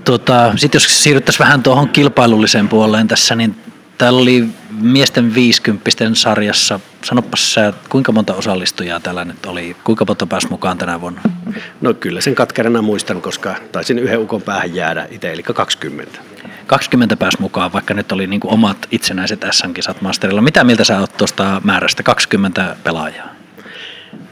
Tota, 0.04 0.52
sitten 0.56 0.78
jos 0.78 1.02
siirryttäisiin 1.02 1.44
vähän 1.44 1.62
tuohon 1.62 1.88
kilpailulliseen 1.88 2.68
puoleen 2.68 3.08
tässä, 3.08 3.34
niin 3.34 3.56
Täällä 3.98 4.20
oli 4.20 4.48
miesten 4.80 5.34
50 5.34 5.90
sarjassa. 6.12 6.80
Sanopas 7.04 7.54
sä, 7.54 7.72
kuinka 7.88 8.12
monta 8.12 8.34
osallistujaa 8.34 9.00
täällä 9.00 9.24
nyt 9.24 9.46
oli? 9.46 9.76
Kuinka 9.84 10.04
monta 10.08 10.26
pääsi 10.26 10.48
mukaan 10.50 10.78
tänä 10.78 11.00
vuonna? 11.00 11.20
No 11.80 11.94
kyllä 11.94 12.20
sen 12.20 12.34
katkerana 12.34 12.82
muistan, 12.82 13.22
koska 13.22 13.54
taisin 13.72 13.98
yhden 13.98 14.18
ukon 14.18 14.42
päähän 14.42 14.74
jäädä 14.74 15.08
itse, 15.10 15.32
eli 15.32 15.42
20. 15.42 16.18
20 16.66 17.16
pääsi 17.16 17.40
mukaan, 17.40 17.72
vaikka 17.72 17.94
nyt 17.94 18.12
oli 18.12 18.26
niin 18.26 18.40
omat 18.44 18.86
itsenäiset 18.90 19.44
SM-kisat 19.50 20.02
Masterilla. 20.02 20.40
Mitä 20.40 20.64
mieltä 20.64 20.84
sä 20.84 21.00
oot 21.00 21.16
tuosta 21.16 21.60
määrästä 21.64 22.02
20 22.02 22.76
pelaajaa? 22.84 23.35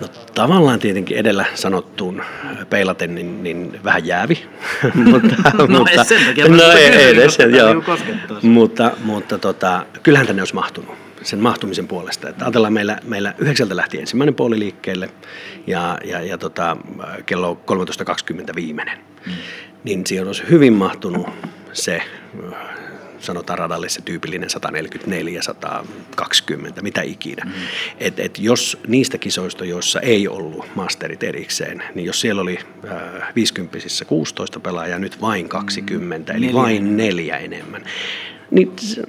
No, 0.01 0.09
tavallaan 0.35 0.78
tietenkin 0.78 1.16
edellä 1.16 1.45
sanottuun 1.55 2.22
peilaten 2.70 3.14
niin, 3.14 3.43
niin 3.43 3.80
vähän 3.85 4.07
jäävi. 4.07 4.45
mutta, 4.95 5.37
no 5.59 5.66
mutta, 5.66 5.91
ei 5.91 6.05
sen 6.05 6.24
takia, 6.26 6.49
no 6.49 6.70
ei, 6.70 6.85
ei 6.85 7.11
edes, 7.11 7.39
joo. 7.57 7.74
Mutta, 8.43 8.91
mutta 9.05 9.39
tota, 9.39 9.87
kyllähän 10.03 10.26
tänne 10.26 10.43
olisi 10.43 10.55
mahtunut 10.55 10.95
sen 11.22 11.39
mahtumisen 11.39 11.89
puolesta. 11.89 12.28
Että 12.28 12.45
ajatellaan 12.45 12.72
meillä, 12.72 12.99
meillä 13.05 13.35
yhdeksältä 13.39 13.76
lähti 13.76 14.01
ensimmäinen 14.01 14.35
puoli 14.35 14.59
liikkeelle 14.59 15.11
ja, 15.66 15.99
ja, 16.05 16.20
ja 16.20 16.39
tota, 16.39 16.76
kello 17.26 17.61
13.20 18.41 18.55
viimeinen. 18.55 18.99
Mm. 19.26 19.32
Niin 19.85 20.07
siihen 20.07 20.26
olisi 20.26 20.43
hyvin 20.51 20.72
mahtunut 20.72 21.28
se 21.72 22.03
sanotaan 23.25 23.59
radalle 23.59 23.89
se 23.89 24.03
tyypillinen 24.03 24.51
144, 24.51 25.43
120, 25.43 26.83
mitä 26.83 27.03
ikinä. 27.03 27.45
Mm. 27.45 27.53
Et, 27.99 28.20
et 28.20 28.39
jos 28.39 28.79
niistä 28.87 29.18
kisoista, 29.18 29.64
joissa 29.64 30.01
ei 30.01 30.29
ollut 30.29 30.66
masterit 30.75 31.22
erikseen, 31.22 31.83
niin 31.95 32.07
jos 32.07 32.20
siellä 32.20 32.43
oli 32.43 32.59
äh, 32.91 33.35
50 33.35 33.79
16 34.07 34.61
pelaajaa, 34.61 34.99
nyt 34.99 35.20
vain 35.20 35.49
20, 35.49 36.33
mm. 36.33 36.37
eli 36.37 36.47
neljä. 36.47 36.61
vain 36.61 36.97
neljä 36.97 37.37
enemmän, 37.37 37.85
niin 38.51 38.72
se, 38.77 39.03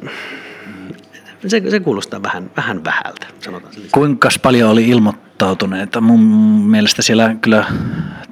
se, 1.48 1.70
se 1.70 1.80
kuulostaa 1.80 2.24
vähän, 2.24 2.52
vähän 2.58 2.84
vähältä, 2.84 3.28
sanotaan 3.40 3.74
Kuinka 3.92 4.30
paljon 4.42 4.72
oli 4.72 4.90
ilmoittautuneita? 4.90 6.02
Mun 6.02 6.22
mielestä 6.70 7.02
siellä 7.02 7.36
kyllä 7.42 7.66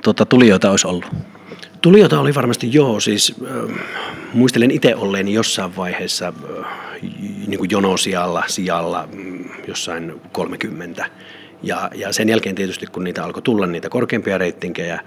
tuota, 0.03 0.25
tulijoita 0.25 0.71
olisi 0.71 0.87
ollut. 0.87 1.05
Tulijoita 1.83 2.19
oli 2.19 2.35
varmasti 2.35 2.73
joo, 2.73 2.99
siis 2.99 3.35
äh, 3.45 3.77
muistelen 4.33 4.71
itse 4.71 4.95
olleeni 4.95 5.33
jossain 5.33 5.75
vaiheessa 5.75 6.27
äh, 6.27 6.65
niin 7.47 7.57
kuin 7.57 7.69
jonosijalla, 7.71 8.43
sijalla 8.47 9.09
mm, 9.13 9.45
jossain 9.67 10.21
30. 10.31 11.05
Ja, 11.63 11.89
ja 11.95 12.13
sen 12.13 12.29
jälkeen 12.29 12.55
tietysti, 12.55 12.85
kun 12.85 13.03
niitä 13.03 13.23
alkoi 13.23 13.41
tulla 13.41 13.67
niitä 13.67 13.89
korkeampia 13.89 14.37
reitingejä, 14.37 14.99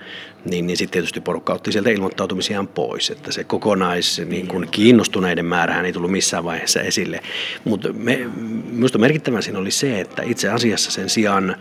niin, 0.45 0.67
niin 0.67 0.77
sitten 0.77 0.93
tietysti 0.93 1.21
porukka 1.21 1.53
otti 1.53 1.73
sieltä 1.73 1.91
ilmoittautumisiaan 1.91 2.69
pois. 2.69 3.11
Että 3.11 3.33
se 3.33 3.45
kokonais 3.45 4.23
niin 4.29 4.49
kun 4.49 4.69
kiinnostuneiden 4.71 5.47
määrähän 5.47 5.85
ei 5.85 5.93
tullut 5.93 6.11
missään 6.11 6.45
vaiheessa 6.45 6.81
esille. 6.81 7.21
Mutta 7.65 7.93
me, 7.93 8.31
minusta 8.71 8.99
merkittävän 8.99 9.43
siinä 9.43 9.59
oli 9.59 9.71
se, 9.71 10.01
että 10.01 10.23
itse 10.23 10.49
asiassa 10.49 10.91
sen 10.91 11.09
sijaan 11.09 11.57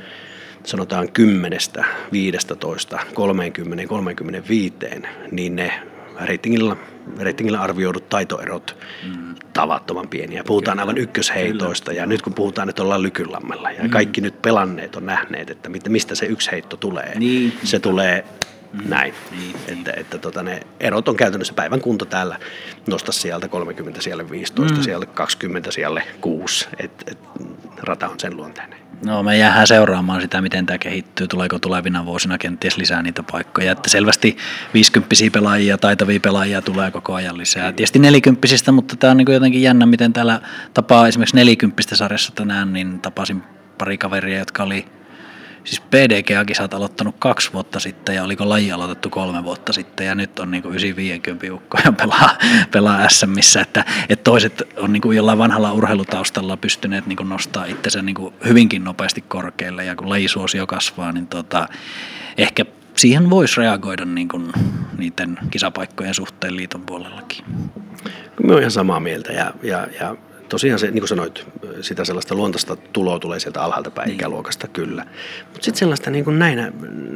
sanotaan 0.65 1.11
10, 1.11 1.59
15, 2.11 2.99
30, 3.13 3.87
35, 3.87 4.75
niin 5.31 5.55
ne 5.55 5.81
reitingillä, 6.21 6.75
reitingillä 7.19 7.61
arvioidut 7.61 8.09
taitoerot 8.09 8.77
mm. 9.03 9.35
tavattoman 9.53 10.07
pieniä. 10.07 10.43
Puhutaan 10.43 10.79
aivan 10.79 10.97
ykkösheitoista 10.97 11.91
Kyllä. 11.91 12.01
ja 12.01 12.05
nyt 12.05 12.21
kun 12.21 12.33
puhutaan, 12.33 12.69
että 12.69 12.83
ollaan 12.83 13.01
lykylammella 13.01 13.71
ja 13.71 13.83
mm. 13.83 13.89
kaikki 13.89 14.21
nyt 14.21 14.41
pelanneet 14.41 14.95
on 14.95 15.05
nähneet, 15.05 15.49
että 15.49 15.89
mistä 15.89 16.15
se 16.15 16.25
yksi 16.25 16.51
heitto 16.51 16.77
tulee. 16.77 17.19
Niin. 17.19 17.53
Se 17.63 17.79
tulee 17.79 18.25
mm. 18.73 18.89
näin. 18.89 19.13
Niin, 19.31 19.55
että, 19.55 19.91
niin. 19.91 19.99
että 19.99 20.17
tota, 20.17 20.43
ne 20.43 20.59
erot 20.79 21.07
on 21.07 21.15
käytännössä 21.15 21.53
päivän 21.53 21.81
kunto 21.81 22.05
täällä 22.05 22.39
nosta 22.87 23.11
sieltä 23.11 23.47
30, 23.47 24.01
siellä 24.01 24.29
15, 24.29 24.77
mm. 24.77 24.83
siellä 24.83 25.05
20, 25.05 25.71
siellä 25.71 26.01
6. 26.21 26.67
Et, 26.79 26.91
et, 27.07 27.17
rata 27.77 28.09
on 28.09 28.19
sen 28.19 28.37
luonteinen. 28.37 28.84
No 29.05 29.23
me 29.23 29.37
jäähän 29.37 29.67
seuraamaan 29.67 30.21
sitä, 30.21 30.41
miten 30.41 30.65
tämä 30.65 30.77
kehittyy, 30.77 31.27
tuleeko 31.27 31.59
tulevina 31.59 32.05
vuosina 32.05 32.37
kenties 32.37 32.77
lisää 32.77 33.01
niitä 33.01 33.23
paikkoja. 33.31 33.71
Että 33.71 33.89
selvästi 33.89 34.37
50 34.73 35.15
pelaajia, 35.33 35.77
taitavia 35.77 36.19
pelaajia 36.19 36.61
tulee 36.61 36.91
koko 36.91 37.13
ajan 37.13 37.37
lisää. 37.37 37.71
Tietysti 37.71 37.99
40 37.99 38.71
mutta 38.71 38.95
tämä 38.95 39.11
on 39.11 39.17
niin 39.17 39.31
jotenkin 39.31 39.61
jännä, 39.61 39.85
miten 39.85 40.13
täällä 40.13 40.41
tapaa 40.73 41.07
esimerkiksi 41.07 41.35
40 41.35 41.95
sarjassa 41.95 42.31
tänään, 42.35 42.73
niin 42.73 43.01
tapasin 43.01 43.43
pari 43.77 43.97
kaveria, 43.97 44.39
jotka 44.39 44.63
oli 44.63 44.85
siis 45.65 45.81
PDGA-kisat 45.81 46.73
aloittanut 46.73 47.15
kaksi 47.19 47.53
vuotta 47.53 47.79
sitten 47.79 48.15
ja 48.15 48.23
oliko 48.23 48.49
laji 48.49 48.71
aloitettu 48.71 49.09
kolme 49.09 49.43
vuotta 49.43 49.73
sitten 49.73 50.07
ja 50.07 50.15
nyt 50.15 50.39
on 50.39 50.51
niin 50.51 50.63
950 50.65 51.53
ukkoja 51.53 51.91
pelaa, 51.91 52.37
pelaa 52.71 53.09
SMissä, 53.09 53.61
että, 53.61 53.85
että 54.09 54.23
toiset 54.23 54.63
on 54.77 54.93
niin 54.93 55.01
kuin 55.01 55.17
jollain 55.17 55.37
vanhalla 55.37 55.73
urheilutaustalla 55.73 56.57
pystyneet 56.57 57.05
niin 57.05 57.17
kuin 57.17 57.29
nostaa 57.29 57.65
itsensä 57.65 58.01
niin 58.01 58.15
kuin 58.15 58.33
hyvinkin 58.45 58.83
nopeasti 58.83 59.21
korkealle 59.21 59.85
ja 59.85 59.95
kun 59.95 60.09
lajisuosio 60.09 60.67
kasvaa, 60.67 61.11
niin 61.11 61.27
tota, 61.27 61.67
ehkä 62.37 62.65
siihen 62.95 63.29
voisi 63.29 63.61
reagoida 63.61 64.05
niin 64.05 64.29
niiden 64.97 65.37
kisapaikkojen 65.51 66.13
suhteen 66.13 66.55
liiton 66.55 66.81
puolellakin. 66.81 67.45
Mä 68.43 68.51
oon 68.51 68.59
ihan 68.59 68.71
samaa 68.71 68.99
mieltä 68.99 69.33
ja, 69.33 69.53
ja, 69.63 69.87
ja 69.99 70.15
tosiaan 70.49 70.79
se, 70.79 70.91
niin 70.91 71.01
kuin 71.01 71.07
sanoit, 71.07 71.47
sitä 71.81 72.05
sellaista 72.05 72.35
luontaista 72.35 72.75
tuloa 72.75 73.19
tulee 73.19 73.39
sieltä 73.39 73.63
alhaalta 73.63 73.91
päin 73.91 74.07
niin. 74.07 74.15
ikäluokasta 74.15 74.67
kyllä. 74.67 75.05
Mutta 75.43 75.65
sitten 75.65 75.79
sellaista 75.79 76.09
niin 76.09 76.25
kuin 76.25 76.39
näinä, 76.39 76.71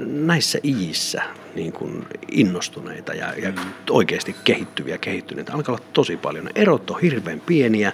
näissä 0.05 0.59
iissä 0.63 1.21
niin 1.55 1.71
kuin 1.71 2.05
innostuneita 2.31 3.13
ja, 3.13 3.33
ja 3.33 3.51
mm. 3.51 3.57
oikeasti 3.89 4.35
kehittyviä, 4.43 4.97
kehittyneitä 4.97 5.53
alkaa 5.53 5.75
olla 5.75 5.85
tosi 5.93 6.17
paljon. 6.17 6.45
Ne 6.45 6.51
erot 6.55 6.89
on 6.89 7.01
hirveän 7.01 7.39
pieniä 7.39 7.91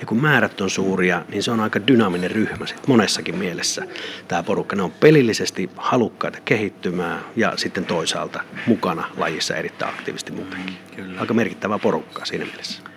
ja 0.00 0.06
kun 0.06 0.20
määrät 0.20 0.60
on 0.60 0.70
suuria, 0.70 1.24
niin 1.28 1.42
se 1.42 1.50
on 1.50 1.60
aika 1.60 1.86
dynaaminen 1.86 2.30
ryhmä 2.30 2.66
sit 2.66 2.86
monessakin 2.86 3.38
mielessä. 3.38 3.82
Tämä 4.28 4.42
porukka, 4.42 4.76
ne 4.76 4.82
on 4.82 4.92
pelillisesti 4.92 5.70
halukkaita 5.76 6.38
kehittymään 6.44 7.20
ja 7.36 7.52
sitten 7.56 7.84
toisaalta 7.84 8.40
mukana 8.66 9.04
lajissa 9.16 9.56
erittäin 9.56 9.94
aktiivisesti 9.94 10.32
muutenkin. 10.32 10.74
Mm, 10.90 10.96
kyllä. 10.96 11.20
Aika 11.20 11.34
merkittävä 11.34 11.78
porukka 11.78 12.24
siinä 12.24 12.44
mielessä. 12.44 12.87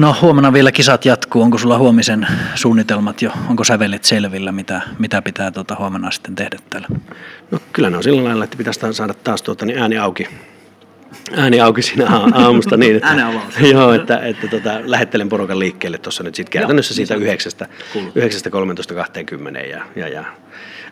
No 0.00 0.16
huomenna 0.22 0.52
vielä 0.52 0.72
kisat 0.72 1.04
jatkuu. 1.04 1.42
Onko 1.42 1.58
sulla 1.58 1.78
huomisen 1.78 2.26
suunnitelmat 2.54 3.22
jo? 3.22 3.30
Onko 3.48 3.64
sävelet 3.64 4.04
selvillä, 4.04 4.52
mitä, 4.52 4.80
mitä 4.98 5.22
pitää 5.22 5.50
tuota 5.50 5.76
huomenna 5.78 6.10
sitten 6.10 6.34
tehdä 6.34 6.56
täällä? 6.70 6.88
No 7.50 7.58
kyllä 7.72 7.90
ne 7.90 7.96
on 7.96 8.02
sillä 8.02 8.24
lailla, 8.24 8.44
että 8.44 8.56
pitäisi 8.56 8.80
saada 8.92 9.14
taas 9.14 9.42
tuota, 9.42 9.66
niin 9.66 9.78
ääni 9.78 9.98
auki 9.98 10.28
ääni 11.36 11.60
auki 11.60 11.82
siinä 11.82 12.06
aamusta 12.34 12.76
niin, 12.76 12.96
että, 12.96 13.16
joo, 13.72 13.92
että, 13.92 14.18
että 14.18 14.48
tota, 14.48 14.80
lähettelen 14.84 15.28
porukan 15.28 15.58
liikkeelle 15.58 15.98
tuossa 15.98 16.22
nyt 16.22 16.34
sitten 16.34 16.52
käytännössä 16.52 16.94
siitä 16.94 17.14
9.13.20 17.14 17.20
ja, 19.70 19.84
ja, 19.96 20.08
ja 20.08 20.24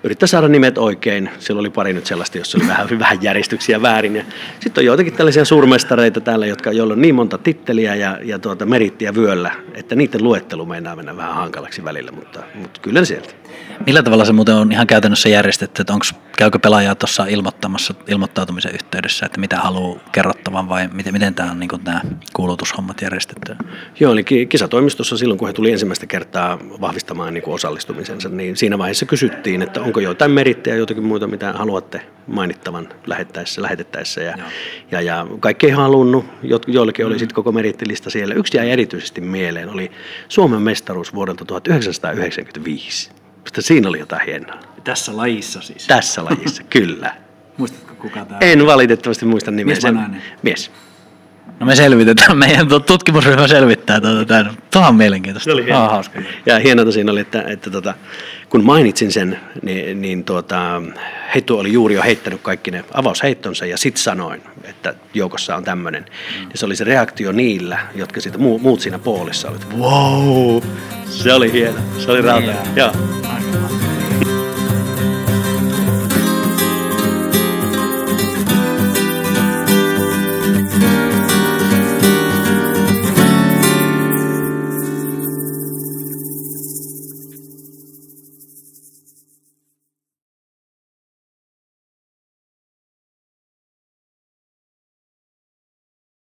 yrittää 0.04 0.26
saada 0.26 0.48
nimet 0.48 0.78
oikein. 0.78 1.30
Siellä 1.38 1.60
oli 1.60 1.70
pari 1.70 1.92
nyt 1.92 2.06
sellaista, 2.06 2.38
jossa 2.38 2.58
oli 2.58 2.68
vähän, 2.68 2.98
vähän 2.98 3.22
järjestyksiä 3.22 3.82
väärin. 3.82 4.16
Ja 4.16 4.24
sitten 4.60 4.82
on 4.82 4.86
joitakin 4.86 5.12
tällaisia 5.12 5.44
suurmestareita 5.44 6.20
täällä, 6.20 6.46
jotka, 6.46 6.72
joilla 6.72 6.92
on 6.92 7.02
niin 7.02 7.14
monta 7.14 7.38
titteliä 7.38 7.94
ja, 7.94 8.18
ja 8.22 8.38
tuota, 8.38 8.66
merittiä 8.66 9.14
vyöllä, 9.14 9.50
että 9.74 9.94
niiden 9.94 10.24
luettelu 10.24 10.66
meinaa 10.66 10.96
mennä 10.96 11.16
vähän 11.16 11.34
hankalaksi 11.34 11.84
välillä, 11.84 12.12
mutta, 12.12 12.42
mutta 12.54 12.80
kyllä 12.80 13.04
sieltä. 13.04 13.47
Millä 13.86 14.02
tavalla 14.02 14.24
se 14.24 14.32
muuten 14.32 14.54
on 14.54 14.72
ihan 14.72 14.86
käytännössä 14.86 15.28
järjestetty, 15.28 15.82
että 15.82 15.92
onko, 15.92 16.04
käykö 16.36 16.58
pelaaja 16.58 16.94
tuossa 16.94 17.26
ilmoittamassa 17.26 17.94
ilmoittautumisen 18.08 18.74
yhteydessä, 18.74 19.26
että 19.26 19.40
mitä 19.40 19.56
haluaa 19.56 20.00
kerrottavan 20.12 20.68
vai 20.68 20.88
miten, 20.92 21.12
miten 21.12 21.34
tämä 21.34 21.50
on 21.50 21.60
niin 21.60 21.70
tämä 21.84 22.00
kuulutushommat 22.32 23.02
järjestetty? 23.02 23.56
Joo, 24.00 24.12
eli 24.12 24.24
ki- 24.24 24.46
kisatoimistossa 24.46 25.16
silloin, 25.16 25.38
kun 25.38 25.48
he 25.48 25.54
tuli 25.54 25.72
ensimmäistä 25.72 26.06
kertaa 26.06 26.58
vahvistamaan 26.80 27.34
niin 27.34 27.42
kuin 27.42 27.54
osallistumisensa, 27.54 28.28
niin 28.28 28.56
siinä 28.56 28.78
vaiheessa 28.78 29.06
kysyttiin, 29.06 29.62
että 29.62 29.80
onko 29.80 30.00
jotain 30.00 30.30
merittejä, 30.30 30.76
jotakin 30.76 31.04
muuta, 31.04 31.26
mitä 31.26 31.52
haluatte 31.52 32.00
mainittavan 32.26 32.88
lähettäessä, 33.06 33.62
lähetettäessä. 33.62 34.20
Ja, 34.20 34.38
ja, 34.90 35.00
ja 35.00 35.26
kaikki 35.40 35.66
ei 35.66 35.72
halunnut, 35.72 36.24
jo- 36.42 36.60
joillekin 36.66 37.06
oli 37.06 37.18
sitten 37.18 37.34
koko 37.34 37.52
merittilista 37.52 38.10
siellä. 38.10 38.34
Yksi 38.34 38.56
jäi 38.56 38.70
erityisesti 38.70 39.20
mieleen, 39.20 39.68
oli 39.68 39.90
Suomen 40.28 40.62
mestaruus 40.62 41.14
vuodelta 41.14 41.44
1995. 41.44 43.17
Mutta 43.48 43.62
siinä 43.62 43.88
oli 43.88 43.98
jotain 43.98 44.26
hienoa. 44.26 44.60
Tässä 44.84 45.16
lajissa 45.16 45.60
siis. 45.62 45.86
Tässä 45.86 46.24
lajissa, 46.24 46.62
kyllä. 46.70 47.14
Muistatko 47.56 47.94
kuka 47.94 48.24
tämä 48.24 48.38
En 48.40 48.66
valitettavasti 48.66 49.26
muista 49.26 49.50
nimeä. 49.50 49.64
Mies 49.64 49.82
vai 49.82 49.88
Sen- 49.90 49.94
nainen? 50.00 50.22
Mies. 50.42 50.70
No 51.60 51.66
me 51.66 51.76
selvitetään, 51.76 52.38
meidän 52.38 52.68
tu- 52.68 52.80
tutkimusryhmä 52.80 53.48
selvittää 53.48 54.00
tuota 54.00 54.24
tämän. 54.24 54.56
Tuo 54.72 54.82
on 54.88 54.94
mielenkiintoista. 54.94 55.44
Se 55.44 55.52
oli 55.52 55.64
hieno. 55.64 55.84
Ah, 55.84 55.90
hauska. 55.90 56.20
Ja 56.46 56.58
hienoa 56.58 56.92
siinä 56.92 57.12
oli, 57.12 57.20
että, 57.20 57.42
että 57.46 57.70
tota, 57.70 57.94
kun 58.48 58.64
mainitsin 58.64 59.12
sen, 59.12 59.40
niin, 59.62 60.00
niin 60.00 60.24
tuota, 60.24 60.82
Heittu 61.34 61.58
oli 61.58 61.72
juuri 61.72 61.94
jo 61.94 62.02
heittänyt 62.02 62.40
kaikki 62.42 62.70
ne 62.70 62.84
avausheittonsa 62.94 63.66
ja 63.66 63.78
sitten 63.78 64.02
sanoin, 64.02 64.42
että 64.64 64.94
joukossa 65.14 65.56
on 65.56 65.64
tämmöinen. 65.64 66.02
Mm. 66.02 66.42
Ja 66.42 66.58
se 66.58 66.66
oli 66.66 66.76
se 66.76 66.84
reaktio 66.84 67.32
niillä, 67.32 67.78
jotka 67.94 68.20
siitä, 68.20 68.38
muu, 68.38 68.58
muut 68.58 68.80
siinä 68.80 68.98
poolissa 68.98 69.48
olivat, 69.48 69.66
wow, 69.78 70.62
se 71.04 71.32
oli 71.34 71.52
hieno, 71.52 71.78
se 71.98 72.10
oli 72.10 72.22
rauta. 72.22 72.46
Niin, 72.46 72.76
Joo. 72.76 72.92